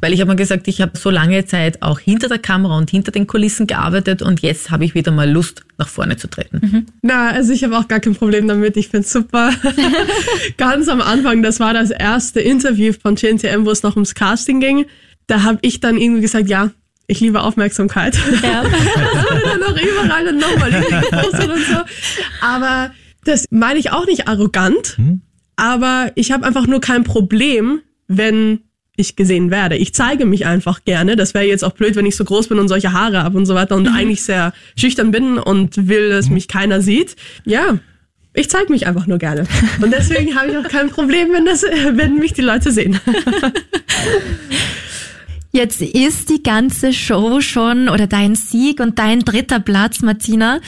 Weil 0.00 0.12
ich 0.12 0.20
habe 0.20 0.30
mir 0.30 0.36
gesagt, 0.36 0.68
ich 0.68 0.80
habe 0.80 0.96
so 0.96 1.10
lange 1.10 1.44
Zeit 1.46 1.82
auch 1.82 1.98
hinter 1.98 2.28
der 2.28 2.38
Kamera 2.38 2.76
und 2.76 2.90
hinter 2.90 3.12
den 3.12 3.26
Kulissen 3.26 3.66
gearbeitet 3.66 4.22
und 4.22 4.40
jetzt 4.40 4.70
habe 4.70 4.84
ich 4.84 4.94
wieder 4.94 5.12
mal 5.12 5.30
Lust, 5.30 5.62
nach 5.78 5.88
vorne 5.88 6.16
zu 6.16 6.28
treten. 6.28 6.60
Mhm. 6.62 6.86
Na, 7.02 7.30
also 7.30 7.52
ich 7.52 7.64
habe 7.64 7.76
auch 7.76 7.88
gar 7.88 8.00
kein 8.00 8.14
Problem 8.14 8.46
damit. 8.48 8.76
Ich 8.76 8.88
finde 8.88 9.06
super. 9.06 9.50
ganz 10.56 10.88
am 10.88 11.00
Anfang, 11.00 11.42
das 11.42 11.60
war 11.60 11.74
das 11.74 11.90
erste 11.90 12.40
Interview 12.40 12.92
von 12.92 13.14
GNTM, 13.14 13.64
wo 13.64 13.70
es 13.70 13.82
noch 13.82 13.96
ums 13.96 14.14
Casting 14.14 14.60
ging. 14.60 14.86
Da 15.26 15.42
habe 15.42 15.58
ich 15.62 15.80
dann 15.80 15.96
irgendwie 15.96 16.22
gesagt, 16.22 16.48
ja, 16.48 16.70
ich 17.06 17.20
liebe 17.20 17.42
Aufmerksamkeit. 17.42 18.16
Ja. 18.42 18.62
das 18.62 18.72
wurde 18.72 19.42
dann 19.44 19.60
noch 19.60 19.80
überall 19.80 20.28
und 20.28 20.38
nochmal 20.38 20.70
gepostet 21.10 21.50
und 21.50 21.64
so. 21.64 21.76
Aber 22.40 22.90
das 23.24 23.46
meine 23.50 23.78
ich 23.78 23.90
auch 23.90 24.06
nicht 24.06 24.28
arrogant, 24.28 24.96
hm? 24.96 25.22
aber 25.56 26.12
ich 26.14 26.32
habe 26.32 26.46
einfach 26.46 26.66
nur 26.66 26.80
kein 26.80 27.04
Problem, 27.04 27.80
wenn 28.06 28.60
ich 28.96 29.16
gesehen 29.16 29.50
werde. 29.50 29.76
Ich 29.76 29.94
zeige 29.94 30.24
mich 30.24 30.46
einfach 30.46 30.84
gerne. 30.84 31.16
Das 31.16 31.34
wäre 31.34 31.44
jetzt 31.44 31.64
auch 31.64 31.72
blöd, 31.72 31.96
wenn 31.96 32.06
ich 32.06 32.16
so 32.16 32.24
groß 32.24 32.48
bin 32.48 32.58
und 32.58 32.68
solche 32.68 32.92
Haare 32.92 33.22
habe 33.22 33.36
und 33.36 33.46
so 33.46 33.54
weiter 33.54 33.76
und 33.76 33.88
mhm. 33.88 33.94
eigentlich 33.94 34.22
sehr 34.22 34.52
schüchtern 34.76 35.10
bin 35.10 35.38
und 35.38 35.88
will, 35.88 36.10
dass 36.10 36.28
mhm. 36.28 36.34
mich 36.34 36.48
keiner 36.48 36.80
sieht. 36.80 37.16
Ja, 37.44 37.78
ich 38.34 38.50
zeige 38.50 38.70
mich 38.72 38.86
einfach 38.86 39.06
nur 39.06 39.18
gerne. 39.18 39.46
Und 39.80 39.92
deswegen 39.92 40.36
habe 40.36 40.50
ich 40.50 40.56
auch 40.56 40.68
kein 40.68 40.90
Problem, 40.90 41.32
wenn, 41.32 41.44
das, 41.44 41.62
wenn 41.62 42.16
mich 42.18 42.32
die 42.32 42.42
Leute 42.42 42.72
sehen. 42.72 42.98
Jetzt 45.52 45.80
ist 45.80 46.30
die 46.30 46.42
ganze 46.42 46.92
Show 46.92 47.40
schon 47.40 47.88
oder 47.88 48.08
dein 48.08 48.34
Sieg 48.34 48.80
und 48.80 48.98
dein 48.98 49.20
dritter 49.20 49.60
Platz, 49.60 50.02
Martina, 50.02 50.60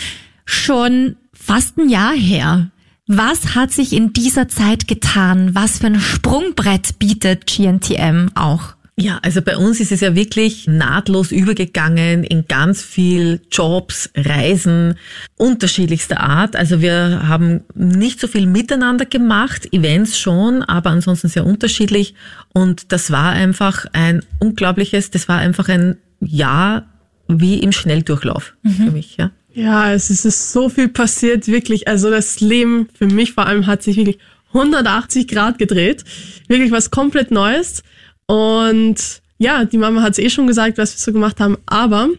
schon 0.45 1.17
fast 1.33 1.77
ein 1.77 1.89
Jahr 1.89 2.15
her. 2.15 2.71
Was 3.07 3.55
hat 3.55 3.71
sich 3.71 3.93
in 3.93 4.13
dieser 4.13 4.49
Zeit 4.49 4.89
getan? 4.89 5.55
Was 5.55 5.79
für 5.79 5.87
ein 5.87 6.01
Sprungbrett 6.01 6.99
bietet 6.99 7.47
GNTM 7.47 8.31
auch? 8.35 8.75
Ja, 8.99 9.19
also 9.23 9.43
bei 9.43 9.59
uns 9.59 9.79
ist 9.79 9.93
es 9.93 10.01
ja 10.01 10.15
wirklich 10.15 10.67
nahtlos 10.67 11.31
übergegangen 11.31 12.25
in 12.25 12.49
ganz 12.49 12.81
viel 12.81 13.43
Jobs, 13.53 14.11
Reisen, 14.17 14.95
unterschiedlichster 15.37 16.19
Art. 16.19 16.57
Also 16.57 16.81
wir 16.81 17.29
haben 17.29 17.61
nicht 17.75 18.19
so 18.19 18.27
viel 18.27 18.47
miteinander 18.47 19.05
gemacht, 19.05 19.73
Events 19.73 20.19
schon, 20.19 20.63
aber 20.63 20.91
ansonsten 20.91 21.29
sehr 21.29 21.45
unterschiedlich. 21.45 22.15
Und 22.55 22.91
das 22.91 23.11
war 23.11 23.33
einfach 23.33 23.85
ein 23.93 24.23
unglaubliches, 24.41 25.11
das 25.11 25.29
war 25.29 25.39
einfach 25.39 25.69
ein 25.69 25.99
Jahr 26.21 26.87
wie 27.29 27.59
im 27.59 27.73
Schnelldurchlauf 27.73 28.55
mhm. 28.63 28.71
für 28.71 28.91
mich, 28.91 29.17
ja. 29.19 29.31
Ja, 29.57 29.91
es 29.95 30.11
ist 30.11 30.53
so 30.53 30.69
viel 30.69 30.89
passiert, 30.89 31.49
wirklich. 31.49 31.89
Also 31.89 32.11
das 32.11 32.41
Leben 32.41 32.91
für 32.93 33.07
mich 33.07 33.33
vor 33.33 33.47
allem 33.47 33.67
hat 33.67 33.83
sich 33.83 33.97
wirklich 33.97 34.19
180 34.49 35.27
Grad 35.29 35.59
gedreht. 35.59 36.05
Wirklich 36.47 36.71
was 36.73 36.91
komplett 36.91 37.31
Neues. 37.31 37.83
Und 38.27 39.23
ja, 39.39 39.65
die 39.65 39.79
Mama 39.79 40.03
hat 40.03 40.13
es 40.13 40.19
eh 40.19 40.29
schon 40.29 40.47
gesagt, 40.47 40.77
was 40.77 40.93
wir 40.93 40.99
so 40.99 41.11
gemacht 41.11 41.41
haben, 41.41 41.57
aber 41.65 42.11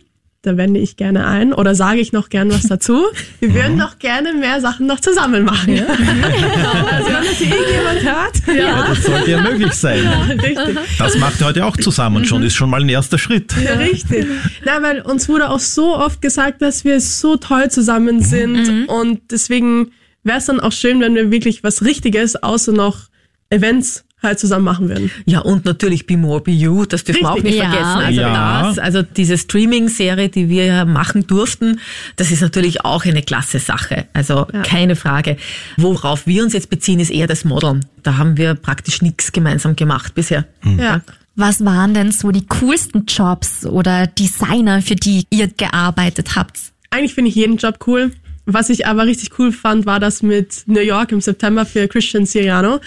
da 0.48 0.58
wende 0.58 0.80
ich 0.80 0.96
gerne 0.96 1.28
ein 1.28 1.54
oder 1.54 1.76
sage 1.76 2.00
ich 2.00 2.14
noch 2.14 2.30
gern 2.30 2.50
was 2.50 2.64
dazu. 2.68 3.06
Wir 3.40 3.54
würden 3.54 3.74
mhm. 3.74 3.80
noch 3.80 4.00
gerne 4.00 4.34
mehr 4.34 4.62
Sachen 4.62 4.88
noch 4.88 5.00
zusammen 5.00 5.44
machen. 5.44 5.76
Ja. 5.76 5.86
also 5.88 7.10
wenn 7.10 7.24
das 7.24 7.42
irgendjemand 7.42 8.04
hört. 8.04 8.48
Ja. 8.48 8.54
ja. 8.54 8.88
das 8.88 9.04
sollte 9.04 9.32
ja 9.32 9.42
möglich 9.42 9.74
sein. 9.74 10.04
Ja, 10.04 10.22
richtig. 10.22 10.78
Das 10.98 11.18
macht 11.18 11.42
ihr 11.42 11.48
heute 11.48 11.66
auch 11.66 11.78
zusammen 11.78 12.26
schon, 12.26 12.44
ist 12.44 12.56
schon 12.56 12.70
mal 12.70 12.82
ein 12.82 12.90
erster 12.90 13.18
Schritt. 13.18 13.54
Ja, 13.64 13.74
richtig. 13.74 14.26
Na, 14.66 14.82
weil 14.82 15.02
uns 15.02 15.28
wurde 15.28 15.50
auch 15.50 15.60
so 15.60 15.96
oft 15.96 16.22
gesagt, 16.22 16.62
dass 16.62 16.86
wir 16.86 17.02
so 17.02 17.36
toll 17.36 17.70
zusammen 17.70 18.22
sind 18.22 18.68
mhm. 18.68 18.86
und 18.86 19.32
deswegen 19.32 19.92
wäre 20.24 20.38
es 20.38 20.46
dann 20.46 20.60
auch 20.60 20.72
schön, 20.72 21.02
wenn 21.02 21.16
wir 21.16 21.30
wirklich 21.30 21.64
was 21.64 21.84
Richtiges 21.84 22.42
außer 22.42 22.72
noch 22.72 23.08
Events 23.50 24.06
halt 24.22 24.40
zusammen 24.40 24.66
machen 24.66 24.90
würden. 24.90 25.12
Ja, 25.26 25.40
und 25.42 25.66
natürlich 25.66 26.08
Be 26.08 26.18
More 26.18 26.42
Be 26.42 26.52
You, 26.52 26.86
das 26.86 27.04
dürfen 27.04 27.22
wir 27.22 27.30
auch 27.32 27.36
Richtig. 27.36 27.52
nicht 27.54 27.64
Ja. 27.64 27.70
vergessen. 27.72 28.02
Also 28.06 28.22
Ja. 28.22 28.64
das, 28.64 28.80
also 28.80 29.02
diese 29.04 29.38
Streaming-Serie, 29.38 30.30
die 30.30 30.50
wir 30.50 30.66
ja 30.66 30.86
machen 30.86 31.28
durften, 31.28 31.80
das 32.16 32.32
ist 32.32 32.42
natürlich 32.42 32.84
auch 32.84 33.06
eine 33.06 33.22
klasse 33.22 33.60
Sache. 33.60 34.08
Also 34.14 34.48
Ja. 34.52 34.62
keine 34.64 34.96
Frage. 34.96 35.38
Worauf 35.78 36.26
wir 36.26 36.44
uns 36.44 36.54
jetzt 36.54 36.70
beziehen, 36.70 37.00
ist 37.00 37.12
eher 37.12 37.28
das 37.28 37.46
Modeln. 37.46 37.86
Da 38.04 38.18
haben 38.18 38.38
wir 38.38 38.56
praktisch 38.56 39.02
nichts 39.02 39.32
gemeinsam 39.32 39.76
gemacht 39.76 40.16
bisher. 40.16 40.46
Ja. 40.64 41.02
Was 41.36 41.64
waren 41.64 41.94
denn 41.94 42.12
so 42.12 42.32
die 42.32 42.48
coolsten 42.48 43.06
Jobs 43.06 43.66
oder 43.68 44.08
Designer, 44.08 44.82
für 44.82 44.96
die 44.96 45.26
ihr 45.30 45.48
gearbeitet 45.48 46.36
habt? 46.36 46.58
Eigentlich 46.90 47.14
finde 47.14 47.30
ich 47.30 47.36
jeden 47.36 47.58
Job 47.58 47.78
cool. 47.86 48.12
Was 48.50 48.70
ich 48.70 48.88
aber 48.88 49.06
richtig 49.06 49.38
cool 49.38 49.52
fand, 49.52 49.86
war 49.86 50.00
das 50.00 50.24
mit 50.24 50.64
New 50.68 50.80
York 50.80 51.12
im 51.12 51.20
September 51.20 51.66
für 51.66 51.90
Christian 51.90 52.26
Siriano. 52.26 52.80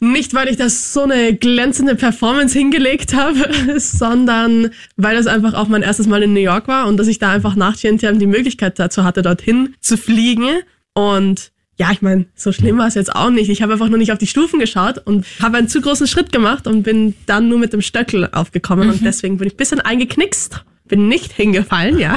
Nicht, 0.00 0.34
weil 0.34 0.48
ich 0.48 0.56
das 0.56 0.92
so 0.92 1.04
eine 1.04 1.34
glänzende 1.34 1.94
Performance 1.94 2.58
hingelegt 2.58 3.14
habe, 3.14 3.48
sondern 3.78 4.70
weil 4.96 5.16
das 5.16 5.28
einfach 5.28 5.54
auch 5.54 5.68
mein 5.68 5.82
erstes 5.82 6.08
Mal 6.08 6.24
in 6.24 6.32
New 6.32 6.40
York 6.40 6.66
war 6.66 6.88
und 6.88 6.96
dass 6.96 7.06
ich 7.06 7.20
da 7.20 7.30
einfach 7.30 7.54
nach 7.54 7.76
GNTM 7.76 8.18
die 8.18 8.26
Möglichkeit 8.26 8.78
dazu 8.80 9.04
hatte, 9.04 9.22
dorthin 9.22 9.76
zu 9.80 9.96
fliegen. 9.96 10.48
Und 10.94 11.52
ja, 11.78 11.92
ich 11.92 12.02
meine, 12.02 12.26
so 12.34 12.50
schlimm 12.50 12.78
war 12.78 12.88
es 12.88 12.94
jetzt 12.94 13.14
auch 13.14 13.30
nicht. 13.30 13.50
Ich 13.50 13.62
habe 13.62 13.74
einfach 13.74 13.88
nur 13.88 13.98
nicht 13.98 14.10
auf 14.10 14.18
die 14.18 14.26
Stufen 14.26 14.58
geschaut 14.58 14.98
und 15.04 15.24
habe 15.40 15.58
einen 15.58 15.68
zu 15.68 15.80
großen 15.80 16.08
Schritt 16.08 16.32
gemacht 16.32 16.66
und 16.66 16.82
bin 16.82 17.14
dann 17.26 17.48
nur 17.48 17.60
mit 17.60 17.72
dem 17.72 17.82
Stöckel 17.82 18.28
aufgekommen 18.32 18.90
und 18.90 19.04
deswegen 19.04 19.38
bin 19.38 19.46
ich 19.46 19.54
ein 19.54 19.58
bisschen 19.58 19.80
eingeknickst. 19.80 20.64
Bin 20.88 21.08
nicht 21.08 21.32
hingefallen, 21.32 21.98
ja. 21.98 22.16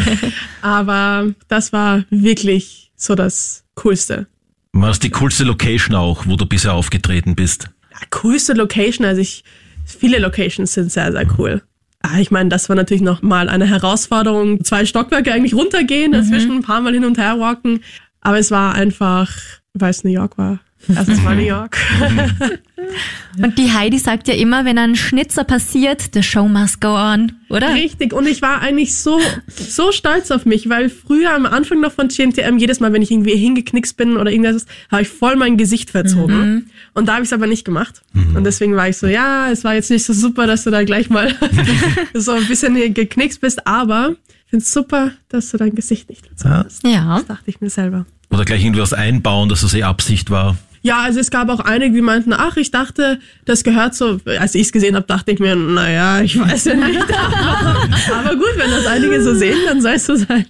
Aber 0.62 1.32
das 1.48 1.72
war 1.72 2.04
wirklich 2.10 2.90
so 2.96 3.14
das 3.14 3.64
Coolste. 3.76 4.26
War 4.72 4.88
das 4.88 4.98
die 5.00 5.10
coolste 5.10 5.44
Location 5.44 5.96
auch, 5.96 6.26
wo 6.26 6.36
du 6.36 6.46
bisher 6.46 6.74
aufgetreten 6.74 7.34
bist? 7.34 7.70
Ja, 7.92 7.98
coolste 8.10 8.52
Location, 8.52 9.06
also 9.06 9.20
ich, 9.20 9.42
viele 9.84 10.18
Locations 10.18 10.72
sind 10.72 10.92
sehr, 10.92 11.10
sehr 11.12 11.26
cool. 11.38 11.62
Ah, 12.02 12.18
Ich 12.18 12.30
meine, 12.30 12.48
das 12.48 12.68
war 12.68 12.76
natürlich 12.76 13.02
noch 13.02 13.20
mal 13.22 13.48
eine 13.48 13.66
Herausforderung. 13.66 14.64
Zwei 14.64 14.86
Stockwerke 14.86 15.32
eigentlich 15.32 15.54
runtergehen, 15.54 16.12
dazwischen 16.12 16.52
ein 16.52 16.62
paar 16.62 16.80
Mal 16.80 16.94
hin 16.94 17.04
und 17.04 17.18
her 17.18 17.38
walken. 17.40 17.80
Aber 18.20 18.38
es 18.38 18.50
war 18.50 18.74
einfach, 18.74 19.30
weil 19.74 19.90
es 19.90 20.04
New 20.04 20.10
York 20.10 20.38
war. 20.38 20.60
Erstes 20.88 21.20
Mal 21.22 21.36
New 21.36 21.42
York. 21.42 21.76
Und 23.42 23.58
die 23.58 23.70
Heidi 23.72 23.98
sagt 23.98 24.28
ja 24.28 24.34
immer, 24.34 24.64
wenn 24.64 24.78
ein 24.78 24.96
Schnitzer 24.96 25.44
passiert, 25.44 26.10
the 26.14 26.22
show 26.22 26.48
must 26.48 26.80
go 26.80 26.88
on, 26.96 27.32
oder? 27.48 27.74
Richtig. 27.74 28.12
Und 28.12 28.26
ich 28.26 28.42
war 28.42 28.60
eigentlich 28.62 28.96
so, 28.96 29.20
so 29.48 29.92
stolz 29.92 30.30
auf 30.30 30.46
mich, 30.46 30.68
weil 30.68 30.88
früher 30.90 31.34
am 31.34 31.46
Anfang 31.46 31.80
noch 31.80 31.92
von 31.92 32.08
GNTM, 32.08 32.56
jedes 32.58 32.80
Mal, 32.80 32.92
wenn 32.92 33.02
ich 33.02 33.10
irgendwie 33.10 33.36
hingeknickst 33.36 33.96
bin 33.96 34.16
oder 34.16 34.30
irgendwas, 34.30 34.66
habe 34.90 35.02
ich 35.02 35.08
voll 35.08 35.36
mein 35.36 35.56
Gesicht 35.56 35.90
verzogen. 35.90 36.70
Und 36.94 37.06
da 37.06 37.12
habe 37.14 37.22
ich 37.22 37.28
es 37.28 37.32
aber 37.32 37.46
nicht 37.46 37.64
gemacht. 37.64 38.02
Und 38.34 38.44
deswegen 38.44 38.74
war 38.74 38.88
ich 38.88 38.96
so, 38.96 39.06
ja, 39.06 39.50
es 39.50 39.62
war 39.64 39.74
jetzt 39.74 39.90
nicht 39.90 40.04
so 40.04 40.12
super, 40.12 40.46
dass 40.46 40.64
du 40.64 40.70
da 40.70 40.82
gleich 40.84 41.10
mal 41.10 41.34
so 42.14 42.32
ein 42.32 42.46
bisschen 42.46 42.74
geknickst 42.94 43.40
bist, 43.40 43.66
aber 43.66 44.16
ich 44.46 44.50
finde 44.50 44.64
es 44.64 44.72
super, 44.72 45.12
dass 45.28 45.50
du 45.50 45.58
dein 45.58 45.74
Gesicht 45.74 46.08
nicht 46.08 46.26
verzogen 46.26 46.52
Ja. 46.52 46.64
hast. 46.64 46.84
Ja. 46.84 47.16
Das 47.18 47.26
dachte 47.26 47.44
ich 47.50 47.60
mir 47.60 47.70
selber. 47.70 48.06
Oder 48.30 48.44
gleich 48.44 48.64
irgendwas 48.64 48.92
einbauen, 48.92 49.48
dass 49.48 49.60
das 49.60 49.74
eh 49.74 49.82
Absicht 49.84 50.30
war? 50.30 50.56
Ja, 50.82 51.02
also 51.02 51.20
es 51.20 51.30
gab 51.30 51.50
auch 51.50 51.60
einige, 51.60 51.94
die 51.94 52.00
meinten, 52.00 52.32
ach, 52.32 52.56
ich 52.56 52.70
dachte, 52.70 53.18
das 53.44 53.64
gehört 53.64 53.94
so. 53.94 54.18
Als 54.38 54.54
ich 54.54 54.62
es 54.62 54.72
gesehen 54.72 54.96
habe, 54.96 55.06
dachte 55.06 55.32
ich 55.32 55.38
mir, 55.38 55.54
naja, 55.54 56.22
ich 56.22 56.38
weiß 56.38 56.64
ja 56.64 56.74
nicht. 56.74 57.00
Aber 58.12 58.36
gut, 58.36 58.54
wenn 58.56 58.70
das 58.70 58.86
einige 58.86 59.22
so 59.22 59.34
sehen, 59.34 59.58
dann 59.66 59.82
soll 59.82 59.92
es 59.92 60.06
so 60.06 60.16
sein. 60.16 60.46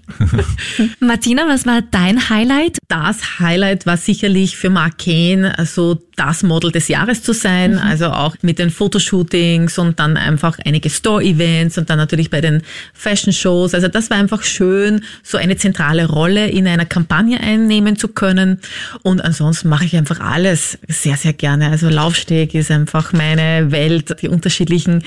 Martina, 1.01 1.49
was 1.49 1.67
war 1.67 1.83
dein 1.83 2.31
Highlight? 2.31 2.79
Das 2.87 3.41
Highlight 3.41 3.87
war 3.87 3.97
sicherlich 3.97 4.57
für 4.57 4.71
Mark 4.71 4.99
Kane, 4.99 5.59
also 5.59 6.01
das 6.21 6.43
Model 6.43 6.71
des 6.71 6.89
Jahres 6.89 7.23
zu 7.23 7.33
sein, 7.33 7.79
also 7.79 8.09
auch 8.09 8.37
mit 8.43 8.59
den 8.59 8.71
Fotoshootings 8.71 9.79
und 9.79 9.99
dann 9.99 10.19
einfach 10.19 10.59
einige 10.67 10.91
Store-Events 10.91 11.79
und 11.79 11.89
dann 11.89 11.97
natürlich 11.97 12.29
bei 12.29 12.43
den 12.43 12.63
Fashion-Shows. 12.93 13.75
Also 13.75 13.89
das 13.89 14.11
war 14.11 14.19
einfach 14.19 14.43
schön, 14.43 15.03
so 15.23 15.39
eine 15.39 15.57
zentrale 15.57 16.07
Rolle 16.07 16.49
in 16.49 16.69
einer 16.69 16.85
Kampagne 16.85 17.41
einnehmen 17.41 17.97
zu 17.97 18.09
können. 18.09 18.61
Und 19.03 19.25
ansonsten 19.25 19.71
mache 19.71 19.87
ich 19.87 19.97
einfach 19.97 20.20
alles 20.21 20.79
sehr, 20.89 21.17
sehr 21.17 21.33
gerne. 21.33 21.71
Also 21.71 21.89
Laufsteg 21.89 22.55
ist 22.55 22.71
einfach 22.71 23.13
meine 23.13 23.71
Welt, 23.73 24.17
die 24.23 24.29
unterschiedlichen 24.29 25.03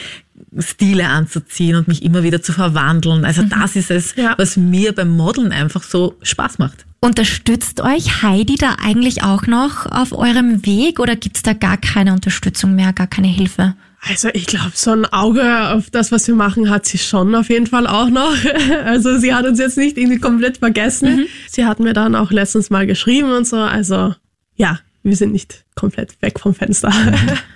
Stile 0.59 1.07
anzuziehen 1.07 1.75
und 1.75 1.87
mich 1.87 2.03
immer 2.03 2.23
wieder 2.23 2.41
zu 2.41 2.53
verwandeln. 2.53 3.25
Also 3.25 3.43
das 3.43 3.75
ist 3.75 3.91
es, 3.91 4.15
Ja. 4.15 4.35
was 4.37 4.57
mir 4.57 4.93
beim 4.93 5.09
Modeln 5.09 5.51
einfach 5.51 5.83
so 5.83 6.15
Spaß 6.21 6.59
macht. 6.59 6.85
Unterstützt 6.99 7.81
euch 7.81 8.23
Heidi 8.23 8.55
da 8.55 8.77
eigentlich 8.83 9.23
auch 9.23 9.45
noch 9.45 9.85
auf 9.85 10.11
eurem 10.13 10.65
Weg 10.65 10.99
oder 10.99 11.15
gibt's 11.15 11.41
da 11.43 11.53
gar 11.53 11.77
keine 11.77 12.13
Unterstützung 12.13 12.75
mehr, 12.75 12.93
gar 12.93 13.07
keine 13.07 13.27
Hilfe? 13.27 13.75
Also 14.05 14.29
ich 14.33 14.47
glaube, 14.47 14.71
so 14.73 14.91
ein 14.91 15.05
Auge 15.05 15.69
auf 15.69 15.89
das, 15.89 16.11
was 16.11 16.27
wir 16.27 16.35
machen, 16.35 16.69
hat 16.69 16.85
sie 16.85 16.97
schon 16.97 17.35
auf 17.35 17.49
jeden 17.49 17.67
Fall 17.67 17.87
auch 17.87 18.09
noch. 18.09 18.33
Also 18.85 19.17
sie 19.17 19.33
hat 19.33 19.45
uns 19.45 19.59
jetzt 19.59 19.77
nicht 19.77 19.97
irgendwie 19.97 20.19
komplett 20.19 20.57
vergessen. 20.57 21.27
Sie 21.49 21.65
hat 21.65 21.79
mir 21.79 21.93
dann 21.93 22.15
auch 22.15 22.31
letztens 22.31 22.69
mal 22.69 22.85
geschrieben 22.85 23.31
und 23.31 23.47
so. 23.47 23.57
Also 23.57 24.13
ja, 24.55 24.79
wir 25.03 25.15
sind 25.15 25.33
nicht 25.33 25.65
komplett 25.75 26.21
weg 26.21 26.39
vom 26.39 26.55
Fenster. 26.55 26.91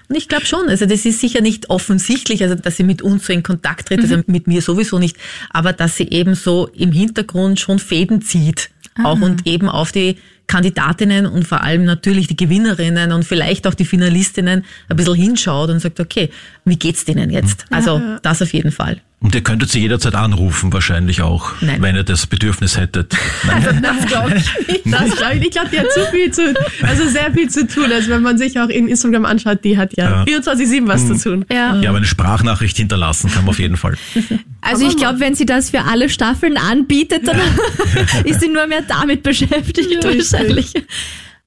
Und 0.09 0.15
ich 0.15 0.27
glaube 0.27 0.45
schon, 0.45 0.67
also 0.67 0.85
das 0.85 1.05
ist 1.05 1.19
sicher 1.19 1.41
nicht 1.41 1.69
offensichtlich, 1.69 2.43
also 2.43 2.55
dass 2.55 2.77
sie 2.77 2.83
mit 2.83 3.01
uns 3.01 3.25
so 3.25 3.33
in 3.33 3.43
Kontakt 3.43 3.87
tritt, 3.87 4.01
also 4.01 4.21
mit 4.27 4.47
mir 4.47 4.61
sowieso 4.61 4.99
nicht, 4.99 5.17
aber 5.49 5.73
dass 5.73 5.95
sie 5.95 6.09
eben 6.09 6.35
so 6.35 6.67
im 6.73 6.91
Hintergrund 6.91 7.59
schon 7.59 7.79
Fäden 7.79 8.21
zieht, 8.21 8.69
auch 9.03 9.21
und 9.21 9.45
eben 9.47 9.69
auf 9.69 9.91
die 9.91 10.17
Kandidatinnen 10.47 11.25
und 11.25 11.45
vor 11.45 11.61
allem 11.61 11.83
natürlich 11.85 12.27
die 12.27 12.37
Gewinnerinnen 12.37 13.11
und 13.11 13.23
vielleicht 13.25 13.67
auch 13.67 13.73
die 13.73 13.85
Finalistinnen 13.85 14.63
ein 14.89 14.95
bisschen 14.97 15.15
hinschaut 15.15 15.69
und 15.69 15.79
sagt, 15.79 15.99
okay, 15.99 16.29
wie 16.65 16.77
geht's 16.77 17.05
denen 17.05 17.29
jetzt? 17.29 17.65
Also 17.69 18.01
das 18.21 18.41
auf 18.41 18.53
jeden 18.53 18.71
Fall. 18.71 19.01
Und 19.19 19.33
ihr 19.33 19.41
könntet 19.41 19.71
sie 19.71 19.79
jederzeit 19.79 20.13
anrufen, 20.13 20.71
wahrscheinlich 20.71 21.23
auch, 21.23 21.53
Nein. 21.59 21.81
wenn 21.81 21.95
ihr 21.95 22.03
das 22.03 22.27
Bedürfnis 22.27 22.77
hättet. 22.77 23.15
Nein. 23.47 23.81
Das 23.81 24.05
glaube 24.05 24.35
ich 24.35 24.67
nicht. 24.67 24.81
Das 24.85 25.15
glaub 25.17 25.33
ich, 25.33 25.41
ich 25.41 25.49
glaube, 25.49 25.69
die 25.71 25.79
hat 25.79 25.91
zu 25.91 26.05
viel 26.11 26.31
zu, 26.31 26.53
also 26.83 27.09
sehr 27.09 27.31
viel 27.33 27.49
zu 27.49 27.65
tun. 27.65 27.91
Also 27.91 28.11
wenn 28.11 28.21
man 28.21 28.37
sich 28.37 28.59
auch 28.59 28.69
in 28.69 28.87
Instagram 28.87 29.25
anschaut, 29.25 29.63
die 29.63 29.75
hat 29.75 29.97
ja, 29.97 30.23
Ja. 30.23 30.39
24-7 30.39 30.87
was 30.87 31.07
zu 31.07 31.17
tun. 31.17 31.45
Ja. 31.51 31.75
Ja, 31.81 31.89
aber 31.89 31.97
eine 31.97 32.05
Sprachnachricht 32.05 32.77
hinterlassen 32.77 33.31
kann 33.31 33.43
man 33.43 33.49
auf 33.49 33.59
jeden 33.59 33.77
Fall. 33.77 33.95
Also 34.59 34.85
ich 34.85 34.97
glaube, 34.97 35.21
wenn 35.21 35.33
sie 35.33 35.45
das 35.45 35.69
für 35.69 35.83
alle 35.83 36.09
Staffeln 36.09 36.57
anbietet, 36.57 37.25
dann 37.25 37.37
ist 38.25 38.41
sie 38.41 38.49
nur 38.49 38.67
mehr 38.67 38.81
damit 38.85 39.23
beschäftigt 39.23 40.03
wahrscheinlich. 40.37 40.73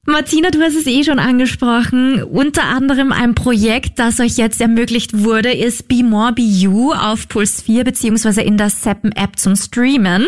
Martina, 0.07 0.51
du 0.51 0.61
hast 0.61 0.77
es 0.77 0.87
eh 0.87 1.05
schon 1.05 1.19
angesprochen. 1.19 2.23
Unter 2.23 2.65
anderem 2.65 3.13
ein 3.13 3.35
Projekt, 3.35 3.99
das 3.99 4.19
euch 4.19 4.39
jetzt 4.39 4.61
ermöglicht 4.61 5.23
wurde, 5.23 5.53
ist 5.53 5.89
Be 5.89 6.03
More 6.03 6.33
Be 6.33 6.43
You 6.43 6.93
auf 6.93 7.29
Puls 7.29 7.61
4 7.63 7.85
beziehungsweise 7.85 8.43
in 8.43 8.57
der 8.57 8.71
Seppen 8.71 9.13
App 9.13 9.39
zum 9.39 9.57
Streamen. 9.57 10.27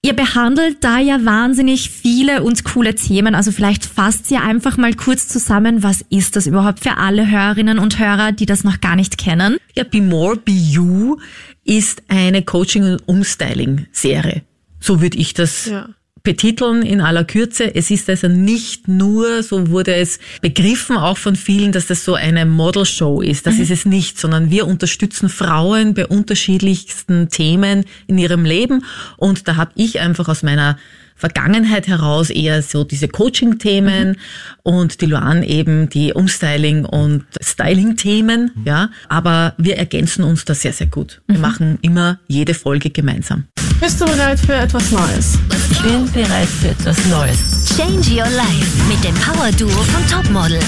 Ihr 0.00 0.14
behandelt 0.14 0.84
da 0.84 1.00
ja 1.00 1.24
wahnsinnig 1.24 1.90
viele 1.90 2.44
und 2.44 2.64
coole 2.64 2.94
Themen. 2.94 3.34
Also 3.34 3.50
vielleicht 3.50 3.84
fasst 3.84 4.30
ihr 4.30 4.42
einfach 4.42 4.76
mal 4.76 4.94
kurz 4.94 5.26
zusammen, 5.26 5.82
was 5.82 6.02
ist 6.08 6.36
das 6.36 6.46
überhaupt 6.46 6.80
für 6.80 6.98
alle 6.98 7.28
Hörerinnen 7.28 7.80
und 7.80 7.98
Hörer, 7.98 8.30
die 8.30 8.46
das 8.46 8.62
noch 8.62 8.80
gar 8.80 8.94
nicht 8.94 9.18
kennen? 9.18 9.56
Ja, 9.74 9.82
Be 9.82 10.00
More, 10.00 10.36
Be 10.36 10.52
You 10.52 11.16
ist 11.64 12.04
eine 12.06 12.42
Coaching- 12.42 12.84
und 12.84 13.08
Umstyling-Serie. 13.08 14.42
So 14.78 15.02
würde 15.02 15.18
ich 15.18 15.34
das 15.34 15.66
Ja. 15.66 15.88
Betiteln 16.22 16.82
in 16.82 17.00
aller 17.00 17.24
Kürze. 17.24 17.74
Es 17.74 17.90
ist 17.90 18.08
also 18.08 18.28
nicht 18.28 18.88
nur, 18.88 19.42
so 19.42 19.68
wurde 19.68 19.94
es 19.94 20.18
begriffen, 20.40 20.96
auch 20.96 21.18
von 21.18 21.36
vielen, 21.36 21.72
dass 21.72 21.86
das 21.86 22.04
so 22.04 22.14
eine 22.14 22.46
Model-Show 22.46 23.20
ist. 23.20 23.46
Das 23.46 23.58
ist 23.58 23.70
es 23.70 23.84
nicht, 23.84 24.18
sondern 24.18 24.50
wir 24.50 24.66
unterstützen 24.66 25.28
Frauen 25.28 25.94
bei 25.94 26.06
unterschiedlichsten 26.06 27.28
Themen 27.28 27.84
in 28.06 28.18
ihrem 28.18 28.44
Leben. 28.44 28.84
Und 29.16 29.48
da 29.48 29.56
habe 29.56 29.72
ich 29.74 30.00
einfach 30.00 30.28
aus 30.28 30.42
meiner 30.42 30.78
Vergangenheit 31.18 31.88
heraus 31.88 32.30
eher 32.30 32.62
so 32.62 32.84
diese 32.84 33.08
Coaching-Themen 33.08 34.16
und 34.62 35.00
die 35.00 35.06
Luan 35.06 35.42
eben 35.42 35.88
die 35.88 36.12
Umstyling- 36.14 36.84
und 36.84 37.24
Styling-Themen, 37.40 38.52
ja. 38.64 38.90
Aber 39.08 39.54
wir 39.58 39.76
ergänzen 39.76 40.24
uns 40.24 40.44
da 40.44 40.54
sehr, 40.54 40.72
sehr 40.72 40.86
gut. 40.86 41.20
Wir 41.26 41.38
machen 41.38 41.78
immer 41.82 42.18
jede 42.28 42.54
Folge 42.54 42.90
gemeinsam. 42.90 43.44
Bist 43.80 44.00
du 44.00 44.06
bereit 44.06 44.40
für 44.40 44.54
etwas 44.54 44.90
Neues? 44.90 45.38
Ich 45.70 45.82
bin 45.82 46.10
bereit 46.12 46.48
für 46.48 46.68
etwas 46.68 47.04
Neues. 47.06 47.38
Change 47.76 48.10
Your 48.10 48.28
Life 48.30 48.88
mit 48.88 49.02
dem 49.04 49.14
Power 49.14 49.50
Duo 49.52 49.68
von 49.68 50.06
Topmodel. 50.10 50.58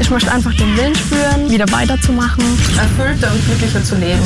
Ich 0.00 0.10
möchte 0.10 0.30
einfach 0.30 0.52
den 0.54 0.76
Willen 0.76 0.94
spüren, 0.94 1.50
wieder 1.50 1.70
weiterzumachen. 1.70 2.44
erfüllter 2.76 3.32
und 3.32 3.44
glücklicher 3.46 3.82
zu 3.82 3.94
leben. 3.96 4.20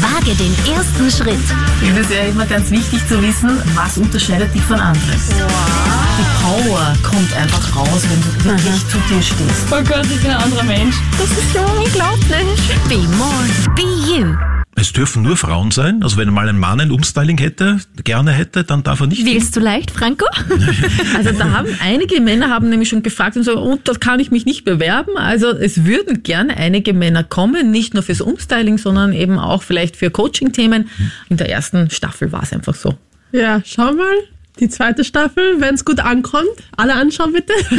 Wage 0.00 0.34
den 0.36 0.54
ersten 0.72 1.10
Schritt. 1.10 1.38
Ich 1.82 1.88
finde 1.88 2.00
es 2.02 2.10
ja 2.10 2.22
immer 2.22 2.46
ganz 2.46 2.70
wichtig 2.70 3.06
zu 3.08 3.20
wissen, 3.22 3.50
was 3.74 3.98
unterscheidet 3.98 4.54
dich 4.54 4.62
von 4.62 4.78
anderen. 4.78 5.19
Die 5.28 6.42
Power 6.42 6.94
kommt 7.02 7.34
einfach 7.36 7.76
raus, 7.76 8.02
wenn 8.08 8.20
du 8.20 8.44
wirklich 8.44 8.88
zu 8.88 8.98
dir 9.08 9.22
stehst. 9.22 9.66
Oh 9.70 9.82
Gott, 9.82 10.04
ich 10.04 10.20
bin 10.20 10.30
ein 10.30 10.36
anderer 10.36 10.64
Mensch. 10.64 10.96
Das 11.18 11.30
ist 11.30 11.54
ja 11.54 11.64
unglaublich. 11.64 12.58
Be 12.88 12.98
More, 13.16 13.44
Be 13.74 13.82
You. 13.82 14.34
Es 14.76 14.94
dürfen 14.94 15.22
nur 15.22 15.36
Frauen 15.36 15.70
sein. 15.70 16.02
Also 16.02 16.16
wenn 16.16 16.32
mal 16.32 16.48
ein 16.48 16.58
Mann 16.58 16.80
ein 16.80 16.90
Umstyling 16.90 17.36
hätte, 17.36 17.80
gerne 18.02 18.32
hätte, 18.32 18.64
dann 18.64 18.82
darf 18.82 19.00
er 19.00 19.08
nicht. 19.08 19.26
Wählst 19.26 19.54
du 19.54 19.60
leicht, 19.60 19.90
Franco? 19.90 20.24
Also 21.16 21.32
da 21.32 21.50
haben 21.50 21.68
einige 21.82 22.20
Männer 22.20 22.48
haben 22.48 22.70
nämlich 22.70 22.88
schon 22.88 23.02
gefragt 23.02 23.36
und 23.36 23.42
so, 23.42 23.60
und 23.60 23.86
da 23.86 23.92
kann 23.94 24.20
ich 24.20 24.30
mich 24.30 24.46
nicht 24.46 24.64
bewerben. 24.64 25.18
Also 25.18 25.48
es 25.48 25.84
würden 25.84 26.22
gerne 26.22 26.56
einige 26.56 26.94
Männer 26.94 27.24
kommen, 27.24 27.70
nicht 27.70 27.92
nur 27.92 28.02
fürs 28.02 28.22
Umstyling, 28.22 28.78
sondern 28.78 29.12
eben 29.12 29.38
auch 29.38 29.62
vielleicht 29.62 29.96
für 29.96 30.10
Coaching-Themen. 30.10 30.88
In 31.28 31.36
der 31.36 31.50
ersten 31.50 31.90
Staffel 31.90 32.32
war 32.32 32.42
es 32.42 32.52
einfach 32.54 32.74
so. 32.74 32.94
Ja, 33.32 33.60
schau 33.64 33.92
mal. 33.92 34.16
Die 34.60 34.68
zweite 34.68 35.04
Staffel, 35.04 35.60
wenn 35.60 35.74
es 35.74 35.84
gut 35.84 36.00
ankommt, 36.00 36.46
alle 36.76 36.94
anschauen 36.94 37.32
bitte. 37.32 37.52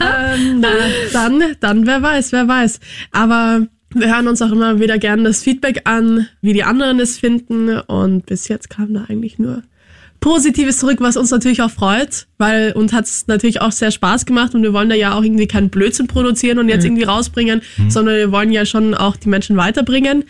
ähm, 0.00 0.60
na, 0.60 0.68
dann, 1.12 1.42
dann 1.60 1.86
wer 1.86 2.02
weiß, 2.02 2.32
wer 2.32 2.48
weiß. 2.48 2.80
Aber 3.12 3.66
wir 3.94 4.14
hören 4.14 4.26
uns 4.28 4.42
auch 4.42 4.52
immer 4.52 4.80
wieder 4.80 4.98
gerne 4.98 5.24
das 5.24 5.42
Feedback 5.42 5.82
an, 5.84 6.28
wie 6.40 6.54
die 6.54 6.64
anderen 6.64 6.98
es 6.98 7.18
finden. 7.18 7.78
Und 7.78 8.26
bis 8.26 8.48
jetzt 8.48 8.70
kam 8.70 8.94
da 8.94 9.04
eigentlich 9.08 9.38
nur 9.38 9.62
Positives 10.20 10.78
zurück, 10.78 10.98
was 11.00 11.16
uns 11.16 11.30
natürlich 11.30 11.62
auch 11.62 11.70
freut, 11.70 12.26
weil 12.38 12.72
uns 12.72 12.92
hat 12.92 13.04
es 13.04 13.26
natürlich 13.28 13.60
auch 13.60 13.72
sehr 13.72 13.90
Spaß 13.90 14.26
gemacht 14.26 14.54
und 14.54 14.62
wir 14.62 14.72
wollen 14.72 14.88
da 14.88 14.96
ja 14.96 15.14
auch 15.14 15.22
irgendwie 15.22 15.46
keinen 15.46 15.70
Blödsinn 15.70 16.08
produzieren 16.08 16.58
und 16.58 16.68
jetzt 16.68 16.84
irgendwie 16.84 17.04
rausbringen, 17.04 17.62
sondern 17.88 18.16
wir 18.16 18.32
wollen 18.32 18.50
ja 18.50 18.66
schon 18.66 18.94
auch 18.94 19.16
die 19.16 19.28
Menschen 19.28 19.56
weiterbringen. 19.56 20.24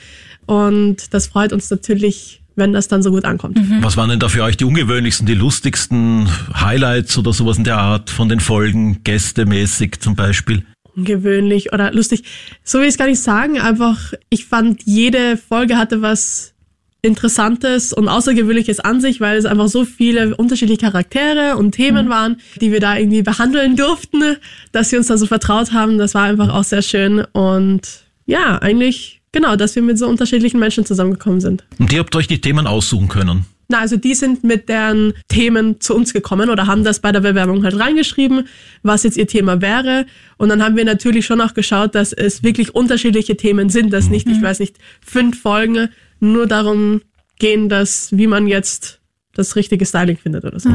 Und 0.45 1.15
das 1.15 1.27
freut 1.27 1.53
uns 1.53 1.71
natürlich, 1.71 2.43
wenn 2.59 2.73
das 2.73 2.89
dann 2.89 3.03
so 3.03 3.11
gut 3.11 3.25
ankommt. 3.25 3.59
Was 3.81 3.97
waren 3.97 4.11
denn 4.11 4.21
da 4.21 4.29
für 4.29 4.43
euch 4.43 4.57
die 4.57 4.65
ungewöhnlichsten, 4.65 5.27
die 5.27 5.35
lustigsten 5.35 6.29
Highlights 6.55 7.17
oder 7.17 7.33
sowas 7.33 7.57
in 7.57 7.65
der 7.65 7.79
Art 7.79 8.11
von 8.11 8.29
den 8.29 8.41
Folgen, 8.41 9.03
gästemäßig 9.05 10.01
zum 10.01 10.17
Beispiel? 10.17 10.65
ungewöhnlich 10.97 11.73
oder 11.73 11.93
lustig. 11.93 12.25
So 12.65 12.79
will 12.79 12.87
ich 12.87 12.95
es 12.95 12.99
gar 12.99 13.07
nicht 13.07 13.21
sagen, 13.21 13.61
einfach 13.61 14.13
ich 14.31 14.47
fand 14.47 14.83
jede 14.85 15.37
Folge 15.37 15.79
hatte 15.79 16.03
was 16.03 16.55
Interessantes 17.01 17.93
und 17.93 18.09
Außergewöhnliches 18.09 18.81
an 18.81 19.01
sich, 19.01 19.21
weil 19.21 19.39
es 19.39 19.45
einfach 19.45 19.69
so 19.69 19.85
viele 19.85 20.35
unterschiedliche 20.35 20.81
Charaktere 20.81 21.57
und 21.57 21.73
Themen 21.73 22.09
waren, 22.09 22.39
die 22.61 22.73
wir 22.73 22.81
da 22.81 22.97
irgendwie 22.97 23.23
behandeln 23.23 23.77
durften, 23.77 24.37
dass 24.73 24.91
wir 24.91 24.99
uns 24.99 25.07
da 25.07 25.17
so 25.17 25.27
vertraut 25.27 25.73
haben. 25.73 25.99
Das 25.99 26.15
war 26.15 26.25
einfach 26.25 26.53
auch 26.53 26.65
sehr 26.65 26.83
schön 26.83 27.25
und 27.33 27.83
ja, 28.27 28.59
eigentlich 28.59 29.21
genau, 29.33 29.57
dass 29.57 29.75
wir 29.75 29.83
mit 29.83 29.99
so 29.99 30.09
unterschiedlichen 30.09 30.61
Menschen 30.61 30.85
zusammengekommen 30.85 31.41
sind. 31.41 31.65
Und 31.79 31.93
ihr 31.93 32.01
habt 32.01 32.15
euch 32.17 32.27
die 32.27 32.41
Themen 32.41 32.67
aussuchen 32.67 33.09
können. 33.09 33.45
Na, 33.71 33.81
also 33.81 33.99
die 33.99 34.15
sind 34.15 34.45
mit 34.45 34.71
deren 34.71 35.13
Themen 35.29 35.79
zu 35.79 35.95
uns 35.95 36.15
gekommen 36.15 36.49
oder 36.49 36.67
haben 36.67 36.85
das 36.85 37.01
bei 37.01 37.13
der 37.13 37.21
Bewerbung 37.21 37.65
halt 37.65 37.79
reingeschrieben, 37.79 38.49
was 38.83 39.03
jetzt 39.03 39.19
ihr 39.19 39.27
Thema 39.27 39.61
wäre. 39.61 40.07
Und 40.39 40.49
dann 40.49 40.63
haben 40.63 40.77
wir 40.77 40.87
natürlich 40.87 41.27
schon 41.27 41.43
auch 41.43 41.53
geschaut, 41.53 41.95
dass 41.95 42.15
es 42.15 42.43
wirklich 42.43 42.75
unterschiedliche 42.75 43.37
Themen 43.37 43.69
sind, 43.69 43.93
dass 43.93 44.09
nicht, 44.09 44.27
ich 44.27 44.41
weiß 44.41 44.61
nicht, 44.61 44.79
fünf 45.05 45.43
Folgen 45.43 45.91
nur 46.19 46.47
darum 46.47 47.03
gehen, 47.39 47.69
dass 47.69 48.09
wie 48.17 48.27
man 48.27 48.47
jetzt 48.47 49.01
das 49.35 49.55
richtige 49.55 49.85
Styling 49.85 50.17
findet 50.17 50.47
oder 50.47 50.59
so. 50.59 50.71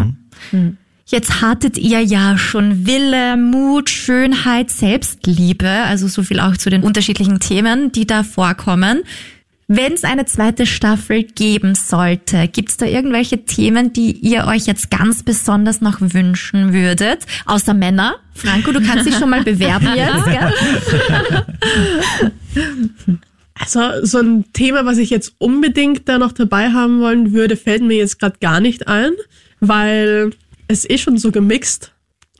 Jetzt 1.05 1.41
hattet 1.41 1.77
ihr 1.77 2.01
ja 2.01 2.37
schon 2.37 2.87
Wille, 2.87 3.35
Mut, 3.35 3.89
Schönheit, 3.89 4.71
Selbstliebe, 4.71 5.69
also 5.69 6.07
so 6.07 6.23
viel 6.23 6.39
auch 6.39 6.55
zu 6.55 6.69
den 6.69 6.83
unterschiedlichen 6.83 7.39
Themen, 7.39 7.91
die 7.91 8.07
da 8.07 8.23
vorkommen. 8.23 9.03
Wenn 9.67 9.93
es 9.93 10.03
eine 10.03 10.25
zweite 10.25 10.65
Staffel 10.65 11.23
geben 11.23 11.75
sollte, 11.75 12.47
gibt 12.47 12.69
es 12.69 12.77
da 12.77 12.85
irgendwelche 12.85 13.45
Themen, 13.45 13.91
die 13.91 14.11
ihr 14.11 14.45
euch 14.45 14.65
jetzt 14.65 14.91
ganz 14.91 15.23
besonders 15.23 15.81
noch 15.81 15.97
wünschen 15.99 16.73
würdet? 16.73 17.25
Außer 17.45 17.73
Männer. 17.73 18.15
Franco, 18.33 18.71
du 18.71 18.81
kannst 18.81 19.05
dich 19.05 19.15
schon 19.15 19.29
mal 19.29 19.43
bewerben 19.43 19.89
jetzt, 19.95 20.25
gell? 20.25 20.53
Also 23.55 24.05
so 24.05 24.19
ein 24.19 24.45
Thema, 24.53 24.85
was 24.85 24.97
ich 24.97 25.09
jetzt 25.09 25.33
unbedingt 25.37 26.09
da 26.09 26.17
noch 26.17 26.33
dabei 26.33 26.71
haben 26.71 26.99
wollen 26.99 27.33
würde, 27.33 27.55
fällt 27.55 27.83
mir 27.83 27.97
jetzt 27.97 28.19
gerade 28.19 28.37
gar 28.39 28.59
nicht 28.59 28.87
ein, 28.87 29.11
weil 29.59 30.31
es 30.67 30.85
ist 30.85 31.01
schon 31.01 31.17
so 31.17 31.31
gemixt 31.31 31.91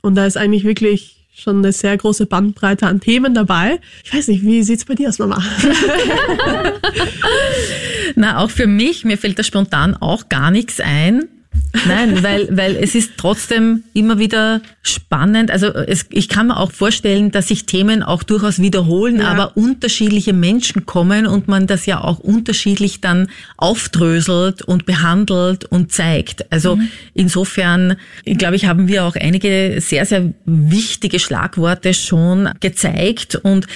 und 0.02 0.14
da 0.14 0.26
ist 0.26 0.36
eigentlich 0.36 0.64
wirklich 0.64 1.26
schon 1.34 1.58
eine 1.58 1.72
sehr 1.72 1.96
große 1.96 2.26
Bandbreite 2.26 2.86
an 2.86 3.00
Themen 3.00 3.34
dabei. 3.34 3.80
Ich 4.04 4.14
weiß 4.14 4.28
nicht, 4.28 4.44
wie 4.44 4.62
sieht's 4.62 4.84
bei 4.84 4.94
dir 4.94 5.08
aus, 5.08 5.18
Mama? 5.18 5.42
Na, 8.14 8.38
auch 8.38 8.50
für 8.50 8.68
mich, 8.68 9.04
mir 9.04 9.18
fällt 9.18 9.38
da 9.38 9.42
spontan 9.42 9.96
auch 9.96 10.28
gar 10.28 10.52
nichts 10.52 10.80
ein. 10.80 11.28
Nein, 11.86 12.22
weil, 12.22 12.48
weil 12.56 12.76
es 12.76 12.94
ist 12.94 13.12
trotzdem 13.16 13.82
immer 13.94 14.18
wieder 14.18 14.60
spannend. 14.82 15.50
Also 15.50 15.66
es, 15.68 16.06
ich 16.10 16.28
kann 16.28 16.46
mir 16.48 16.56
auch 16.58 16.70
vorstellen, 16.70 17.30
dass 17.32 17.48
sich 17.48 17.66
Themen 17.66 18.02
auch 18.02 18.22
durchaus 18.22 18.60
wiederholen, 18.60 19.18
Ja. 19.20 19.28
aber 19.28 19.56
unterschiedliche 19.56 20.32
Menschen 20.32 20.86
kommen 20.86 21.26
und 21.26 21.48
man 21.48 21.66
das 21.66 21.86
ja 21.86 22.00
auch 22.00 22.18
unterschiedlich 22.20 23.00
dann 23.00 23.28
aufdröselt 23.56 24.62
und 24.62 24.86
behandelt 24.86 25.64
und 25.64 25.90
zeigt. 25.92 26.50
Also 26.52 26.78
insofern, 27.14 27.96
glaube 28.24 28.56
ich, 28.56 28.66
haben 28.66 28.86
wir 28.88 29.04
auch 29.04 29.16
einige 29.16 29.76
sehr, 29.80 30.06
sehr 30.06 30.32
wichtige 30.44 31.18
Schlagworte 31.18 31.92
schon 31.94 32.50
gezeigt 32.60 33.34
und 33.36 33.66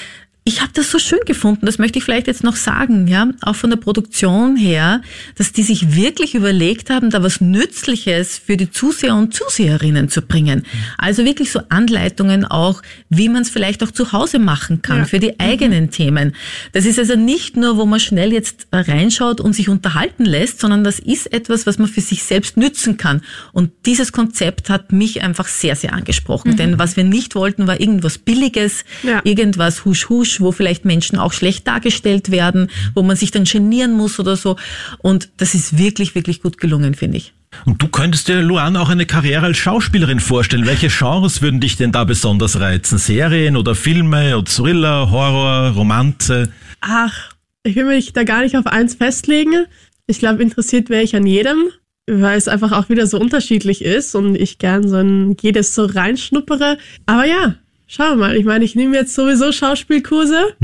ich 0.49 0.63
habe 0.63 0.73
das 0.73 0.91
so 0.91 0.99
schön 0.99 1.19
gefunden, 1.27 1.67
das 1.67 1.77
möchte 1.79 1.99
ich 1.99 2.05
vielleicht 2.07 2.27
jetzt 2.27 2.43
noch 2.43 2.57
sagen, 2.57 3.07
ja, 3.07 3.29
auch 3.43 3.55
von 3.55 3.69
der 3.69 3.77
Produktion 3.77 4.57
her, 4.57 5.03
dass 5.37 5.53
die 5.53 5.63
sich 5.63 5.95
wirklich 5.95 6.35
überlegt 6.35 6.89
haben, 6.89 7.11
da 7.11 7.23
was 7.23 7.43
Nützliches 7.43 8.39
für 8.39 8.57
die 8.57 8.71
Zuseher 8.71 9.15
und 9.15 9.35
Zuseherinnen 9.35 10.09
zu 10.09 10.23
bringen. 10.23 10.63
Also 10.97 11.27
wirklich 11.27 11.53
so 11.53 11.61
Anleitungen 11.69 12.47
auch, 12.47 12.81
wie 13.11 13.29
man 13.29 13.43
es 13.43 13.51
vielleicht 13.51 13.83
auch 13.83 13.91
zu 13.91 14.13
Hause 14.13 14.39
machen 14.39 14.81
kann, 14.81 15.01
Ja. 15.01 15.05
für 15.05 15.19
die 15.19 15.39
eigenen 15.39 15.91
Themen. 15.91 16.35
Das 16.73 16.87
ist 16.87 16.99
also 16.99 17.15
nicht 17.15 17.59
nur, 17.59 17.77
wo 17.77 17.85
man 17.85 18.01
schnell 18.01 18.33
jetzt 18.33 18.69
reinschaut 18.73 19.43
und 19.43 19.53
sich 19.53 19.69
unterhalten 19.69 20.25
lässt, 20.25 20.61
sondern 20.61 20.83
das 20.83 20.99
ist 20.99 21.31
etwas, 21.31 21.67
was 21.67 21.79
man 21.79 21.89
für 21.89 22.01
sich 22.01 22.23
selbst 22.23 22.57
nützen 22.57 22.97
kann. 22.97 23.21
Und 23.53 23.71
dieses 23.85 24.13
Konzept 24.13 24.71
hat 24.71 24.93
mich 24.93 25.21
einfach 25.23 25.47
sehr, 25.47 25.77
sehr 25.77 25.93
angesprochen. 25.93 26.57
Denn 26.57 26.79
was 26.79 26.97
wir 26.97 27.05
nicht 27.05 27.35
wollten, 27.35 27.67
war 27.67 27.79
irgendwas 27.79 28.17
Billiges, 28.17 28.87
Ja. 29.03 29.21
irgendwas 29.25 29.85
husch 29.85 30.09
husch, 30.09 30.38
wo 30.41 30.53
vielleicht 30.53 30.85
Menschen 30.85 31.19
auch 31.19 31.33
schlecht 31.33 31.67
dargestellt 31.67 32.31
werden, 32.31 32.71
wo 32.95 33.03
man 33.03 33.17
sich 33.17 33.31
dann 33.31 33.45
genieren 33.45 33.93
muss 33.93 34.19
oder 34.19 34.37
so. 34.37 34.57
Und 34.99 35.29
das 35.37 35.55
ist 35.55 35.79
wirklich, 35.79 36.15
wirklich 36.15 36.43
gut 36.43 36.59
gelungen, 36.59 36.95
finde 36.95 37.19
ich. 37.19 37.33
Und 37.65 37.83
du 37.83 37.89
könntest 37.89 38.29
dir, 38.29 38.43
Luan, 38.43 38.77
auch 38.77 38.91
eine 38.91 39.07
Karriere 39.07 39.47
als 39.47 39.57
Schauspielerin 39.57 40.21
vorstellen. 40.21 40.67
Welche 40.67 40.89
Genres 40.89 41.41
würden 41.43 41.61
dich 41.61 41.77
denn 41.77 41.93
da 41.93 42.05
besonders 42.05 42.61
reizen? 42.61 42.99
Serien 42.99 43.57
oder 43.57 43.75
Filme 43.75 44.37
oder 44.37 44.51
Thriller, 44.51 45.11
Horror, 45.11 45.71
Romanze? 45.71 46.53
Ach, 46.81 47.33
ich 47.63 47.75
will 47.77 47.87
mich 47.87 48.13
da 48.13 48.25
gar 48.25 48.43
nicht 48.43 48.57
auf 48.57 48.67
eins 48.67 48.95
festlegen. 48.95 49.67
Ich 50.07 50.19
glaube, 50.19 50.43
interessiert 50.43 50.91
wäre 50.91 51.03
ich 51.03 51.17
an 51.17 51.27
jedem, 51.27 51.69
weil 52.07 52.39
es 52.39 52.49
einfach 52.49 52.73
auch 52.73 52.89
wieder 52.89 53.07
so 53.07 53.19
unterschiedlich 53.19 53.83
ist 53.83 54.15
und 54.15 54.37
ich 54.37 54.59
gern 54.59 54.89
so 54.89 54.99
in 54.99 55.37
jedes 55.41 55.75
so 55.75 55.85
reinschnuppere. 55.85 56.79
Aber 57.07 57.25
ja, 57.25 57.55
schauen 57.89 58.19
wir 58.19 58.27
mal. 58.29 58.37
Ich 58.37 58.45
meine, 58.45 58.65
ich 58.65 58.75
nehme 58.77 58.97
jetzt 58.97 59.15
sowieso 59.15 59.51
Schauspielkurse. 59.51 60.55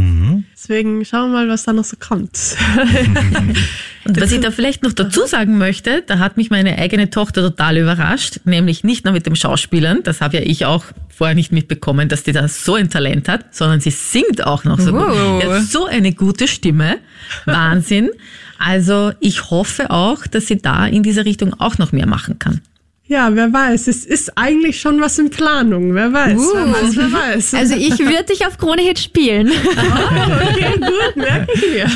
Deswegen 0.55 1.05
schauen 1.05 1.33
wir 1.33 1.39
mal, 1.39 1.49
was 1.49 1.65
da 1.65 1.73
noch 1.73 1.85
so 1.85 1.97
kommt. 1.99 2.39
Und 4.07 4.21
was 4.21 4.33
ich 4.33 4.41
da 4.41 4.51
vielleicht 4.51 4.83
noch 4.83 4.93
dazu 4.93 5.27
sagen 5.27 5.57
möchte, 5.57 6.03
da 6.07 6.19
hat 6.19 6.37
mich 6.37 6.51
meine 6.51 6.77
eigene 6.79 7.09
Tochter 7.09 7.41
total 7.43 7.79
überrascht, 7.79 8.41
nämlich 8.45 8.85
nicht 8.85 9.05
nur 9.07 9.15
mit 9.15 9.25
dem 9.25 9.35
Schauspielern, 9.35 10.03
das 10.03 10.21
habe 10.21 10.37
ja 10.37 10.43
ich 10.45 10.67
auch 10.67 10.85
vorher 11.09 11.35
nicht 11.35 11.53
mitbekommen, 11.53 12.09
dass 12.11 12.23
die 12.23 12.33
da 12.33 12.47
so 12.49 12.75
ein 12.75 12.91
Talent 12.91 13.29
hat, 13.29 13.55
sondern 13.55 13.81
sie 13.81 13.91
singt 13.91 14.47
auch 14.47 14.65
noch 14.65 14.79
so 14.79 14.93
Wow. 14.93 15.43
gut. 15.43 15.51
Hat 15.51 15.63
so 15.63 15.87
eine 15.87 16.13
gute 16.13 16.49
Stimme. 16.49 16.99
Wahnsinn. 17.47 18.11
Also 18.59 19.13
ich 19.21 19.51
hoffe 19.51 19.91
auch, 19.91 20.27
dass 20.27 20.47
sie 20.47 20.61
da 20.61 20.87
in 20.87 21.03
dieser 21.03 21.25
Richtung 21.25 21.55
auch 21.59 21.79
noch 21.79 21.93
mehr 21.93 22.07
machen 22.07 22.39
kann. 22.39 22.61
Ja, 23.07 23.35
wer 23.35 23.53
weiß. 23.53 23.87
Es 23.89 24.07
ist 24.07 24.39
eigentlich 24.39 24.81
schon 24.81 24.99
was 25.01 25.19
in 25.19 25.29
Planung. 25.29 25.95
Wer 25.95 26.13
weiß, 26.13 26.39
wer 26.55 26.73
weiß, 26.73 26.97
wer 26.97 27.13
weiß. 27.13 27.55
Also 27.59 27.75
ich 27.75 27.99
würde 27.99 28.25
dich 28.25 28.47
auf 28.47 28.57
Krone 28.57 28.81
Hit 28.81 28.99
spielen. 28.99 29.49
okay, 29.51 30.79
gut, 30.79 31.17
merke 31.17 31.53
ich 31.53 31.63
mir. 31.71 31.87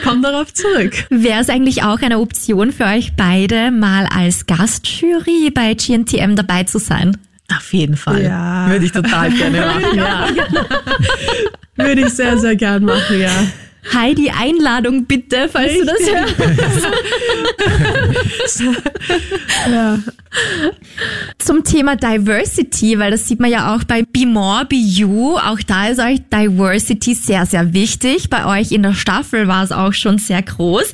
Komm 0.04 0.22
darauf 0.22 0.54
zurück. 0.54 0.92
Wäre 1.10 1.40
es 1.40 1.48
eigentlich 1.48 1.82
auch 1.82 2.00
eine 2.00 2.20
Option 2.20 2.72
für 2.72 2.84
euch 2.84 3.14
beide, 3.16 3.72
mal 3.72 4.06
als 4.06 4.46
Gastjury 4.46 5.50
bei 5.52 5.74
GNTM 5.74 6.36
dabei 6.36 6.62
zu 6.62 6.78
sein? 6.78 7.16
Auf 7.56 7.72
jeden 7.72 7.96
Fall. 7.96 8.22
Ja. 8.22 8.68
Würde 8.70 8.84
ich 8.84 8.92
total 8.92 9.32
gerne 9.32 9.60
machen. 9.60 9.96
ja. 9.96 10.28
Würde 11.76 12.02
ich 12.02 12.10
sehr, 12.10 12.38
sehr 12.38 12.54
gern 12.54 12.84
machen, 12.84 13.20
ja. 13.20 13.30
Heidi, 13.94 14.30
Einladung 14.30 15.06
bitte, 15.06 15.48
falls 15.50 15.72
du 15.72 15.84
das 15.84 15.98
hörst. 16.10 16.88
ja. 19.70 19.98
Zum 21.38 21.64
Thema 21.64 21.96
Diversity, 21.96 22.98
weil 22.98 23.10
das 23.10 23.26
sieht 23.26 23.40
man 23.40 23.50
ja 23.50 23.74
auch 23.74 23.84
bei 23.84 24.02
Be 24.02 24.26
More, 24.26 24.66
Be 24.66 24.76
You. 24.76 25.36
Auch 25.38 25.60
da 25.66 25.88
ist 25.88 26.00
euch 26.00 26.20
Diversity 26.32 27.14
sehr, 27.14 27.46
sehr 27.46 27.72
wichtig. 27.72 28.28
Bei 28.28 28.60
euch 28.60 28.72
in 28.72 28.82
der 28.82 28.94
Staffel 28.94 29.48
war 29.48 29.64
es 29.64 29.72
auch 29.72 29.94
schon 29.94 30.18
sehr 30.18 30.42
groß. 30.42 30.92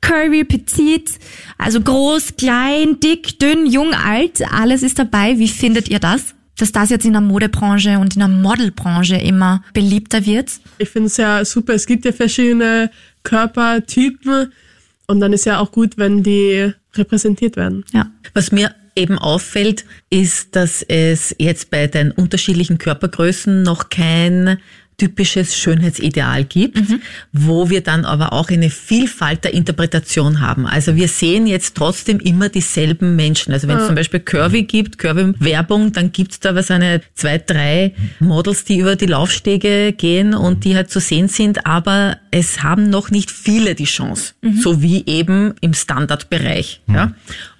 Curvy, 0.00 0.44
Petit, 0.44 1.18
also 1.58 1.80
groß, 1.80 2.36
klein, 2.36 3.00
dick, 3.00 3.40
dünn, 3.40 3.66
jung, 3.66 3.92
alt, 3.92 4.40
alles 4.52 4.84
ist 4.84 5.00
dabei. 5.00 5.38
Wie 5.38 5.48
findet 5.48 5.88
ihr 5.88 5.98
das? 5.98 6.35
Dass 6.58 6.72
das 6.72 6.90
jetzt 6.90 7.04
in 7.04 7.12
der 7.12 7.20
Modebranche 7.20 7.98
und 7.98 8.14
in 8.14 8.20
der 8.20 8.28
Modelbranche 8.28 9.16
immer 9.16 9.62
beliebter 9.72 10.24
wird? 10.24 10.52
Ich 10.78 10.88
finde 10.88 11.08
es 11.08 11.16
ja 11.16 11.44
super. 11.44 11.74
Es 11.74 11.86
gibt 11.86 12.04
ja 12.04 12.12
verschiedene 12.12 12.90
Körpertypen 13.22 14.52
und 15.06 15.20
dann 15.20 15.32
ist 15.32 15.46
ja 15.46 15.58
auch 15.58 15.70
gut, 15.70 15.98
wenn 15.98 16.22
die 16.22 16.72
repräsentiert 16.94 17.56
werden. 17.56 17.84
Ja. 17.92 18.10
Was 18.34 18.52
mir 18.52 18.74
eben 18.94 19.18
auffällt, 19.18 19.84
ist, 20.10 20.56
dass 20.56 20.82
es 20.82 21.34
jetzt 21.38 21.70
bei 21.70 21.86
den 21.86 22.10
unterschiedlichen 22.10 22.78
Körpergrößen 22.78 23.62
noch 23.62 23.90
kein 23.90 24.58
typisches 24.98 25.56
Schönheitsideal 25.56 26.44
gibt, 26.44 26.78
wo 27.32 27.68
wir 27.68 27.82
dann 27.82 28.04
aber 28.06 28.32
auch 28.32 28.48
eine 28.48 28.70
Vielfalt 28.70 29.44
der 29.44 29.52
Interpretation 29.52 30.40
haben. 30.40 30.66
Also 30.66 30.96
wir 30.96 31.08
sehen 31.08 31.46
jetzt 31.46 31.76
trotzdem 31.76 32.18
immer 32.18 32.48
dieselben 32.48 33.14
Menschen. 33.14 33.52
Also 33.52 33.68
wenn 33.68 33.76
es 33.78 33.86
zum 33.86 33.94
Beispiel 33.94 34.20
Curvy 34.20 34.62
gibt, 34.62 34.96
Curvy-Werbung, 34.98 35.92
dann 35.92 36.12
gibt's 36.12 36.40
da 36.40 36.54
was 36.54 36.70
eine 36.70 37.02
zwei, 37.14 37.36
drei 37.38 37.94
Models, 38.20 38.64
die 38.64 38.78
über 38.78 38.96
die 38.96 39.06
Laufstege 39.06 39.92
gehen 39.92 40.34
und 40.34 40.64
die 40.64 40.74
halt 40.74 40.90
zu 40.90 41.00
sehen 41.00 41.28
sind, 41.28 41.66
aber 41.66 42.18
es 42.30 42.62
haben 42.62 42.88
noch 42.88 43.10
nicht 43.10 43.30
viele 43.30 43.74
die 43.74 43.84
Chance, 43.84 44.34
so 44.60 44.82
wie 44.82 45.04
eben 45.06 45.54
im 45.60 45.74
Standardbereich. 45.74 46.80
Ja? 46.86 47.12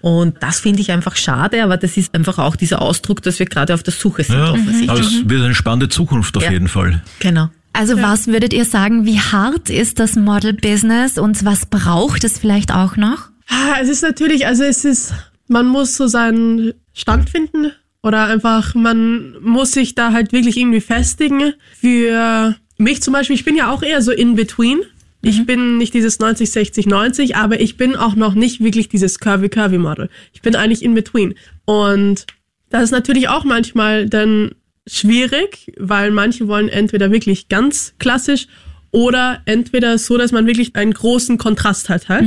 Und 0.08 0.36
das 0.40 0.60
finde 0.60 0.80
ich 0.82 0.92
einfach 0.92 1.16
schade, 1.16 1.64
aber 1.64 1.76
das 1.76 1.96
ist 1.96 2.14
einfach 2.14 2.38
auch 2.38 2.54
dieser 2.54 2.80
Ausdruck, 2.80 3.22
dass 3.22 3.40
wir 3.40 3.46
gerade 3.46 3.74
auf 3.74 3.82
der 3.82 3.92
Suche 3.92 4.22
sind. 4.22 4.36
Ja, 4.36 4.52
offensichtlich. 4.52 4.88
aber 4.90 5.00
es 5.00 5.28
wird 5.28 5.42
eine 5.42 5.54
spannende 5.54 5.88
Zukunft 5.88 6.36
auf 6.36 6.44
Ja. 6.44 6.52
jeden 6.52 6.68
Fall. 6.68 7.02
Genau. 7.18 7.48
Also 7.72 8.00
was 8.00 8.28
würdet 8.28 8.52
ihr 8.52 8.64
sagen, 8.64 9.04
wie 9.04 9.18
hart 9.18 9.68
ist 9.68 9.98
das 9.98 10.14
Model-Business 10.14 11.18
und 11.18 11.44
was 11.44 11.66
braucht 11.66 12.22
es 12.22 12.38
vielleicht 12.38 12.72
auch 12.72 12.96
noch? 12.96 13.30
Ah, 13.48 13.78
Es 13.82 13.88
ist 13.88 14.02
natürlich, 14.02 14.46
also 14.46 14.62
es 14.62 14.84
ist, 14.84 15.12
man 15.48 15.66
muss 15.66 15.96
so 15.96 16.06
seinen 16.06 16.72
Stand 16.94 17.28
finden 17.28 17.72
oder 18.04 18.26
einfach, 18.26 18.76
man 18.76 19.34
muss 19.42 19.72
sich 19.72 19.96
da 19.96 20.12
halt 20.12 20.32
wirklich 20.32 20.56
irgendwie 20.56 20.80
festigen. 20.80 21.52
Für 21.80 22.54
mich 22.78 23.02
zum 23.02 23.12
Beispiel, 23.12 23.34
ich 23.34 23.44
bin 23.44 23.56
ja 23.56 23.70
auch 23.72 23.82
eher 23.82 24.02
so 24.02 24.12
in 24.12 24.36
between. 24.36 24.78
Ich 25.28 25.44
bin 25.44 25.76
nicht 25.76 25.92
dieses 25.92 26.20
90, 26.20 26.50
60, 26.50 26.86
90, 26.86 27.36
aber 27.36 27.60
ich 27.60 27.76
bin 27.76 27.96
auch 27.96 28.14
noch 28.14 28.34
nicht 28.34 28.62
wirklich 28.62 28.88
dieses 28.88 29.18
curvy, 29.18 29.48
curvy 29.48 29.78
Model. 29.78 30.08
Ich 30.32 30.40
bin 30.40 30.54
eigentlich 30.54 30.82
in 30.82 30.94
between. 30.94 31.34
Und 31.64 32.26
das 32.70 32.84
ist 32.84 32.90
natürlich 32.92 33.28
auch 33.28 33.44
manchmal 33.44 34.08
dann 34.08 34.52
schwierig, 34.86 35.72
weil 35.78 36.12
manche 36.12 36.46
wollen 36.46 36.68
entweder 36.68 37.10
wirklich 37.10 37.48
ganz 37.48 37.94
klassisch 37.98 38.46
oder 38.92 39.42
entweder 39.46 39.98
so, 39.98 40.16
dass 40.16 40.30
man 40.30 40.46
wirklich 40.46 40.76
einen 40.76 40.92
großen 40.92 41.38
Kontrast 41.38 41.88
hat 41.88 42.08
halt. 42.08 42.24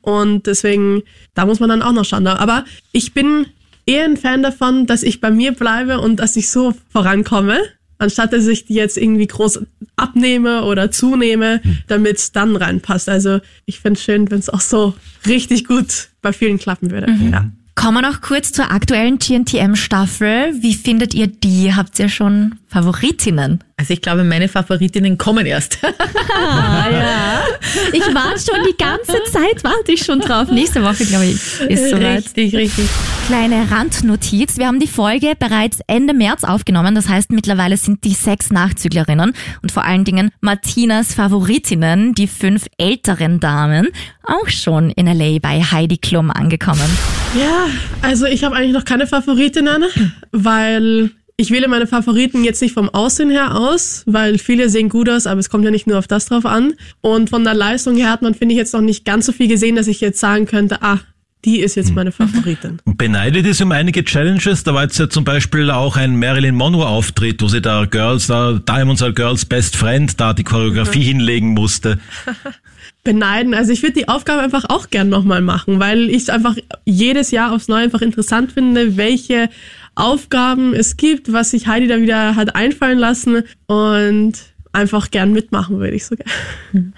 Und 0.00 0.46
deswegen, 0.46 1.02
da 1.34 1.44
muss 1.44 1.60
man 1.60 1.68
dann 1.68 1.82
auch 1.82 1.92
noch 1.92 2.06
schauen. 2.06 2.26
Aber 2.26 2.64
ich 2.92 3.12
bin 3.12 3.44
eher 3.84 4.04
ein 4.04 4.16
Fan 4.16 4.42
davon, 4.42 4.86
dass 4.86 5.02
ich 5.02 5.20
bei 5.20 5.30
mir 5.30 5.52
bleibe 5.52 6.00
und 6.00 6.16
dass 6.16 6.34
ich 6.36 6.48
so 6.48 6.74
vorankomme, 6.90 7.58
anstatt 7.98 8.32
dass 8.32 8.46
ich 8.46 8.64
die 8.64 8.74
jetzt 8.74 8.96
irgendwie 8.96 9.26
groß 9.26 9.60
abnehme 9.96 10.64
oder 10.64 10.90
zunehme, 10.90 11.60
damit 11.86 12.16
es 12.18 12.32
dann 12.32 12.56
reinpasst. 12.56 13.08
Also 13.08 13.40
ich 13.66 13.80
find's 13.80 14.02
schön, 14.02 14.30
wenn 14.30 14.38
es 14.38 14.48
auch 14.48 14.60
so 14.60 14.94
richtig 15.26 15.66
gut 15.66 16.08
bei 16.22 16.32
vielen 16.32 16.58
klappen 16.58 16.90
würde. 16.90 17.12
Ja. 17.30 17.50
Kommen 17.74 17.98
wir 17.98 18.02
noch 18.02 18.20
kurz 18.20 18.50
zur 18.50 18.72
aktuellen 18.72 19.18
GNTM-Staffel. 19.18 20.54
Wie 20.60 20.74
findet 20.74 21.14
ihr 21.14 21.28
die? 21.28 21.74
Habt 21.74 21.98
ihr 22.00 22.08
schon 22.08 22.56
Favoritinnen? 22.66 23.62
Also 23.80 23.94
ich 23.94 24.02
glaube, 24.02 24.24
meine 24.24 24.48
Favoritinnen 24.48 25.16
kommen 25.18 25.46
erst. 25.46 25.78
Ich 27.92 28.02
warte 28.14 28.38
schon 28.38 28.64
die 28.68 28.76
ganze 28.76 29.22
Zeit, 29.30 29.62
warte 29.62 29.92
ich 29.92 30.04
schon 30.04 30.20
drauf. 30.20 30.50
Nächste 30.50 30.82
Woche, 30.82 31.04
glaube 31.04 31.26
ich, 31.26 31.34
ist 31.68 31.90
soweit. 31.90 32.18
richtig, 32.18 32.54
richtig. 32.54 32.88
Kleine 33.26 33.70
Randnotiz. 33.70 34.56
Wir 34.56 34.66
haben 34.66 34.80
die 34.80 34.86
Folge 34.86 35.34
bereits 35.38 35.80
Ende 35.86 36.14
März 36.14 36.44
aufgenommen. 36.44 36.94
Das 36.94 37.08
heißt, 37.08 37.30
mittlerweile 37.30 37.76
sind 37.76 38.04
die 38.04 38.14
sechs 38.14 38.50
Nachzüglerinnen 38.50 39.32
und 39.62 39.72
vor 39.72 39.84
allen 39.84 40.04
Dingen 40.04 40.30
Martinas 40.40 41.14
Favoritinnen, 41.14 42.14
die 42.14 42.26
fünf 42.26 42.66
älteren 42.78 43.40
Damen, 43.40 43.88
auch 44.22 44.48
schon 44.48 44.90
in 44.90 45.06
LA 45.06 45.38
bei 45.40 45.62
Heidi 45.62 45.98
Klum 45.98 46.30
angekommen. 46.30 46.88
Ja, 47.38 47.66
also 48.02 48.26
ich 48.26 48.44
habe 48.44 48.56
eigentlich 48.56 48.72
noch 48.72 48.84
keine 48.84 49.06
Favoritinnen, 49.06 49.84
weil 50.32 51.10
ich 51.40 51.52
wähle 51.52 51.68
meine 51.68 51.86
Favoriten 51.86 52.42
jetzt 52.42 52.60
nicht 52.60 52.74
vom 52.74 52.88
Aussehen 52.88 53.30
her 53.30 53.56
aus, 53.56 54.02
weil 54.06 54.38
viele 54.38 54.68
sehen 54.68 54.88
gut 54.88 55.08
aus, 55.08 55.28
aber 55.28 55.38
es 55.38 55.48
kommt 55.48 55.64
ja 55.64 55.70
nicht 55.70 55.86
nur 55.86 55.96
auf 55.96 56.08
das 56.08 56.26
drauf 56.26 56.44
an. 56.44 56.74
Und 57.00 57.30
von 57.30 57.44
der 57.44 57.54
Leistung 57.54 57.96
her 57.96 58.10
hat 58.10 58.22
man, 58.22 58.34
finde 58.34 58.54
ich, 58.54 58.58
jetzt 58.58 58.74
noch 58.74 58.80
nicht 58.80 59.04
ganz 59.04 59.26
so 59.26 59.32
viel 59.32 59.46
gesehen, 59.46 59.76
dass 59.76 59.86
ich 59.86 60.00
jetzt 60.00 60.18
sagen 60.18 60.46
könnte, 60.46 60.82
ah, 60.82 60.98
die 61.44 61.60
ist 61.60 61.76
jetzt 61.76 61.94
meine 61.94 62.10
Favoritin. 62.10 62.80
Beneidet 62.84 63.46
ist 63.46 63.62
um 63.62 63.70
einige 63.70 64.04
Challenges. 64.04 64.64
Da 64.64 64.74
war 64.74 64.82
jetzt 64.82 64.98
ja 64.98 65.08
zum 65.08 65.22
Beispiel 65.22 65.70
auch 65.70 65.96
ein 65.96 66.18
Marilyn 66.18 66.56
Monroe-Auftritt, 66.56 67.40
wo 67.40 67.46
sie 67.46 67.62
da 67.62 67.84
Girls, 67.84 68.26
da 68.26 68.54
Diamonds 68.54 69.00
are 69.00 69.14
Girls 69.14 69.44
Best 69.44 69.76
Friend, 69.76 70.20
da 70.20 70.32
die 70.32 70.42
Choreografie 70.42 71.02
hinlegen 71.02 71.54
musste. 71.54 72.00
beneiden. 73.04 73.54
Also 73.54 73.72
ich 73.72 73.82
würde 73.82 73.94
die 73.94 74.08
Aufgabe 74.08 74.42
einfach 74.42 74.64
auch 74.68 74.90
gern 74.90 75.08
nochmal 75.08 75.40
machen, 75.40 75.80
weil 75.80 76.10
ich 76.10 76.22
es 76.22 76.30
einfach 76.30 76.56
jedes 76.84 77.30
Jahr 77.30 77.52
aufs 77.52 77.68
Neue 77.68 77.84
einfach 77.84 78.02
interessant 78.02 78.52
finde, 78.52 78.96
welche 78.98 79.48
Aufgaben. 79.98 80.74
Es 80.74 80.96
gibt, 80.96 81.32
was 81.32 81.50
sich 81.50 81.66
Heidi 81.66 81.86
da 81.86 82.00
wieder 82.00 82.36
hat 82.36 82.54
einfallen 82.54 82.98
lassen. 82.98 83.42
Und 83.66 84.34
einfach 84.78 85.10
gern 85.10 85.32
mitmachen 85.32 85.78
würde 85.78 85.96
ich 85.96 86.06
sogar. 86.06 86.26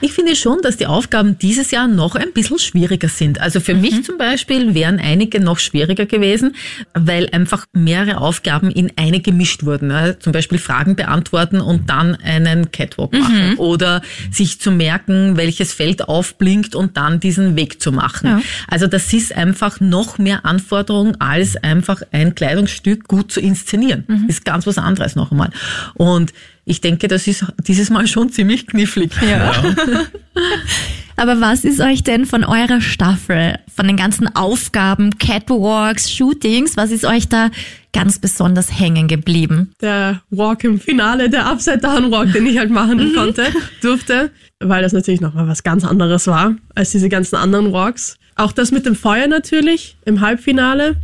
Ich 0.00 0.12
finde 0.12 0.36
schon, 0.36 0.62
dass 0.62 0.76
die 0.76 0.86
Aufgaben 0.86 1.38
dieses 1.38 1.72
Jahr 1.72 1.88
noch 1.88 2.14
ein 2.14 2.32
bisschen 2.32 2.60
schwieriger 2.60 3.08
sind. 3.08 3.40
Also 3.40 3.58
für 3.58 3.74
mich 3.74 4.04
zum 4.04 4.16
Beispiel 4.16 4.74
wären 4.74 5.00
einige 5.00 5.40
noch 5.40 5.58
schwieriger 5.58 6.06
gewesen, 6.06 6.54
weil 6.94 7.28
einfach 7.30 7.66
mehrere 7.72 8.18
Aufgaben 8.18 8.70
in 8.70 8.92
eine 8.94 9.18
gemischt 9.20 9.64
wurden. 9.64 9.90
Also 9.90 10.18
zum 10.20 10.32
Beispiel 10.32 10.58
Fragen 10.58 10.94
beantworten 10.94 11.60
und 11.60 11.90
dann 11.90 12.14
einen 12.14 12.70
Catwalk 12.70 13.12
machen 13.12 13.56
oder 13.56 14.02
sich 14.30 14.60
zu 14.60 14.70
merken, 14.70 15.36
welches 15.36 15.72
Feld 15.72 16.08
aufblinkt 16.08 16.76
und 16.76 16.96
dann 16.96 17.18
diesen 17.18 17.56
Weg 17.56 17.82
zu 17.82 17.90
machen. 17.90 18.26
Ja. 18.26 18.40
Also 18.68 18.86
das 18.86 19.12
ist 19.12 19.34
einfach 19.34 19.80
noch 19.80 20.18
mehr 20.18 20.44
Anforderung, 20.44 21.20
als 21.20 21.56
einfach 21.56 22.02
ein 22.12 22.36
Kleidungsstück 22.36 23.08
gut 23.08 23.32
zu 23.32 23.40
inszenieren. 23.40 24.04
Ist 24.28 24.44
ganz 24.44 24.64
was 24.66 24.78
anderes 24.78 25.16
noch 25.16 25.32
einmal. 25.32 25.50
Und 25.94 26.32
ich 26.68 26.80
denke, 26.82 27.08
das 27.08 27.26
ist 27.26 27.46
dieses 27.66 27.88
Mal 27.88 28.06
schon 28.06 28.30
ziemlich 28.30 28.66
knifflig. 28.66 29.10
Ja. 29.22 29.52
Aber 31.16 31.40
was 31.40 31.64
ist 31.64 31.80
euch 31.80 32.04
denn 32.04 32.26
von 32.26 32.44
eurer 32.44 32.80
Staffel, 32.80 33.58
von 33.74 33.88
den 33.88 33.96
ganzen 33.96 34.36
Aufgaben, 34.36 35.18
Catwalks, 35.18 36.12
Shootings, 36.12 36.76
was 36.76 36.92
ist 36.92 37.04
euch 37.04 37.28
da 37.28 37.50
ganz 37.92 38.20
besonders 38.20 38.78
hängen 38.78 39.08
geblieben? 39.08 39.72
Der 39.80 40.22
Walk 40.30 40.62
im 40.62 40.78
Finale, 40.78 41.28
der 41.30 41.46
Upside-Down-Walk, 41.46 42.32
den 42.32 42.46
ich 42.46 42.58
halt 42.58 42.70
machen 42.70 43.14
konnte, 43.14 43.46
durfte, 43.80 44.30
weil 44.60 44.82
das 44.82 44.92
natürlich 44.92 45.20
nochmal 45.20 45.48
was 45.48 45.64
ganz 45.64 45.84
anderes 45.84 46.26
war 46.26 46.54
als 46.74 46.90
diese 46.90 47.08
ganzen 47.08 47.36
anderen 47.36 47.72
Walks. 47.72 48.18
Auch 48.38 48.52
das 48.52 48.70
mit 48.70 48.86
dem 48.86 48.94
Feuer 48.94 49.26
natürlich 49.26 49.96
im 50.04 50.20
Halbfinale, 50.20 50.94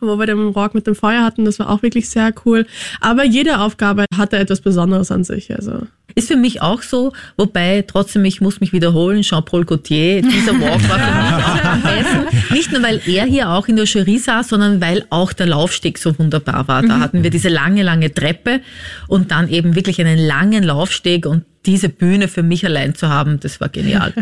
wo 0.00 0.18
wir 0.18 0.26
den 0.26 0.54
Walk 0.54 0.74
mit 0.74 0.86
dem 0.86 0.96
Feuer 0.96 1.22
hatten, 1.22 1.44
das 1.44 1.60
war 1.60 1.70
auch 1.70 1.82
wirklich 1.82 2.10
sehr 2.10 2.34
cool. 2.44 2.66
Aber 3.00 3.24
jede 3.24 3.60
Aufgabe 3.60 4.04
hatte 4.16 4.36
etwas 4.36 4.60
Besonderes 4.60 5.12
an 5.12 5.22
sich. 5.22 5.54
Also 5.54 5.86
Ist 6.14 6.28
für 6.28 6.36
mich 6.36 6.62
auch 6.62 6.82
so, 6.82 7.12
wobei 7.36 7.84
trotzdem, 7.86 8.24
ich 8.24 8.40
muss 8.40 8.60
mich 8.60 8.72
wiederholen, 8.72 9.22
Jean-Paul 9.22 9.64
Gaultier, 9.64 10.22
dieser 10.22 10.60
Walk 10.60 10.88
war 10.88 10.98
für 10.98 11.14
mich 11.14 11.44
auch 11.44 11.64
am 11.64 11.82
besten. 11.82 12.54
Nicht 12.54 12.72
nur, 12.72 12.82
weil 12.82 13.00
er 13.06 13.24
hier 13.24 13.50
auch 13.50 13.68
in 13.68 13.76
der 13.76 13.84
Jury 13.84 14.18
saß, 14.18 14.48
sondern 14.48 14.80
weil 14.80 15.04
auch 15.10 15.32
der 15.32 15.46
Laufsteg 15.46 15.98
so 15.98 16.18
wunderbar 16.18 16.68
war. 16.68 16.82
Da 16.82 16.98
hatten 16.98 17.22
wir 17.22 17.30
diese 17.30 17.48
lange, 17.48 17.82
lange 17.82 18.12
Treppe 18.12 18.60
und 19.08 19.30
dann 19.30 19.48
eben 19.48 19.74
wirklich 19.74 20.00
einen 20.00 20.18
langen 20.18 20.62
Laufsteg 20.62 21.26
und 21.26 21.44
diese 21.66 21.88
Bühne 21.88 22.28
für 22.28 22.42
mich 22.42 22.64
allein 22.64 22.94
zu 22.94 23.08
haben, 23.08 23.38
das 23.40 23.60
war 23.60 23.68
genial. 23.68 24.12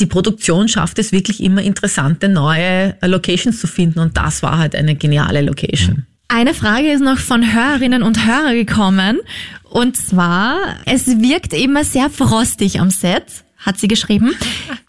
Die 0.00 0.06
Produktion 0.06 0.68
schafft 0.68 0.98
es 0.98 1.12
wirklich 1.12 1.42
immer 1.42 1.62
interessante 1.62 2.28
neue 2.28 2.96
Locations 3.02 3.60
zu 3.60 3.66
finden 3.66 3.98
und 4.00 4.16
das 4.16 4.42
war 4.42 4.58
halt 4.58 4.74
eine 4.74 4.94
geniale 4.94 5.42
Location. 5.42 6.06
Eine 6.28 6.54
Frage 6.54 6.90
ist 6.90 7.02
noch 7.02 7.18
von 7.18 7.52
Hörerinnen 7.52 8.02
und 8.02 8.26
Hörern 8.26 8.54
gekommen. 8.54 9.20
Und 9.72 9.96
zwar, 9.96 10.58
es 10.84 11.06
wirkt 11.06 11.54
immer 11.54 11.84
sehr 11.84 12.10
frostig 12.10 12.78
am 12.78 12.90
Set, 12.90 13.44
hat 13.56 13.78
sie 13.78 13.88
geschrieben. 13.88 14.34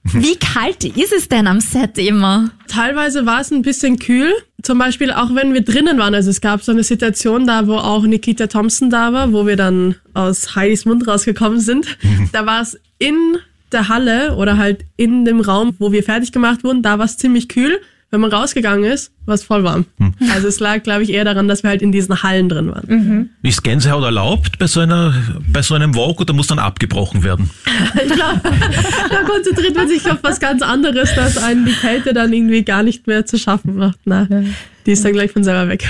Wie 0.04 0.36
kalt 0.36 0.84
ist 0.84 1.14
es 1.14 1.30
denn 1.30 1.48
am 1.48 1.62
Set 1.62 1.98
immer? 1.98 2.52
teilweise 2.74 3.26
war 3.26 3.42
es 3.42 3.52
ein 3.52 3.62
bisschen 3.62 4.00
kühl. 4.00 4.34
Zum 4.62 4.78
Beispiel 4.78 5.12
auch 5.12 5.36
wenn 5.36 5.54
wir 5.54 5.62
drinnen 5.62 5.98
waren. 5.98 6.16
Also 6.16 6.30
es 6.30 6.42
gab 6.42 6.64
so 6.64 6.72
eine 6.72 6.84
Situation 6.84 7.46
da, 7.46 7.68
wo 7.68 7.76
auch 7.76 8.04
Nikita 8.04 8.48
Thompson 8.48 8.90
da 8.90 9.14
war, 9.14 9.32
wo 9.32 9.46
wir 9.46 9.56
dann 9.56 9.96
aus 10.14 10.56
Heidis 10.56 10.86
Mund 10.86 11.08
rausgekommen 11.08 11.60
sind. 11.60 11.98
Da 12.32 12.46
war 12.46 12.62
es 12.62 12.80
in 12.98 13.38
der 13.72 13.90
Halle 13.90 14.36
oder 14.36 14.58
halt 14.58 14.86
in 14.96 15.26
dem 15.26 15.42
Raum, 15.42 15.76
wo 15.80 15.92
wir 15.92 16.04
fertig 16.04 16.32
gemacht 16.32 16.64
wurden, 16.64 16.82
da 16.82 16.98
war 16.98 17.06
es 17.06 17.18
ziemlich 17.18 17.50
kühl. 17.50 17.80
Wenn 18.14 18.22
man 18.22 18.32
rausgegangen 18.32 18.84
ist, 18.84 19.12
war 19.26 19.34
es 19.34 19.42
voll 19.44 19.64
warm. 19.64 19.86
Also 20.32 20.48
es 20.48 20.60
lag, 20.60 20.84
glaube 20.84 21.02
ich, 21.02 21.10
eher 21.10 21.26
daran, 21.26 21.48
dass 21.48 21.64
wir 21.64 21.72
halt 21.72 21.82
in 21.82 21.92
diesen 21.92 22.22
Hallen 22.22 22.48
drin 22.48 22.70
waren. 22.70 23.32
Ist 23.42 23.64
Gänsehaut 23.64 24.04
erlaubt 24.04 24.60
bei 24.60 24.68
so, 24.68 24.82
einer, 24.82 25.16
bei 25.52 25.64
so 25.64 25.74
einem 25.74 25.96
Walk 25.96 26.22
oder 26.22 26.32
muss 26.32 26.46
dann 26.46 26.60
abgebrochen 26.60 27.24
werden? 27.24 27.50
Ich 27.96 28.14
glaube, 28.14 28.40
da 29.10 29.24
konzentriert 29.24 29.76
man 29.76 29.88
sich 29.88 30.06
auf 30.12 30.20
was 30.22 30.40
ganz 30.40 30.62
anderes, 30.62 31.16
dass 31.16 31.40
einen 31.40 31.66
die 31.66 31.72
Kälte 31.74 32.14
dann 32.14 32.32
irgendwie 32.32 32.62
gar 32.62 32.84
nicht 32.84 33.08
mehr 33.08 33.26
zu 33.26 33.40
schaffen 33.40 33.78
macht. 33.78 33.98
Na, 34.06 34.28
die 34.86 34.92
ist 34.92 35.04
dann 35.04 35.14
gleich 35.14 35.32
von 35.32 35.44
selber 35.44 35.68
weg. 35.68 35.84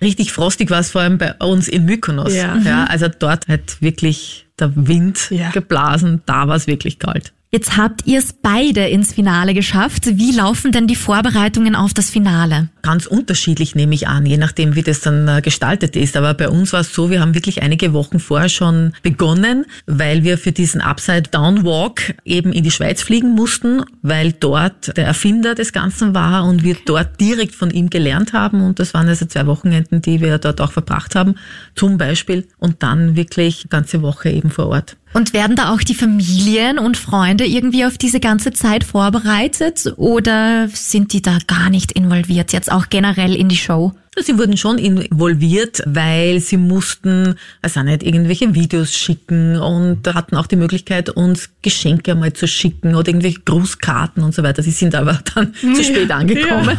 Richtig 0.00 0.32
frostig 0.32 0.70
war 0.70 0.80
es 0.80 0.90
vor 0.90 1.02
allem 1.02 1.18
bei 1.18 1.34
uns 1.34 1.68
in 1.68 1.84
Mykonos. 1.84 2.34
Ja. 2.34 2.56
ja 2.56 2.84
also 2.84 3.06
dort 3.08 3.48
hat 3.48 3.82
wirklich 3.82 4.46
der 4.58 4.72
Wind 4.74 5.30
Ja. 5.30 5.50
geblasen, 5.50 6.22
da 6.24 6.48
war 6.48 6.56
es 6.56 6.66
wirklich 6.66 6.98
kalt. 6.98 7.34
Jetzt 7.52 7.76
habt 7.76 8.06
ihr 8.06 8.20
es 8.20 8.32
beide 8.32 8.86
ins 8.86 9.12
Finale 9.12 9.54
geschafft. 9.54 10.06
Wie 10.06 10.30
laufen 10.30 10.70
denn 10.70 10.86
die 10.86 10.94
Vorbereitungen 10.94 11.74
auf 11.74 11.92
das 11.92 12.08
Finale? 12.08 12.68
Ganz 12.82 13.06
unterschiedlich 13.06 13.74
nehme 13.74 13.92
ich 13.92 14.06
an, 14.06 14.24
je 14.24 14.36
nachdem, 14.36 14.76
wie 14.76 14.84
das 14.84 15.00
dann 15.00 15.26
äh, 15.26 15.40
gestaltet 15.42 15.96
ist. 15.96 16.16
Aber 16.16 16.32
bei 16.34 16.48
uns 16.48 16.72
war 16.72 16.82
es 16.82 16.94
so, 16.94 17.10
wir 17.10 17.20
haben 17.20 17.34
wirklich 17.34 17.60
einige 17.60 17.92
Wochen 17.92 18.20
vorher 18.20 18.48
schon 18.48 18.92
begonnen, 19.02 19.66
weil 19.86 20.22
wir 20.22 20.38
für 20.38 20.52
diesen 20.52 20.80
Upside-Down-Walk 20.80 22.14
eben 22.24 22.52
in 22.52 22.62
die 22.62 22.70
Schweiz 22.70 23.02
fliegen 23.02 23.34
mussten, 23.34 23.82
weil 24.00 24.30
dort 24.30 24.96
der 24.96 25.06
Erfinder 25.06 25.56
des 25.56 25.72
Ganzen 25.72 26.14
war 26.14 26.44
und 26.44 26.62
wir 26.62 26.76
dort 26.86 27.20
direkt 27.20 27.56
von 27.56 27.72
ihm 27.72 27.90
gelernt 27.90 28.32
haben. 28.32 28.60
Und 28.60 28.78
das 28.78 28.94
waren 28.94 29.08
also 29.08 29.26
zwei 29.26 29.46
Wochenenden, 29.46 30.02
die 30.02 30.20
wir 30.20 30.38
dort 30.38 30.60
auch 30.60 30.70
verbracht 30.70 31.16
haben, 31.16 31.34
zum 31.74 31.98
Beispiel. 31.98 32.46
Und 32.58 32.84
dann 32.84 33.16
wirklich 33.16 33.66
ganze 33.70 34.02
Woche 34.02 34.30
eben 34.30 34.50
vor 34.50 34.68
Ort. 34.68 34.96
Und 35.12 35.32
werden 35.32 35.56
da 35.56 35.72
auch 35.72 35.80
die 35.80 35.94
Familien 35.94 36.78
und 36.78 36.96
Freunde 36.96 37.44
irgendwie 37.44 37.84
auf 37.84 37.98
diese 37.98 38.20
ganze 38.20 38.52
Zeit 38.52 38.84
vorbereitet 38.84 39.92
oder 39.96 40.68
sind 40.72 41.12
die 41.12 41.22
da 41.22 41.38
gar 41.46 41.68
nicht 41.68 41.92
involviert, 41.92 42.52
jetzt 42.52 42.70
auch 42.70 42.88
generell 42.90 43.34
in 43.34 43.48
die 43.48 43.56
Show? 43.56 43.92
Sie 44.18 44.38
wurden 44.38 44.56
schon 44.56 44.76
involviert, 44.78 45.82
weil 45.86 46.40
sie 46.40 46.56
mussten, 46.56 47.36
also 47.62 47.82
nicht 47.82 48.02
irgendwelche 48.02 48.54
Videos 48.54 48.92
schicken 48.92 49.56
und 49.56 50.06
hatten 50.12 50.36
auch 50.36 50.46
die 50.46 50.56
Möglichkeit, 50.56 51.10
uns 51.10 51.48
Geschenke 51.62 52.12
einmal 52.12 52.32
zu 52.32 52.48
schicken 52.48 52.96
oder 52.96 53.08
irgendwelche 53.08 53.40
Grußkarten 53.40 54.22
und 54.22 54.34
so 54.34 54.42
weiter. 54.42 54.62
Sie 54.62 54.72
sind 54.72 54.96
aber 54.96 55.20
dann 55.34 55.54
zu 55.74 55.84
spät 55.84 56.10
angekommen. 56.10 56.68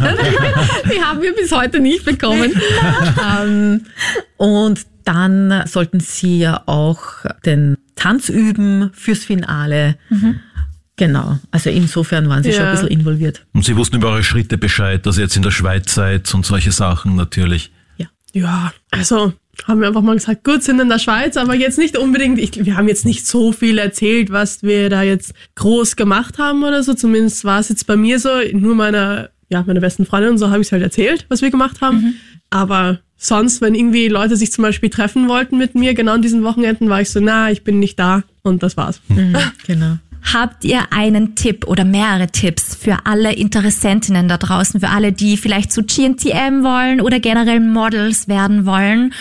Die 0.93 1.01
haben 1.01 1.21
wir 1.21 1.33
bis 1.33 1.51
heute 1.51 1.79
nicht 1.79 2.05
bekommen. 2.05 2.51
Ähm, 3.21 3.85
und 4.37 4.79
dann 5.05 5.63
sollten 5.67 5.99
sie 5.99 6.39
ja 6.39 6.63
auch 6.65 7.01
den 7.45 7.77
Tanz 7.95 8.29
üben 8.29 8.91
fürs 8.93 9.19
Finale. 9.25 9.97
Genau. 10.97 11.39
Also 11.51 11.69
insofern 11.69 12.29
waren 12.29 12.43
sie 12.43 12.51
schon 12.51 12.61
ein 12.61 12.65
Ja. 12.67 12.71
bisschen 12.71 12.87
involviert. 12.89 13.45
Und 13.53 13.65
Sie 13.65 13.75
wussten 13.75 13.95
über 13.97 14.09
eure 14.09 14.23
Schritte 14.23 14.57
Bescheid, 14.57 15.05
dass 15.05 15.17
ihr 15.17 15.23
jetzt 15.23 15.35
in 15.35 15.41
der 15.41 15.51
Schweiz 15.51 15.93
seid 15.93 16.31
und 16.33 16.45
solche 16.45 16.71
Sachen 16.71 17.15
natürlich. 17.15 17.71
Ja, 18.33 18.71
also 18.91 19.33
haben 19.67 19.81
wir 19.81 19.87
einfach 19.89 20.01
mal 20.01 20.15
gesagt, 20.15 20.45
gut, 20.45 20.63
sind 20.63 20.79
in 20.79 20.87
der 20.87 20.99
Schweiz, 20.99 21.35
aber 21.35 21.53
jetzt 21.53 21.77
nicht 21.77 21.97
unbedingt, 21.97 22.39
ich, 22.39 22.63
wir 22.63 22.77
haben 22.77 22.87
jetzt 22.87 23.03
nicht 23.05 23.27
so 23.27 23.51
viel 23.51 23.77
erzählt, 23.77 24.29
was 24.31 24.63
wir 24.63 24.89
da 24.89 25.01
jetzt 25.03 25.33
groß 25.55 25.97
gemacht 25.97 26.37
haben 26.37 26.63
oder 26.63 26.81
so. 26.81 26.93
Zumindest 26.93 27.43
war 27.43 27.59
es 27.59 27.67
jetzt 27.67 27.87
bei 27.87 27.97
mir 27.97 28.19
so, 28.21 28.29
nur 28.53 28.73
meiner, 28.73 29.31
ja, 29.49 29.63
meiner 29.67 29.81
besten 29.81 30.05
Freundin 30.05 30.31
und 30.31 30.37
so 30.37 30.49
habe 30.49 30.61
ich 30.61 30.71
halt 30.71 30.81
erzählt, 30.81 31.25
was 31.27 31.41
wir 31.41 31.51
gemacht 31.51 31.81
haben. 31.81 32.15
Aber 32.51 32.99
sonst, 33.17 33.61
wenn 33.61 33.73
irgendwie 33.73 34.07
Leute 34.07 34.35
sich 34.37 34.51
zum 34.51 34.61
Beispiel 34.63 34.89
treffen 34.89 35.27
wollten 35.27 35.57
mit 35.57 35.73
mir, 35.73 35.95
genau 35.95 36.13
an 36.13 36.21
diesen 36.21 36.43
Wochenenden, 36.43 36.89
war 36.89 37.01
ich 37.01 37.09
so, 37.09 37.19
na, 37.19 37.49
ich 37.49 37.63
bin 37.63 37.79
nicht 37.79 37.97
da 37.97 38.23
und 38.43 38.61
das 38.61 38.77
war's. 38.77 39.01
Genau. 39.65 39.97
Habt 40.33 40.65
ihr 40.65 40.93
einen 40.93 41.33
Tipp 41.33 41.65
oder 41.65 41.83
mehrere 41.83 42.27
Tipps 42.27 42.75
für 42.75 43.05
alle 43.05 43.33
Interessentinnen 43.33 44.27
da 44.27 44.37
draußen, 44.37 44.79
für 44.79 44.89
alle, 44.89 45.11
die 45.13 45.35
vielleicht 45.35 45.71
zu 45.71 45.81
GNTM 45.81 46.61
wollen 46.61 47.01
oder 47.01 47.19
generell 47.19 47.59
Models 47.59 48.27
werden 48.27 48.67
wollen? 48.67 49.13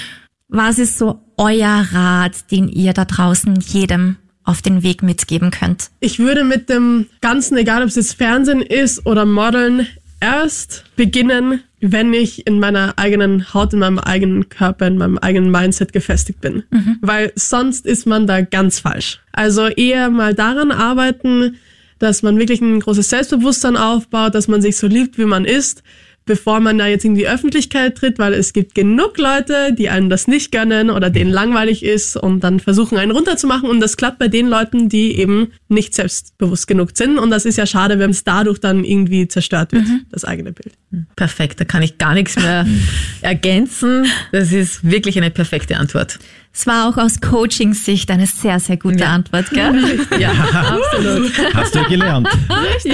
Was 0.49 0.79
ist 0.79 0.99
so 0.99 1.21
euer 1.39 1.87
Rat, 1.93 2.51
den 2.51 2.69
ihr 2.69 2.93
da 2.93 3.07
draußen 3.07 3.61
jedem 3.61 4.17
auf 4.45 4.61
den 4.61 4.83
Weg 4.83 5.03
mitgeben 5.03 5.51
könnt? 5.51 5.91
Ich 6.01 6.19
würde 6.19 6.45
mit 6.45 6.69
dem 6.69 7.07
Ganzen, 7.23 7.57
egal 7.57 7.83
ob 7.83 7.89
es 7.89 7.97
jetzt 7.97 8.15
Fernsehen 8.15 8.61
ist 8.61 9.07
oder 9.07 9.25
Modeln, 9.25 9.87
erst 10.21 10.85
beginnen, 10.97 11.63
wenn 11.81 12.13
ich 12.13 12.47
in 12.47 12.61
meiner 12.61 12.95
eigenen 12.99 13.55
Haut, 13.55 13.73
in 13.73 13.79
meinem 13.79 13.99
eigenen 13.99 14.49
Körper, 14.49 14.87
in 14.87 14.99
meinem 14.99 15.19
eigenen 15.19 15.51
Mindset 15.51 15.93
gefestigt 15.93 16.41
bin. 16.41 16.63
Weil 17.01 17.33
sonst 17.37 17.87
ist 17.87 18.07
man 18.07 18.27
da 18.27 18.43
ganz 18.43 18.81
falsch. 18.81 19.21
Also 19.33 19.67
eher 19.67 20.11
mal 20.11 20.35
daran 20.35 20.73
arbeiten, 20.73 21.57
dass 21.99 22.23
man 22.23 22.39
wirklich 22.39 22.61
ein 22.61 22.81
großes 22.81 23.11
Selbstbewusstsein 23.11 23.77
aufbaut, 23.77 24.35
dass 24.35 24.49
man 24.49 24.63
sich 24.63 24.77
so 24.77 24.87
liebt, 24.87 25.19
wie 25.19 25.25
man 25.25 25.45
ist, 25.45 25.83
bevor 26.27 26.61
man 26.61 26.79
da 26.79 26.87
jetzt 26.87 27.05
in 27.05 27.15
die 27.15 27.27
Öffentlichkeit 27.27 27.97
tritt, 27.97 28.19
weil 28.19 28.35
es 28.35 28.53
gibt 28.53 28.75
genug 28.75 29.19
Leute, 29.19 29.73
die 29.73 29.89
einem 29.89 30.11
das 30.11 30.29
nicht 30.29 30.53
gönnen 30.53 30.91
oder 30.91 31.11
denen 31.11 31.31
langweilig 31.31 31.85
ist 31.85 32.17
und 32.17 32.41
dann 32.41 32.61
versuchen, 32.61 32.99
einen 32.99 33.11
runterzumachen. 33.11 33.69
Und 33.69 33.81
das 33.81 33.97
klappt 33.97 34.19
bei 34.19 34.29
den 34.29 34.49
Leuten, 34.49 34.89
die 34.89 35.19
eben 35.19 35.53
nicht 35.69 35.95
selbstbewusst 35.95 36.67
genug 36.67 36.91
sind. 36.95 37.19
Und 37.19 37.31
das 37.31 37.45
ist 37.45 37.57
ja 37.57 37.67
schade, 37.67 37.99
wenn 37.99 38.11
es 38.11 38.25
dadurch 38.25 38.59
dann 38.61 38.85
irgendwie 38.85 39.29
zerstört 39.29 39.73
wird, 39.73 39.85
das 40.11 40.25
eigene 40.25 40.53
Bild. 40.53 40.75
Perfekt, 41.17 41.61
da 41.61 41.65
kann 41.65 41.83
ich 41.83 41.99
gar 41.99 42.15
nichts 42.15 42.37
mehr 42.37 42.67
ergänzen. 43.23 44.07
Das 44.33 44.53
ist 44.53 44.89
wirklich 44.89 45.17
eine 45.17 45.31
perfekte 45.31 45.77
Antwort. 45.77 46.19
Es 46.53 46.67
war 46.67 46.89
auch 46.89 46.97
aus 46.97 47.21
Coaching-Sicht 47.21 48.11
eine 48.11 48.27
sehr, 48.27 48.59
sehr 48.59 48.77
gute 48.77 49.07
Antwort, 49.07 49.51
gell? 49.51 50.01
Ja, 50.19 50.31
absolut. 50.31 51.33
Hast 51.55 51.75
du 51.75 51.85
gelernt 51.85 52.29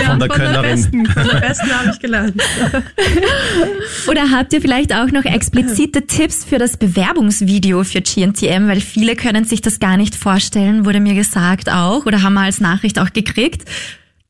von 0.04 0.18
der 0.18 0.28
Könnerin. 0.28 0.62
Besten, 0.62 1.06
von 1.06 1.24
der 1.24 1.40
Besten 1.40 1.70
habe 1.70 1.90
ich 1.90 1.98
gelernt. 1.98 2.34
Oder 4.08 4.30
habt 4.30 4.52
ihr 4.52 4.60
vielleicht 4.60 4.94
auch 4.94 5.10
noch 5.10 5.24
explizite 5.24 6.06
Tipps 6.06 6.44
für 6.44 6.58
das 6.58 6.76
Bewerbungsvideo 6.76 7.82
für 7.84 8.02
GNTM? 8.02 8.68
Weil 8.68 8.80
viele 8.80 9.16
können 9.16 9.44
sich 9.44 9.62
das 9.62 9.80
gar 9.80 9.96
nicht 9.96 10.14
vorstellen, 10.14 10.84
wurde 10.84 11.00
mir 11.00 11.14
gesagt 11.14 11.70
auch 11.70 12.06
oder 12.06 12.22
haben 12.22 12.34
wir 12.34 12.42
als 12.42 12.60
Nachricht 12.60 12.98
auch 12.98 13.12
gekriegt. 13.12 13.68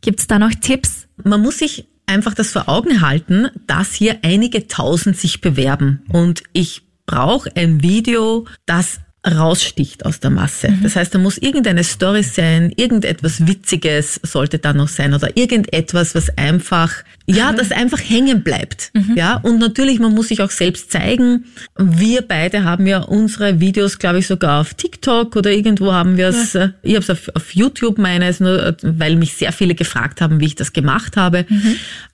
Gibt's 0.00 0.26
da 0.26 0.38
noch 0.38 0.52
Tipps? 0.54 1.08
Man 1.22 1.42
muss 1.42 1.58
sich 1.58 1.86
einfach 2.06 2.34
das 2.34 2.52
vor 2.52 2.68
Augen 2.68 3.00
halten, 3.00 3.48
dass 3.66 3.92
hier 3.92 4.18
einige 4.22 4.68
tausend 4.68 5.16
sich 5.16 5.40
bewerben. 5.40 6.02
Und 6.08 6.44
ich 6.52 6.82
brauche 7.06 7.50
ein 7.56 7.82
Video, 7.82 8.46
das 8.66 9.00
raussticht 9.26 10.06
aus 10.06 10.20
der 10.20 10.30
Masse. 10.30 10.72
Das 10.82 10.96
heißt, 10.96 11.14
da 11.14 11.18
muss 11.18 11.38
irgendeine 11.38 11.84
Story 11.84 12.22
sein, 12.22 12.72
irgendetwas 12.76 13.46
Witziges 13.46 14.20
sollte 14.22 14.58
da 14.58 14.72
noch 14.72 14.88
sein 14.88 15.14
oder 15.14 15.36
irgendetwas, 15.36 16.14
was 16.14 16.36
einfach, 16.38 16.92
ja, 17.26 17.52
das 17.52 17.72
einfach 17.72 17.98
hängen 17.98 18.42
bleibt. 18.42 18.92
Ja, 19.16 19.36
und 19.36 19.58
natürlich, 19.58 19.98
man 19.98 20.14
muss 20.14 20.28
sich 20.28 20.40
auch 20.42 20.50
selbst 20.50 20.92
zeigen. 20.92 21.44
Wir 21.76 22.22
beide 22.22 22.64
haben 22.64 22.86
ja 22.86 23.00
unsere 23.00 23.60
Videos, 23.60 23.98
glaube 23.98 24.20
ich, 24.20 24.26
sogar 24.26 24.60
auf 24.60 24.74
TikTok 24.74 25.34
oder 25.36 25.50
irgendwo 25.50 25.92
haben 25.92 26.16
wir 26.16 26.28
es, 26.28 26.54
äh, 26.54 26.70
ich 26.82 26.94
habe 26.94 27.02
es 27.02 27.10
auf, 27.10 27.28
auf 27.34 27.54
YouTube 27.54 27.98
meines, 27.98 28.40
nur 28.40 28.64
äh, 28.64 28.74
weil 28.82 29.16
mich 29.16 29.34
sehr 29.34 29.52
viele 29.52 29.74
gefragt 29.74 30.20
haben, 30.20 30.40
wie 30.40 30.46
ich 30.46 30.54
das 30.54 30.72
gemacht 30.72 31.16
habe. 31.16 31.46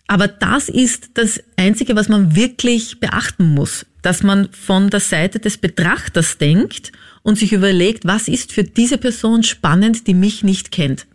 Aber 0.06 0.28
das 0.28 0.68
ist 0.68 1.10
das 1.14 1.40
Einzige, 1.56 1.94
was 1.96 2.08
man 2.08 2.34
wirklich 2.34 3.00
beachten 3.00 3.46
muss, 3.54 3.86
dass 4.02 4.22
man 4.22 4.48
von 4.50 4.90
der 4.90 5.00
Seite 5.00 5.38
des 5.38 5.58
Betrachters 5.58 6.38
denkt 6.38 6.92
und 7.22 7.38
sich 7.38 7.52
überlegt, 7.52 8.06
was 8.06 8.28
ist 8.28 8.52
für 8.52 8.64
diese 8.64 8.98
Person 8.98 9.42
spannend, 9.42 10.06
die 10.06 10.14
mich 10.14 10.42
nicht 10.42 10.72
kennt. 10.72 11.06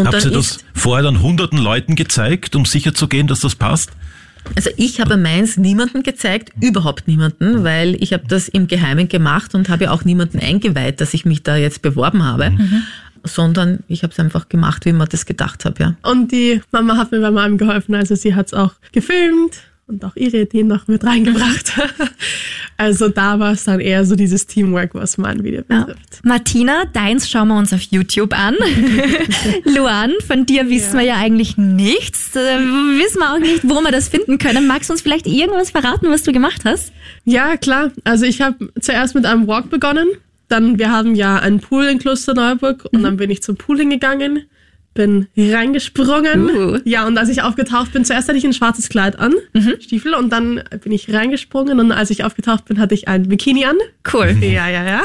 Und 0.00 0.08
Habt 0.08 0.24
ihr 0.24 0.30
das 0.30 0.58
vorher 0.74 1.04
dann 1.04 1.22
hunderten 1.22 1.58
Leuten 1.58 1.96
gezeigt, 1.96 2.56
um 2.56 2.64
sicher 2.64 2.94
zu 2.94 3.08
gehen, 3.08 3.26
dass 3.26 3.40
das 3.40 3.54
passt? 3.54 3.90
also 4.56 4.70
ich 4.76 5.00
habe 5.00 5.16
meins 5.16 5.56
niemanden 5.56 6.02
gezeigt, 6.02 6.50
überhaupt 6.60 7.08
niemanden, 7.08 7.64
weil 7.64 7.96
ich 8.02 8.12
habe 8.12 8.24
das 8.26 8.48
im 8.48 8.66
Geheimen 8.66 9.08
gemacht 9.08 9.54
und 9.54 9.68
habe 9.68 9.90
auch 9.90 10.04
niemanden 10.04 10.38
eingeweiht, 10.38 11.00
dass 11.00 11.14
ich 11.14 11.24
mich 11.24 11.42
da 11.42 11.56
jetzt 11.56 11.82
beworben 11.82 12.24
habe, 12.24 12.52
sondern 13.24 13.80
ich 13.88 14.02
habe 14.02 14.12
es 14.12 14.18
einfach 14.18 14.48
gemacht, 14.48 14.84
wie 14.86 14.92
man 14.92 15.08
das 15.08 15.26
gedacht 15.26 15.64
habe, 15.64 15.82
ja. 15.82 15.94
Und 16.02 16.32
die 16.32 16.62
Mama 16.72 16.96
hat 16.96 17.12
mir 17.12 17.20
bei 17.20 17.30
meinem 17.30 17.58
geholfen. 17.58 17.94
Also 17.94 18.14
sie 18.14 18.34
hat 18.34 18.46
es 18.46 18.54
auch 18.54 18.72
gefilmt 18.92 19.62
und 19.90 20.04
auch 20.04 20.16
ihre 20.16 20.38
Ideen 20.42 20.68
noch 20.68 20.88
mit 20.88 21.04
reingebracht. 21.04 21.72
Also 22.76 23.10
da 23.10 23.38
war 23.38 23.52
es 23.52 23.64
dann 23.64 23.78
eher 23.78 24.06
so 24.06 24.16
dieses 24.16 24.46
Teamwork, 24.46 24.94
was 24.94 25.18
mein 25.18 25.44
Video 25.44 25.62
Ja. 25.68 25.80
betrifft. 25.84 26.20
Martina, 26.24 26.84
deins 26.86 27.28
schauen 27.28 27.48
wir 27.48 27.58
uns 27.58 27.74
auf 27.74 27.82
YouTube 27.82 28.32
an. 28.32 28.54
Luan, 29.64 30.12
von 30.26 30.46
dir 30.46 30.68
wissen 30.70 30.94
wir 30.98 31.04
ja 31.04 31.16
eigentlich 31.16 31.58
nichts. 31.58 32.34
Äh, 32.36 32.38
wissen 32.98 33.18
wir 33.18 33.34
auch 33.34 33.38
nicht, 33.38 33.68
wo 33.68 33.82
wir 33.82 33.92
das 33.92 34.08
finden 34.08 34.38
können. 34.38 34.66
Magst 34.66 34.88
du 34.88 34.94
uns 34.94 35.02
vielleicht 35.02 35.26
irgendwas 35.26 35.70
verraten, 35.72 36.08
was 36.08 36.22
du 36.22 36.32
gemacht 36.32 36.62
hast? 36.64 36.92
Ja, 37.26 37.58
klar. 37.58 37.90
Also 38.04 38.24
ich 38.24 38.40
habe 38.40 38.70
zuerst 38.80 39.14
mit 39.14 39.26
einem 39.26 39.46
Walk 39.46 39.68
begonnen. 39.68 40.06
Dann, 40.48 40.78
wir 40.78 40.90
haben 40.90 41.14
ja 41.14 41.36
einen 41.36 41.60
Pool 41.60 41.84
in 41.84 41.98
Klosterneuburg 41.98 42.86
und 42.92 43.02
dann 43.02 43.18
bin 43.18 43.28
ich 43.30 43.42
zum 43.42 43.56
Pool 43.56 43.78
hingegangen, 43.78 44.44
bin 45.00 45.28
reingesprungen. 45.34 46.50
Uh. 46.50 46.78
Ja, 46.84 47.06
und 47.06 47.16
als 47.16 47.30
ich 47.30 47.40
aufgetaucht 47.40 47.92
bin, 47.92 48.04
zuerst 48.04 48.28
hatte 48.28 48.36
ich 48.36 48.44
ein 48.44 48.52
schwarzes 48.52 48.90
Kleid 48.90 49.18
an, 49.18 49.32
Stiefel, 49.80 50.12
und 50.12 50.30
dann 50.30 50.62
bin 50.82 50.92
ich 50.92 51.10
reingesprungen 51.10 51.80
und 51.80 51.90
als 51.90 52.10
ich 52.10 52.22
aufgetaucht 52.22 52.66
bin, 52.66 52.78
hatte 52.78 52.92
ich 52.92 53.08
ein 53.08 53.26
Bikini 53.26 53.64
an. 53.64 53.76
Cool. 54.12 54.36
Ja, 54.42 54.68
ja, 54.68 54.84
ja. 54.84 55.02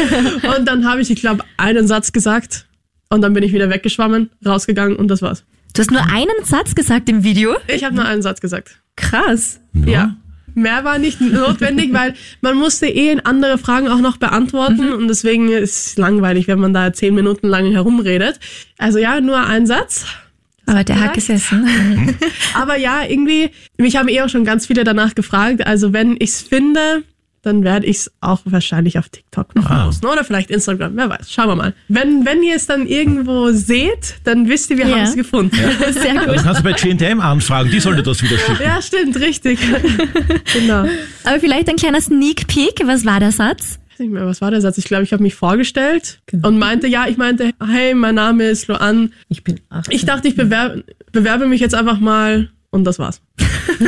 und 0.58 0.68
dann 0.68 0.86
habe 0.86 1.00
ich, 1.00 1.10
ich 1.10 1.20
glaube, 1.20 1.44
einen 1.56 1.86
Satz 1.86 2.12
gesagt 2.12 2.66
und 3.08 3.22
dann 3.22 3.32
bin 3.32 3.42
ich 3.42 3.54
wieder 3.54 3.70
weggeschwommen, 3.70 4.28
rausgegangen 4.44 4.96
und 4.96 5.08
das 5.08 5.22
war's. 5.22 5.44
Du 5.72 5.80
hast 5.80 5.90
nur 5.90 6.02
einen 6.12 6.44
Satz 6.44 6.74
gesagt 6.74 7.08
im 7.08 7.24
Video. 7.24 7.56
Ich 7.68 7.84
habe 7.84 7.94
nur 7.94 8.04
einen 8.04 8.20
Satz 8.20 8.42
gesagt. 8.42 8.82
Krass. 8.96 9.60
Ja. 9.72 10.16
Mehr 10.62 10.84
war 10.84 10.98
nicht 10.98 11.20
notwendig, 11.20 11.92
weil 11.92 12.14
man 12.40 12.56
musste 12.56 12.86
eh 12.86 13.10
in 13.10 13.20
andere 13.20 13.58
Fragen 13.58 13.88
auch 13.88 14.00
noch 14.00 14.16
beantworten 14.16 14.92
und 14.92 15.08
deswegen 15.08 15.50
ist 15.50 15.86
es 15.86 15.96
langweilig, 15.96 16.48
wenn 16.48 16.58
man 16.58 16.74
da 16.74 16.92
zehn 16.92 17.14
Minuten 17.14 17.48
lang 17.48 17.70
herumredet. 17.70 18.38
Also 18.76 18.98
ja, 18.98 19.20
nur 19.20 19.38
ein 19.38 19.66
Satz. 19.66 20.06
Aber 20.66 20.84
der 20.84 20.96
hat 20.96 21.14
Vielleicht. 21.14 21.28
gesessen. 21.28 22.18
Aber 22.54 22.76
ja, 22.76 23.02
irgendwie, 23.08 23.50
mich 23.78 23.96
haben 23.96 24.08
eh 24.08 24.20
auch 24.20 24.28
schon 24.28 24.44
ganz 24.44 24.66
viele 24.66 24.84
danach 24.84 25.14
gefragt. 25.14 25.66
Also 25.66 25.94
wenn 25.94 26.16
ich's 26.18 26.42
finde, 26.42 27.04
dann 27.42 27.62
werde 27.64 27.86
ich's 27.86 28.10
auch 28.20 28.40
wahrscheinlich 28.44 28.98
auf 28.98 29.08
TikTok 29.08 29.54
noch 29.54 29.70
Ah. 29.70 29.84
posten. 29.86 30.06
Oder 30.06 30.24
vielleicht 30.24 30.50
Instagram, 30.50 30.96
wer 30.96 31.08
weiß. 31.08 31.30
Schauen 31.30 31.48
wir 31.48 31.56
mal. 31.56 31.74
Wenn, 31.88 32.24
wenn 32.26 32.42
ihr 32.42 32.56
es 32.56 32.66
dann 32.66 32.86
irgendwo 32.86 33.50
seht, 33.52 34.16
dann 34.24 34.48
wisst 34.48 34.70
ihr, 34.70 34.78
wir 34.78 34.86
Ja. 34.88 34.96
haben 34.96 35.02
es 35.02 35.14
gefunden. 35.14 35.56
Sehr 35.92 36.14
gut. 36.14 36.28
Das 36.28 36.42
kannst 36.42 36.60
du 36.60 36.64
bei 36.64 36.72
G&M 36.72 37.20
anfragen, 37.20 37.70
die 37.70 37.80
sollte 37.80 38.02
das 38.02 38.22
wieder 38.22 38.36
schicken. 38.38 38.62
Ja, 38.62 38.82
stimmt, 38.82 39.16
richtig. 39.20 39.58
genau. 40.52 40.86
Aber 41.24 41.40
vielleicht 41.40 41.68
ein 41.68 41.76
kleiner 41.76 42.00
Sneak 42.00 42.46
Peek. 42.48 42.80
Was 42.84 43.04
war 43.04 43.20
der 43.20 43.32
Satz? 43.32 43.78
Ich 43.90 43.94
weiß 43.94 43.98
nicht 44.00 44.12
mehr, 44.12 44.26
was 44.26 44.40
war 44.40 44.50
der 44.50 44.60
Satz? 44.60 44.78
Ich 44.78 44.84
glaube, 44.84 45.02
ich 45.04 45.12
habe 45.12 45.22
mich 45.22 45.34
vorgestellt 45.34 46.20
Genau. 46.26 46.48
und 46.48 46.58
meinte, 46.58 46.86
ja, 46.86 47.06
ich 47.08 47.16
meinte, 47.16 47.50
hey, 47.64 47.94
mein 47.94 48.14
Name 48.14 48.44
ist 48.44 48.68
Loan. 48.68 49.12
Ich 49.28 49.42
bin 49.44 49.60
18. 49.70 49.94
Ich 49.94 50.04
dachte, 50.04 50.28
ich 50.28 50.36
bewerbe, 50.36 50.84
bewerbe 51.12 51.46
mich 51.48 51.60
jetzt 51.60 51.74
einfach 51.74 51.98
mal 51.98 52.48
und 52.70 52.84
das 52.84 52.98
war's. 52.98 53.20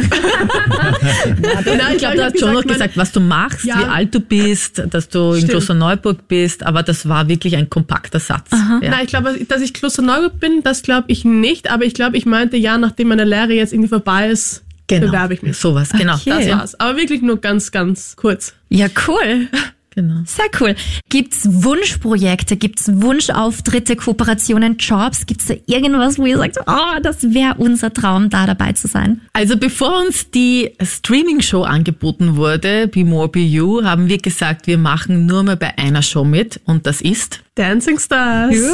Nein, 1.40 1.92
ich 1.92 1.98
glaube, 1.98 2.16
du 2.16 2.24
hast 2.24 2.38
schon 2.38 2.54
noch 2.54 2.64
gesagt, 2.64 2.96
was 2.96 3.12
du 3.12 3.20
machst, 3.20 3.64
Ja. 3.64 3.78
wie 3.80 3.84
alt 3.84 4.14
du 4.14 4.20
bist, 4.20 4.82
dass 4.90 5.08
du 5.08 5.32
in 5.32 5.38
Stimmt. 5.38 5.50
Klosterneuburg 5.52 6.28
bist, 6.28 6.64
aber 6.64 6.82
das 6.82 7.08
war 7.08 7.28
wirklich 7.28 7.56
ein 7.56 7.68
kompakter 7.68 8.20
Satz. 8.20 8.48
Ja. 8.52 8.78
Nein, 8.80 9.00
ich 9.04 9.08
glaube, 9.08 9.38
dass 9.46 9.60
ich 9.62 9.74
Klosterneuburg 9.74 10.40
bin, 10.40 10.62
das 10.62 10.82
glaube 10.82 11.04
ich 11.08 11.24
nicht, 11.24 11.70
aber 11.70 11.84
ich 11.84 11.94
glaube, 11.94 12.16
ich 12.16 12.26
meinte, 12.26 12.56
ja, 12.56 12.78
nachdem 12.78 13.08
meine 13.08 13.24
Lehre 13.24 13.52
jetzt 13.52 13.72
irgendwie 13.72 13.88
vorbei 13.88 14.28
ist, 14.30 14.62
genau. 14.86 15.06
bewerbe 15.08 15.34
ich 15.34 15.42
mich. 15.42 15.56
Sowas, 15.56 15.90
genau. 15.90 16.14
Okay. 16.14 16.46
Das 16.46 16.48
war's. 16.48 16.80
Aber 16.80 16.96
wirklich 16.96 17.22
nur 17.22 17.40
ganz, 17.40 17.70
ganz 17.72 18.16
kurz. 18.16 18.54
Ja, 18.68 18.86
cool. 19.08 19.48
Genau. 19.90 20.22
Sehr 20.24 20.46
cool. 20.60 20.74
Gibt's 21.08 21.46
Wunschprojekte? 21.50 22.56
Gibt's 22.56 22.90
Wunschauftritte, 22.92 23.96
Kooperationen, 23.96 24.76
Jobs? 24.78 25.26
Gibt's 25.26 25.46
da 25.46 25.54
irgendwas, 25.66 26.18
wo 26.18 26.26
ihr 26.26 26.38
sagt, 26.38 26.58
oh, 26.66 27.00
das 27.02 27.22
wäre 27.34 27.54
unser 27.58 27.92
Traum, 27.92 28.30
da 28.30 28.46
dabei 28.46 28.72
zu 28.72 28.88
sein? 28.88 29.20
Also 29.32 29.56
bevor 29.56 30.00
uns 30.00 30.30
die 30.30 30.72
Streaming-Show 30.82 31.62
angeboten 31.62 32.36
wurde, 32.36 32.88
Be 32.88 33.04
More 33.04 33.28
Be 33.28 33.40
You, 33.40 33.84
haben 33.84 34.08
wir 34.08 34.18
gesagt, 34.18 34.66
wir 34.66 34.78
machen 34.78 35.26
nur 35.26 35.42
mal 35.42 35.56
bei 35.56 35.76
einer 35.78 36.02
Show 36.02 36.24
mit 36.24 36.60
und 36.64 36.86
das 36.86 37.00
ist 37.00 37.40
Dancing 37.54 37.98
Stars. 37.98 38.54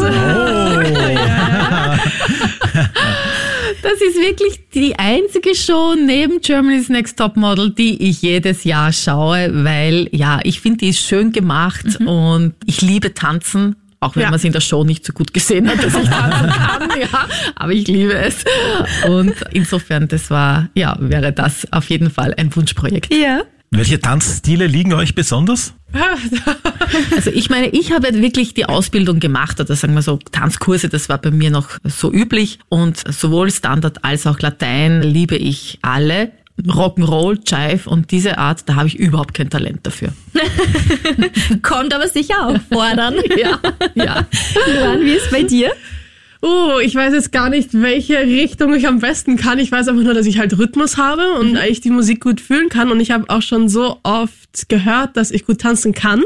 Das 3.83 4.01
ist 4.01 4.16
wirklich 4.16 4.61
die 4.74 4.99
einzige 4.99 5.55
Show 5.55 5.95
neben 5.95 6.41
Germany's 6.41 6.89
Next 6.89 7.18
Top 7.18 7.37
Model, 7.37 7.70
die 7.70 8.09
ich 8.09 8.22
jedes 8.22 8.64
Jahr 8.64 8.93
schaue, 8.93 9.51
weil 9.64 10.09
ja, 10.12 10.41
ich 10.43 10.61
finde, 10.61 10.79
die 10.79 10.89
ist 10.91 11.01
schön 11.01 11.33
gemacht 11.33 11.85
und 12.05 12.55
ich 12.64 12.83
liebe 12.83 13.14
tanzen. 13.14 13.77
Auch 13.99 14.14
wenn 14.14 14.24
Ja. 14.24 14.29
man 14.31 14.37
es 14.37 14.45
in 14.45 14.53
der 14.53 14.61
Show 14.61 14.85
nicht 14.85 15.05
so 15.07 15.12
gut 15.14 15.33
gesehen 15.33 15.68
hat, 15.68 15.83
dass 15.83 15.95
ich 15.95 16.09
tanzen 16.09 16.51
kann, 16.51 17.01
ja, 17.01 17.27
aber 17.55 17.72
ich 17.72 17.87
liebe 17.89 18.12
es. 18.14 18.45
Und 19.09 19.35
insofern, 19.53 20.07
das 20.07 20.31
war, 20.31 20.68
ja, 20.74 20.97
wäre 21.01 21.33
das 21.33 21.66
auf 21.72 21.89
jeden 21.89 22.11
Fall 22.11 22.35
ein 22.37 22.55
Wunschprojekt. 22.55 23.12
Ja. 23.12 23.43
Welche 23.77 24.01
Tanzstile 24.01 24.66
liegen 24.66 24.95
euch 24.95 25.14
besonders? 25.14 25.74
Also 27.14 27.31
ich 27.31 27.51
meine, 27.51 27.68
ich 27.68 27.93
habe 27.93 28.14
wirklich 28.14 28.55
die 28.55 28.64
Ausbildung 28.64 29.20
gemacht 29.20 29.61
oder 29.61 29.77
sagen 29.77 29.95
wir 29.95 30.03
so 30.03 30.18
Tanzkurse, 30.33 30.89
das 30.89 31.09
war 31.09 31.18
bei 31.18 31.31
mir 31.31 31.51
noch 31.51 31.68
so 31.85 32.12
üblich 32.12 32.59
und 32.68 32.97
sowohl 33.12 33.51
Standard 33.51 34.03
als 34.05 34.27
auch 34.27 34.41
Latein 34.41 35.03
liebe 35.03 35.37
ich 35.37 35.79
alle. 35.83 36.33
Rock'n'Roll, 36.64 37.41
Jive 37.47 37.89
und 37.89 38.11
diese 38.12 38.39
Art, 38.39 38.66
da 38.66 38.77
habe 38.77 38.89
ich 38.89 38.99
überhaupt 38.99 39.35
kein 39.35 39.51
Talent 39.51 39.81
dafür. 39.83 40.09
Kommt 41.62 41.93
aber 41.93 42.09
sicher 42.09 42.47
auch 42.47 42.59
vor 42.72 42.97
dann. 42.97 43.16
Ja, 43.37 43.61
ja. 43.95 44.27
Luan, 44.74 45.05
wie 45.05 45.12
ist 45.12 45.31
bei 45.31 45.43
dir? 45.43 45.70
Oh, 46.43 46.78
ich 46.82 46.95
weiß 46.95 47.12
jetzt 47.14 47.32
gar 47.32 47.49
nicht, 47.51 47.70
welche 47.72 48.18
Richtung 48.18 48.74
ich 48.74 48.87
am 48.87 49.01
besten 49.01 49.37
kann. 49.37 49.59
Ich 49.59 49.72
weiß 49.72 49.89
einfach 49.89 50.03
nur, 50.03 50.14
dass 50.14 50.26
ich 50.26 50.39
halt 50.39 50.59
Rhythmus 50.59 50.97
habe 50.97 51.32
und 51.41 51.57
ich 51.68 51.80
die 51.80 51.91
Musik 51.91 52.20
gut 52.20 52.41
fühlen 52.41 52.68
kann. 52.68 52.91
Und 52.91 53.01
ich 53.01 53.11
habe 53.11 53.24
auch 53.28 53.43
schon 53.43 53.68
so 53.68 53.99
oft 54.03 54.68
gehört, 54.68 55.16
dass 55.16 55.30
ich 55.30 55.47
gut 55.47 55.61
tanzen 55.61 55.93
kann. 55.93 56.22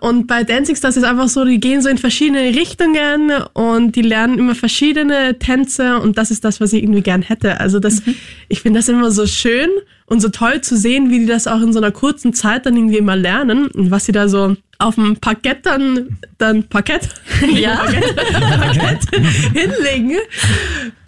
Und 0.00 0.26
bei 0.26 0.44
Dancing 0.44 0.76
Stars 0.76 0.96
ist 0.96 1.04
einfach 1.04 1.28
so, 1.28 1.44
die 1.44 1.60
gehen 1.60 1.82
so 1.82 1.88
in 1.88 1.98
verschiedene 1.98 2.54
Richtungen 2.54 3.32
und 3.54 3.96
die 3.96 4.02
lernen 4.02 4.38
immer 4.38 4.54
verschiedene 4.54 5.38
Tänze 5.38 5.98
und 5.98 6.18
das 6.18 6.30
ist 6.30 6.44
das, 6.44 6.60
was 6.60 6.72
ich 6.72 6.82
irgendwie 6.82 7.02
gern 7.02 7.22
hätte. 7.22 7.60
Also 7.60 7.78
das, 7.80 8.02
ich 8.48 8.60
finde 8.60 8.80
das 8.80 8.88
immer 8.88 9.10
so 9.10 9.26
schön 9.26 9.68
und 10.08 10.20
so 10.20 10.28
toll 10.28 10.60
zu 10.62 10.76
sehen, 10.76 11.10
wie 11.10 11.20
die 11.20 11.26
das 11.26 11.46
auch 11.46 11.60
in 11.60 11.72
so 11.72 11.78
einer 11.78 11.92
kurzen 11.92 12.32
Zeit 12.32 12.66
dann 12.66 12.76
irgendwie 12.76 12.96
immer 12.96 13.16
lernen 13.16 13.68
und 13.68 13.90
was 13.90 14.06
sie 14.06 14.12
da 14.12 14.28
so 14.28 14.56
auf 14.78 14.94
dem 14.94 15.16
Parkett 15.16 15.66
dann, 15.66 16.18
dann 16.38 16.62
Parkett, 16.64 17.08
ja, 17.52 17.76
Parkett, 17.76 18.16
Parkett 18.16 19.00
hinlegen. 19.54 20.16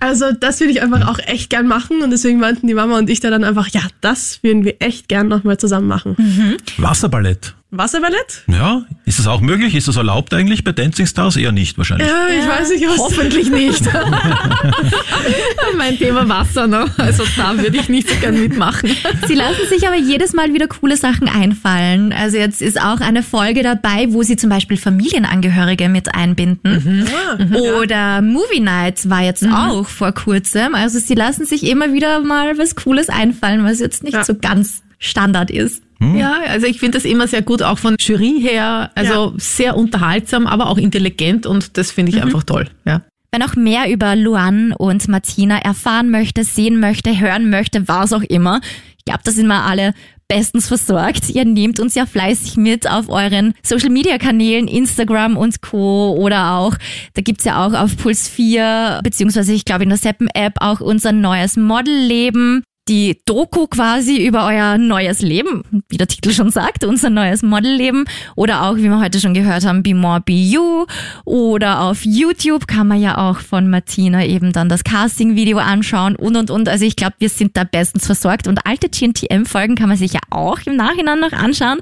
Also 0.01 0.33
das 0.33 0.61
würde 0.61 0.73
ich 0.73 0.83
einfach 0.83 1.09
auch 1.09 1.19
echt 1.21 1.51
gern 1.51 1.67
machen 1.67 2.03
und 2.03 2.11
deswegen 2.11 2.41
meinten 2.41 2.67
die 2.67 2.75
Mama 2.75 2.99
und 2.99 3.09
ich 3.09 3.21
da 3.21 3.31
dann 3.31 3.45
einfach, 3.45 3.69
ja, 3.69 3.83
das 4.01 4.43
würden 4.43 4.65
wir 4.65 4.77
echt 4.81 5.09
gern 5.09 5.29
nochmal 5.29 5.59
zusammen 5.59 5.87
machen. 5.87 6.59
Wasserballett. 6.79 7.55
Wasserballett? 7.73 8.43
Ja, 8.49 8.83
ist 9.05 9.19
das 9.21 9.27
auch 9.29 9.41
möglich? 9.41 9.75
Ist 9.77 9.87
das 9.87 9.97
erlaubt 9.97 10.35
eigentlich 10.35 10.65
bei 10.65 10.73
Dancing 10.73 11.07
Stars? 11.07 11.37
Eher 11.37 11.53
nicht 11.53 11.79
wahrscheinlich. 11.79 12.09
Ja, 12.09 12.27
ich 12.29 12.49
weiß 12.49 12.71
nicht, 12.71 12.85
was 12.89 12.99
Hoffentlich 12.99 13.49
nicht. 13.51 13.83
mein 15.77 15.97
Thema 15.97 16.29
Wasser, 16.29 16.67
ne? 16.67 16.87
Also 16.97 17.23
da 17.37 17.57
würde 17.57 17.77
ich 17.77 17.89
nicht 17.89 18.09
so 18.09 18.17
gern 18.17 18.41
mitmachen. 18.41 18.91
Sie 19.29 19.35
lassen 19.35 19.69
sich 19.69 19.87
aber 19.87 19.97
jedes 19.97 20.33
Mal 20.33 20.53
wieder 20.53 20.67
coole 20.67 20.97
Sachen 20.97 21.29
einfallen. 21.29 22.13
Also 22.13 22.37
jetzt 22.39 22.61
ist 22.61 22.81
auch 22.81 23.01
eine 23.01 23.23
Folge 23.23 23.63
dabei, 23.63 24.07
wo 24.11 24.23
sie 24.23 24.37
zum 24.37 24.51
Beispiel 24.51 24.77
Familienangehörige 24.77 25.89
mit 25.89 26.15
einbinden. 26.15 27.07
Oder 27.55 28.21
Movie 28.21 28.61
Night 28.61 29.09
war 29.09 29.23
jetzt 29.23 29.47
auch 29.47 29.87
vor 29.87 30.13
kurzem. 30.13 30.75
Also 30.75 30.99
sie 30.99 31.15
lassen 31.15 31.45
sich 31.47 31.65
immer 31.65 31.93
wieder 31.93 32.21
mal 32.21 32.59
was 32.59 32.75
Cooles 32.75 33.09
einfallen, 33.09 33.65
was 33.65 33.79
jetzt 33.79 34.03
nicht 34.03 34.15
Ja. 34.15 34.25
so 34.25 34.35
ganz 34.35 34.83
Standard 35.01 35.51
ist. 35.51 35.83
Ja, 36.01 36.37
also 36.49 36.67
ich 36.67 36.81
finde 36.81 36.97
das 36.97 37.05
immer 37.05 37.29
sehr 37.29 37.43
gut, 37.43 37.63
auch 37.63 37.79
von 37.79 37.97
Jury 37.99 38.41
her. 38.41 38.91
Also 38.95 39.35
sehr 39.37 39.77
unterhaltsam, 39.77 40.47
aber 40.47 40.69
auch 40.69 40.79
intelligent 40.79 41.45
und 41.45 41.77
das 41.77 41.91
finde 41.91 42.13
ich 42.13 42.23
einfach 42.23 42.43
toll. 42.43 42.69
Ja. 42.87 43.03
Wer 43.33 43.41
noch 43.41 43.55
mehr 43.55 43.91
über 43.91 44.17
Luan 44.17 44.73
und 44.73 45.07
Martina 45.09 45.59
erfahren 45.59 46.11
möchte, 46.11 46.43
sehen 46.43 46.81
möchte, 46.81 47.21
hören 47.21 47.51
möchte, 47.51 47.87
was 47.87 48.13
auch 48.13 48.23
immer, 48.23 48.61
ich 48.99 49.05
glaube, 49.05 49.21
da 49.25 49.31
sind 49.31 49.47
wir 49.47 49.65
alle 49.65 49.95
bestens 50.29 50.69
versorgt. 50.69 51.29
Ihr 51.31 51.45
nehmt 51.45 51.81
uns 51.81 51.95
ja 51.95 52.07
fleißig 52.07 52.57
mit 52.57 52.89
auf 52.89 53.09
euren 53.09 53.55
Social-Media-Kanälen, 53.63 54.69
Instagram 54.69 55.37
und 55.37 55.61
Co. 55.61 56.15
Oder 56.17 56.53
auch, 56.53 56.77
da 57.15 57.23
gibt's 57.23 57.45
ja 57.45 57.67
auch 57.67 57.73
auf 57.73 57.97
Puls 57.97 58.29
4, 58.29 59.01
beziehungsweise 59.03 59.53
ich 59.53 59.65
glaube 59.65 59.83
in 59.83 59.89
der 59.89 59.99
Seppen-App 59.99 60.55
auch 60.61 60.81
unser 60.81 61.13
neues 61.13 61.57
Modelleben. 61.57 62.63
Die 62.91 63.21
Doku 63.25 63.69
quasi 63.69 64.27
über 64.27 64.47
euer 64.47 64.77
neues 64.77 65.21
Leben, 65.23 65.63
wie 65.89 65.97
der 65.97 66.09
Titel 66.09 66.33
schon 66.33 66.51
sagt, 66.51 66.83
unser 66.83 67.09
neues 67.09 67.41
Modelleben. 67.41 68.05
Oder 68.35 68.65
auch, 68.65 68.79
wie 68.79 68.89
wir 68.89 68.99
heute 68.99 69.21
schon 69.21 69.33
gehört 69.33 69.65
haben, 69.65 69.85
Be 69.85 69.95
More 69.95 70.21
Be 70.21 70.33
You. 70.33 70.87
Oder 71.25 71.83
auf 71.83 72.05
YouTube 72.05 72.67
kann 72.67 72.89
man 72.89 73.01
ja 73.01 73.17
auch 73.17 73.39
von 73.39 73.71
Martina 73.71 74.27
eben 74.27 74.53
dann 74.53 74.69
das 74.69 74.83
Casting-Video 74.83 75.59
anschauen 75.59 76.17
und 76.17 76.37
und 76.37 76.51
und. 76.51 76.69
Also 76.69 76.85
ich 76.85 76.97
glaube, 76.97 77.15
wir 77.21 77.29
sind 77.29 77.57
da 77.57 77.63
bestens 77.63 78.07
versorgt. 78.07 78.49
Und 78.49 78.67
alte 78.67 78.89
GNTM-Folgen 78.89 79.77
kann 79.77 79.89
man 79.89 79.97
sich 79.97 80.13
ja 80.13 80.21
auch 80.31 80.59
im 80.67 80.75
Nachhinein 80.75 81.21
noch 81.21 81.33
anschauen. 81.33 81.79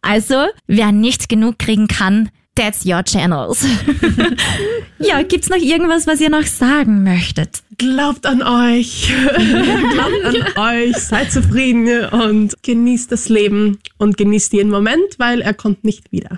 Also, 0.00 0.46
wer 0.66 0.92
nicht 0.92 1.28
genug 1.28 1.58
kriegen 1.58 1.88
kann, 1.88 2.30
that's 2.58 2.84
your 2.84 3.02
channels. 3.02 3.64
ja, 4.98 5.22
gibt's 5.22 5.48
noch 5.48 5.56
irgendwas, 5.56 6.06
was 6.06 6.20
ihr 6.20 6.30
noch 6.30 6.44
sagen 6.44 7.04
möchtet? 7.04 7.62
Glaubt 7.78 8.26
an 8.26 8.42
euch. 8.42 9.12
Glaubt 9.92 10.24
an 10.56 10.74
euch. 10.74 10.96
Seid 10.96 11.30
zufrieden 11.30 12.06
und 12.06 12.60
genießt 12.62 13.12
das 13.12 13.28
Leben 13.28 13.78
und 13.98 14.16
genießt 14.16 14.52
jeden 14.52 14.70
Moment, 14.70 15.18
weil 15.18 15.40
er 15.40 15.54
kommt 15.54 15.84
nicht 15.84 16.10
wieder. 16.10 16.36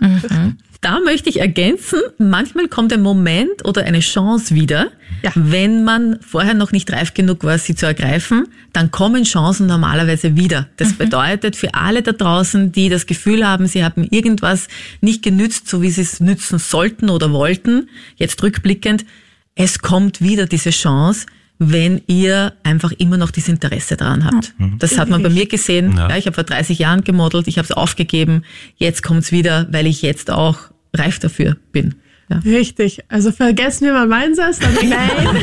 Da 0.82 0.98
möchte 1.00 1.28
ich 1.28 1.40
ergänzen, 1.40 2.00
manchmal 2.16 2.66
kommt 2.68 2.90
ein 2.94 3.02
Moment 3.02 3.66
oder 3.66 3.84
eine 3.84 4.00
Chance 4.00 4.54
wieder, 4.54 4.90
Ja. 5.22 5.30
wenn 5.34 5.84
man 5.84 6.18
vorher 6.26 6.54
noch 6.54 6.72
nicht 6.72 6.90
reif 6.90 7.12
genug 7.12 7.44
war, 7.44 7.58
sie 7.58 7.74
zu 7.74 7.84
ergreifen, 7.84 8.48
dann 8.72 8.90
kommen 8.90 9.24
Chancen 9.24 9.66
normalerweise 9.66 10.36
wieder. 10.36 10.68
Das 10.78 10.94
bedeutet 10.94 11.54
für 11.56 11.74
alle 11.74 12.00
da 12.00 12.12
draußen, 12.12 12.72
die 12.72 12.88
das 12.88 13.04
Gefühl 13.04 13.46
haben, 13.46 13.66
sie 13.66 13.84
haben 13.84 14.04
irgendwas 14.10 14.68
nicht 15.02 15.22
genützt, 15.22 15.68
so 15.68 15.82
wie 15.82 15.90
sie 15.90 16.00
es 16.00 16.18
nützen 16.20 16.58
sollten 16.58 17.10
oder 17.10 17.30
wollten, 17.30 17.90
jetzt 18.16 18.42
rückblickend, 18.42 19.04
es 19.54 19.80
kommt 19.80 20.22
wieder 20.22 20.46
diese 20.46 20.70
Chance, 20.70 21.26
wenn 21.62 22.00
ihr 22.06 22.54
einfach 22.62 22.90
immer 22.92 23.18
noch 23.18 23.30
dieses 23.30 23.50
Interesse 23.50 23.96
daran 23.98 24.24
habt. 24.24 24.54
Das 24.78 24.98
hat 24.98 25.10
man 25.10 25.22
bei 25.22 25.28
mir 25.28 25.46
gesehen. 25.46 25.94
Ja. 25.94 26.08
Ja, 26.08 26.16
ich 26.16 26.24
habe 26.24 26.34
vor 26.34 26.44
30 26.44 26.78
Jahren 26.78 27.04
gemodelt, 27.04 27.46
ich 27.48 27.58
habe 27.58 27.66
es 27.66 27.72
aufgegeben. 27.72 28.44
Jetzt 28.76 29.02
kommt's 29.02 29.30
wieder, 29.30 29.68
weil 29.70 29.86
ich 29.86 30.00
jetzt 30.00 30.30
auch 30.30 30.58
reif 30.94 31.18
dafür 31.18 31.56
bin. 31.70 31.96
Ja. 32.30 32.38
Richtig. 32.44 33.00
Also 33.08 33.30
vergessen 33.32 33.86
wir 33.86 33.92
mal 33.92 34.08
Weinsatz. 34.08 34.58
Dann 34.60 34.72
Nein. 34.88 35.36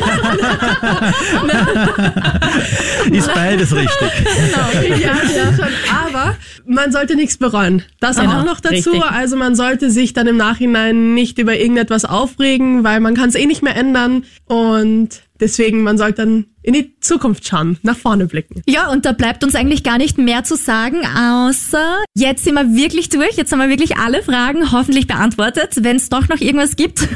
Ist 3.12 3.32
beides 3.34 3.74
richtig. 3.74 4.08
ja, 5.02 5.12
ja, 5.36 5.52
schon. 5.54 5.68
Aber 6.06 6.36
man 6.66 6.90
sollte 6.90 7.14
nichts 7.14 7.36
bereuen. 7.36 7.82
Das 8.00 8.16
Genau, 8.16 8.40
auch 8.40 8.44
noch 8.44 8.60
dazu. 8.60 8.90
richtig. 8.90 9.02
Also 9.04 9.36
man 9.36 9.54
sollte 9.54 9.90
sich 9.90 10.14
dann 10.14 10.26
im 10.26 10.36
Nachhinein 10.38 11.14
nicht 11.14 11.38
über 11.38 11.56
irgendetwas 11.58 12.04
aufregen, 12.04 12.84
weil 12.84 13.00
man 13.00 13.14
kann 13.14 13.28
es 13.28 13.34
eh 13.34 13.46
nicht 13.46 13.62
mehr 13.62 13.76
ändern. 13.76 14.24
Und 14.46 15.22
Deswegen, 15.40 15.82
man 15.82 15.98
sollte 15.98 16.22
dann 16.22 16.46
in 16.68 16.74
die 16.74 16.92
Zukunft 17.00 17.48
schauen, 17.48 17.78
nach 17.82 17.96
vorne 17.96 18.26
blicken. 18.26 18.62
Ja, 18.66 18.90
und 18.90 19.06
da 19.06 19.12
bleibt 19.12 19.42
uns 19.42 19.54
eigentlich 19.54 19.82
gar 19.82 19.96
nicht 19.96 20.18
mehr 20.18 20.44
zu 20.44 20.54
sagen, 20.54 20.98
außer 21.06 21.96
jetzt 22.14 22.44
sind 22.44 22.56
wir 22.56 22.74
wirklich 22.74 23.08
durch. 23.08 23.36
Jetzt 23.36 23.52
haben 23.52 23.60
wir 23.60 23.70
wirklich 23.70 23.96
alle 23.96 24.22
Fragen 24.22 24.70
hoffentlich 24.70 25.06
beantwortet. 25.06 25.70
Wenn 25.76 25.96
es 25.96 26.10
doch 26.10 26.28
noch 26.28 26.42
irgendwas 26.42 26.76
gibt, 26.76 27.08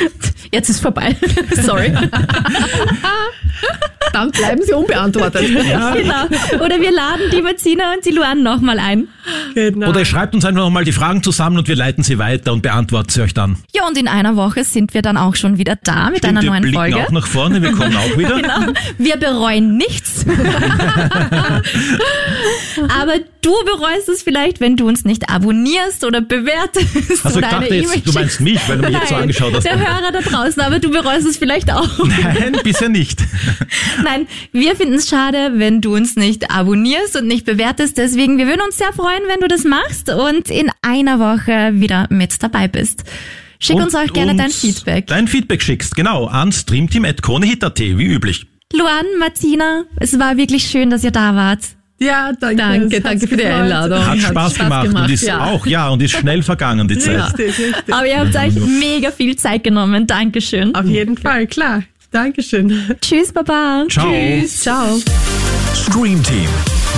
jetzt 0.52 0.68
ist 0.68 0.80
vorbei. 0.80 1.16
Sorry. 1.62 1.90
Dann 4.12 4.30
bleiben 4.30 4.62
sie 4.64 4.72
unbeantwortet. 4.72 5.46
genau. 5.46 6.64
Oder 6.64 6.80
wir 6.80 6.92
laden 6.92 7.30
die 7.32 7.42
Martina 7.42 7.94
und 7.94 8.04
die 8.04 8.10
Luan 8.10 8.42
nochmal 8.42 8.78
ein. 8.78 9.08
Genau. 9.54 9.88
Oder 9.88 10.00
ihr 10.00 10.06
schreibt 10.06 10.34
uns 10.34 10.44
einfach 10.44 10.62
nochmal 10.62 10.84
die 10.84 10.92
Fragen 10.92 11.22
zusammen 11.22 11.58
und 11.58 11.68
wir 11.68 11.76
leiten 11.76 12.04
sie 12.04 12.18
weiter 12.18 12.52
und 12.52 12.62
beantworten 12.62 13.10
sie 13.10 13.22
euch 13.22 13.34
dann. 13.34 13.58
Ja, 13.74 13.86
und 13.86 13.98
in 13.98 14.08
einer 14.08 14.36
Woche 14.36 14.64
sind 14.64 14.94
wir 14.94 15.02
dann 15.02 15.16
auch 15.16 15.34
schon 15.34 15.58
wieder 15.58 15.76
da 15.82 16.10
mit 16.10 16.24
einer 16.24 16.42
wir 16.42 16.50
neuen 16.50 16.72
Folge. 16.72 16.96
auch 16.96 17.10
nach 17.10 17.26
vorne, 17.26 17.60
wir 17.60 17.72
kommen 17.72 17.96
auch 17.96 18.16
wieder. 18.16 18.40
Genau. 18.40 18.72
Wir 18.98 19.16
bereuen 19.16 19.76
nichts. 19.76 20.26
Aber 23.00 23.14
du 23.42 23.52
bereust 23.64 24.08
es 24.08 24.22
vielleicht, 24.22 24.60
wenn 24.60 24.76
du 24.76 24.88
uns 24.88 25.04
nicht 25.04 25.28
abonnierst 25.30 26.04
oder 26.04 26.20
bewertest 26.20 27.24
Also 27.24 27.38
ich 27.40 27.46
oder 27.46 27.48
eine 27.48 27.60
dachte 27.60 27.74
jetzt, 27.74 27.92
E-Mail 27.92 28.02
du 28.04 28.12
meinst 28.12 28.40
mich, 28.40 28.60
weil 28.68 28.78
du 28.78 28.84
mich 28.84 28.94
jetzt 28.94 29.08
so 29.08 29.14
Nein, 29.14 29.22
angeschaut 29.22 29.54
hast. 29.54 29.64
Der 29.64 29.78
Hörer 29.78 30.12
da 30.12 30.20
draußen, 30.20 30.60
aber 30.62 30.78
du 30.80 30.90
bereust 30.90 31.26
es 31.26 31.36
vielleicht 31.36 31.72
auch. 31.72 31.88
Nein, 32.06 32.58
bisher 32.62 32.88
nicht. 32.88 33.20
Nein, 34.04 34.26
wir 34.52 34.74
finden 34.76 34.94
es 34.94 35.08
schade, 35.08 35.52
wenn 35.54 35.80
du 35.80 35.94
uns 35.94 36.16
nicht 36.16 36.50
abonnierst 36.50 37.16
und 37.16 37.26
nicht 37.26 37.46
bewertest. 37.46 37.98
Deswegen, 37.98 38.38
wir 38.38 38.46
würden 38.46 38.62
uns 38.62 38.78
sehr 38.78 38.92
freuen, 38.92 39.22
wenn 39.28 39.40
du 39.40 39.48
das 39.48 39.64
machst 39.64 40.10
und 40.10 40.50
in 40.50 40.70
einer 40.82 41.18
Woche 41.18 41.70
wieder 41.74 42.06
mit 42.10 42.42
dabei 42.42 42.68
bist. 42.68 43.04
Schick 43.60 43.76
Und 43.76 43.84
uns 43.84 43.94
auch 43.94 44.12
gerne 44.12 44.36
dein 44.36 44.50
Feedback. 44.50 45.06
Dein 45.08 45.26
Feedback 45.26 45.62
schickst, 45.62 45.96
genau, 45.96 46.26
an 46.26 46.52
streamteam.kronehit.at, 46.52 47.80
wie 47.80 48.04
üblich. 48.04 48.46
Luan, 48.74 49.06
Martina, 49.18 49.84
es 49.98 50.18
war 50.18 50.36
wirklich 50.36 50.64
schön, 50.64 50.90
dass 50.90 51.02
ihr 51.02 51.10
da 51.10 51.34
wart. 51.34 51.60
ja, 52.00 52.32
danke. 52.38 52.56
Danke, 52.56 53.00
danke 53.00 53.26
für 53.26 53.36
die. 53.36 53.44
Einladung. 53.44 54.06
Hat 54.06 54.18
Spaß, 54.18 54.54
gemacht, 54.54 54.88
und 54.88 55.10
ist 55.10 55.22
ja. 55.22 55.46
auch, 55.46 55.66
ja, 55.66 55.88
und 55.88 56.02
ist 56.02 56.12
schnell 56.12 56.42
vergangen, 56.42 56.86
die 56.86 56.98
Zeit. 56.98 57.38
Richtig, 57.38 57.58
richtig. 57.58 57.94
Aber 57.94 58.06
ihr 58.06 58.18
habt 58.18 58.36
euch 58.36 58.54
mega 58.54 59.10
viel 59.10 59.36
Zeit 59.36 59.64
genommen. 59.64 60.06
Dankeschön. 60.06 60.74
Auf 60.74 60.84
jeden 60.84 61.16
Fall, 61.16 61.46
klar. 61.46 61.82
Dankeschön. 62.10 62.94
Tschüss, 63.00 63.32
Baba. 63.32 63.84
Ciao. 63.88 64.12
Ciao. 64.46 64.98
Stream 65.74 66.22
Team, 66.22 66.48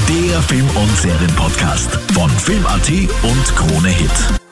der 0.08 0.40
Film- 0.42 0.68
und 0.74 0.96
Serienpodcast 0.96 1.90
von 2.12 2.30
Film.at 2.30 2.90
und 3.22 3.56
Krone 3.56 3.88
Hit. 3.88 4.49